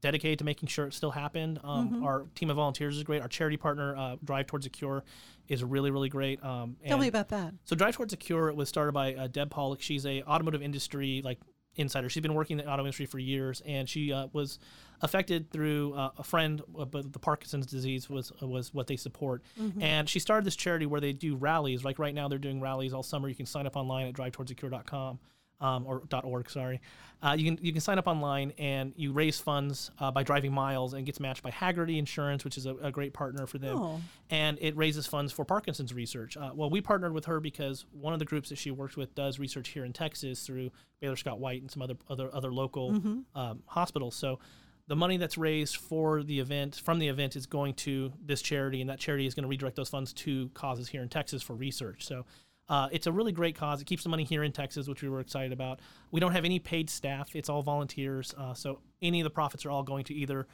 dedicated 0.00 0.40
to 0.40 0.44
making 0.44 0.66
sure 0.68 0.86
it 0.86 0.92
still 0.92 1.12
happened. 1.12 1.58
Um, 1.64 1.88
Mhm. 1.90 2.04
Our 2.04 2.26
team 2.34 2.50
of 2.50 2.56
volunteers 2.56 2.98
is 2.98 3.02
great. 3.02 3.22
Our 3.22 3.28
charity 3.28 3.56
partner, 3.56 3.96
uh, 3.96 4.16
Drive 4.22 4.46
Towards 4.46 4.66
a 4.66 4.70
Cure, 4.70 5.04
is 5.48 5.64
really 5.64 5.90
really 5.90 6.10
great. 6.10 6.42
Um, 6.44 6.76
Tell 6.86 6.98
me 6.98 7.08
about 7.08 7.28
that. 7.30 7.54
so 7.64 7.74
Drive 7.74 7.94
Towards 7.96 8.12
a 8.12 8.16
Cure 8.18 8.52
was 8.52 8.68
started 8.68 8.92
by 8.92 9.14
uh, 9.14 9.26
Deb 9.28 9.48
Pollock. 9.50 9.80
She's 9.80 10.04
a 10.04 10.22
automotive 10.24 10.60
industry 10.60 11.22
like 11.24 11.38
insider. 11.76 12.08
She's 12.08 12.22
been 12.22 12.34
working 12.34 12.58
in 12.58 12.64
the 12.64 12.70
auto 12.70 12.82
industry 12.82 13.06
for 13.06 13.18
years, 13.18 13.62
and 13.66 13.88
she 13.88 14.12
uh, 14.12 14.28
was 14.32 14.58
affected 15.00 15.50
through 15.50 15.94
uh, 15.94 16.10
a 16.18 16.22
friend, 16.22 16.62
uh, 16.78 16.84
but 16.84 17.12
the 17.12 17.18
Parkinson's 17.18 17.66
disease 17.66 18.08
was 18.08 18.32
was 18.40 18.72
what 18.72 18.86
they 18.86 18.96
support. 18.96 19.42
Mhm. 19.60 19.82
And 19.82 20.08
she 20.08 20.18
started 20.18 20.44
this 20.44 20.56
charity 20.56 20.86
where 20.86 21.00
they 21.00 21.12
do 21.12 21.34
rallies. 21.36 21.84
Like 21.84 21.98
right 21.98 22.14
now, 22.14 22.28
they're 22.28 22.38
doing 22.38 22.60
rallies 22.60 22.92
all 22.92 23.02
summer. 23.02 23.28
You 23.28 23.34
can 23.34 23.46
sign 23.46 23.66
up 23.66 23.76
online 23.76 24.06
at 24.06 24.14
drivetowardsacure.com. 24.14 25.18
Um, 25.62 25.86
or 25.86 26.02
.org, 26.24 26.50
sorry. 26.50 26.80
Uh, 27.22 27.36
you 27.38 27.44
can 27.54 27.64
you 27.64 27.70
can 27.72 27.80
sign 27.80 27.98
up 27.98 28.08
online 28.08 28.52
and 28.58 28.92
you 28.96 29.12
raise 29.12 29.38
funds 29.38 29.92
uh, 30.00 30.10
by 30.10 30.24
driving 30.24 30.52
miles 30.52 30.92
and 30.92 31.06
gets 31.06 31.20
matched 31.20 31.40
by 31.44 31.52
Hagerty 31.52 31.96
Insurance, 31.98 32.42
which 32.44 32.58
is 32.58 32.66
a, 32.66 32.74
a 32.82 32.90
great 32.90 33.12
partner 33.12 33.46
for 33.46 33.58
them 33.58 33.76
Oh. 33.78 34.00
and 34.28 34.58
it 34.60 34.76
raises 34.76 35.06
funds 35.06 35.32
for 35.32 35.44
Parkinson's 35.44 35.94
research. 35.94 36.36
Uh, 36.36 36.50
well, 36.52 36.68
we 36.68 36.80
partnered 36.80 37.12
with 37.12 37.26
her 37.26 37.38
because 37.38 37.84
one 37.92 38.12
of 38.12 38.18
the 38.18 38.24
groups 38.24 38.48
that 38.48 38.58
she 38.58 38.72
works 38.72 38.96
with 38.96 39.14
does 39.14 39.38
research 39.38 39.68
here 39.68 39.84
in 39.84 39.92
Texas 39.92 40.44
through 40.44 40.72
Baylor 41.00 41.14
Scott 41.14 41.38
White 41.38 41.60
and 41.62 41.70
some 41.70 41.80
other 41.80 41.94
other 42.10 42.28
other 42.34 42.52
local 42.52 42.90
Mhm. 42.90 43.24
um, 43.36 43.62
hospitals. 43.66 44.16
So 44.16 44.40
the 44.88 44.96
money 44.96 45.16
that's 45.16 45.38
raised 45.38 45.76
for 45.76 46.24
the 46.24 46.40
event 46.40 46.74
from 46.84 46.98
the 46.98 47.06
event 47.06 47.36
is 47.36 47.46
going 47.46 47.74
to 47.74 48.12
this 48.20 48.42
charity, 48.42 48.80
and 48.80 48.90
that 48.90 48.98
charity 48.98 49.26
is 49.26 49.34
going 49.36 49.44
to 49.44 49.48
redirect 49.48 49.76
those 49.76 49.88
funds 49.90 50.12
to 50.14 50.48
causes 50.54 50.88
here 50.88 51.02
in 51.02 51.08
Texas 51.08 51.40
for 51.40 51.54
research. 51.54 52.04
So. 52.04 52.24
Uh, 52.68 52.88
it's 52.92 53.06
a 53.06 53.12
really 53.12 53.32
great 53.32 53.56
cause. 53.56 53.80
It 53.80 53.86
keeps 53.86 54.02
the 54.02 54.08
money 54.08 54.24
here 54.24 54.42
in 54.42 54.52
Texas, 54.52 54.88
which 54.88 55.02
we 55.02 55.08
were 55.08 55.20
excited 55.20 55.52
about. 55.52 55.80
We 56.10 56.20
don't 56.20 56.32
have 56.32 56.44
any 56.44 56.58
paid 56.58 56.88
staff; 56.88 57.34
it's 57.34 57.48
all 57.48 57.62
volunteers. 57.62 58.34
Uh, 58.36 58.54
so 58.54 58.80
any 59.00 59.20
of 59.20 59.24
the 59.24 59.30
profits 59.30 59.66
are 59.66 59.70
all 59.70 59.82
going 59.82 60.04
to 60.04 60.14
either 60.14 60.46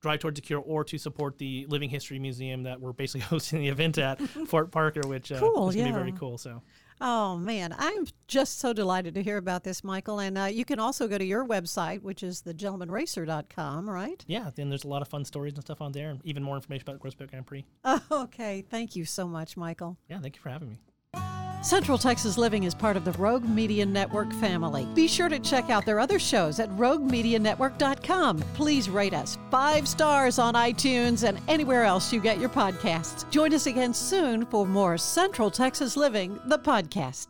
Drive 0.00 0.20
Towards 0.20 0.38
a 0.38 0.42
Cure 0.42 0.60
or 0.60 0.84
to 0.84 0.98
support 0.98 1.38
the 1.38 1.66
Living 1.68 1.90
History 1.90 2.18
Museum 2.18 2.62
that 2.64 2.80
we're 2.80 2.92
basically 2.92 3.20
hosting 3.26 3.60
the 3.60 3.68
event 3.68 3.98
at 3.98 4.20
Fort 4.46 4.70
Parker, 4.70 5.06
which 5.06 5.32
uh, 5.32 5.38
Cool, 5.38 5.68
is 5.68 5.74
going 5.74 5.88
to 5.88 5.92
be 5.92 5.98
very 5.98 6.12
cool. 6.12 6.38
So 6.38 6.62
Oh 7.00 7.36
man, 7.36 7.74
I'm 7.76 8.06
just 8.26 8.58
so 8.58 8.72
delighted 8.72 9.14
to 9.14 9.22
hear 9.22 9.36
about 9.36 9.64
this, 9.64 9.84
Michael. 9.84 10.20
And 10.20 10.38
uh, 10.38 10.44
you 10.44 10.64
can 10.64 10.78
also 10.78 11.06
go 11.08 11.18
to 11.18 11.24
your 11.24 11.46
website, 11.46 12.02
which 12.02 12.22
is 12.22 12.42
thegentlemanracer.com, 12.42 13.88
right? 13.88 14.24
yeah, 14.26 14.50
then 14.54 14.68
there's 14.68 14.84
a 14.84 14.88
lot 14.88 15.02
of 15.02 15.08
fun 15.08 15.24
stories 15.24 15.54
and 15.54 15.62
stuff 15.62 15.80
on 15.80 15.92
there, 15.92 16.10
and 16.10 16.20
even 16.24 16.42
more 16.42 16.56
information 16.56 16.88
about 16.88 17.00
the 17.00 17.08
Groesbeck 17.08 17.30
Grand 17.30 17.46
Prix. 17.46 17.64
Oh, 17.84 18.02
okay. 18.10 18.64
Thank 18.70 18.96
you 18.96 19.04
so 19.04 19.28
much, 19.28 19.56
Michael. 19.56 19.98
Yeah, 20.08 20.20
thank 20.20 20.36
you 20.36 20.42
for 20.42 20.48
having 20.48 20.70
me. 20.70 21.45
Central 21.62 21.98
Texas 21.98 22.38
Living 22.38 22.64
is 22.64 22.74
part 22.74 22.96
of 22.96 23.04
the 23.04 23.12
Rogue 23.12 23.44
Media 23.44 23.84
Network 23.84 24.32
family. 24.34 24.86
Be 24.94 25.08
sure 25.08 25.28
to 25.28 25.38
check 25.38 25.70
out 25.70 25.84
their 25.84 25.98
other 25.98 26.18
shows 26.18 26.60
at 26.60 26.70
roguemedianetwork.com. 26.70 28.40
Please 28.54 28.88
rate 28.88 29.14
us 29.14 29.38
five 29.50 29.88
stars 29.88 30.38
on 30.38 30.54
iTunes 30.54 31.26
and 31.26 31.40
anywhere 31.48 31.84
else 31.84 32.12
you 32.12 32.20
get 32.20 32.38
your 32.38 32.48
podcasts. 32.48 33.28
Join 33.30 33.52
us 33.52 33.66
again 33.66 33.92
soon 33.94 34.46
for 34.46 34.66
more 34.66 34.96
Central 34.96 35.50
Texas 35.50 35.96
Living, 35.96 36.38
the 36.46 36.58
podcast. 36.58 37.26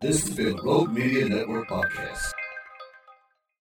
This 0.00 0.26
has 0.26 0.36
been 0.36 0.56
the 0.56 0.62
Rogue 0.62 0.92
Media 0.92 1.28
Network 1.28 1.68
Podcast. 1.68 2.32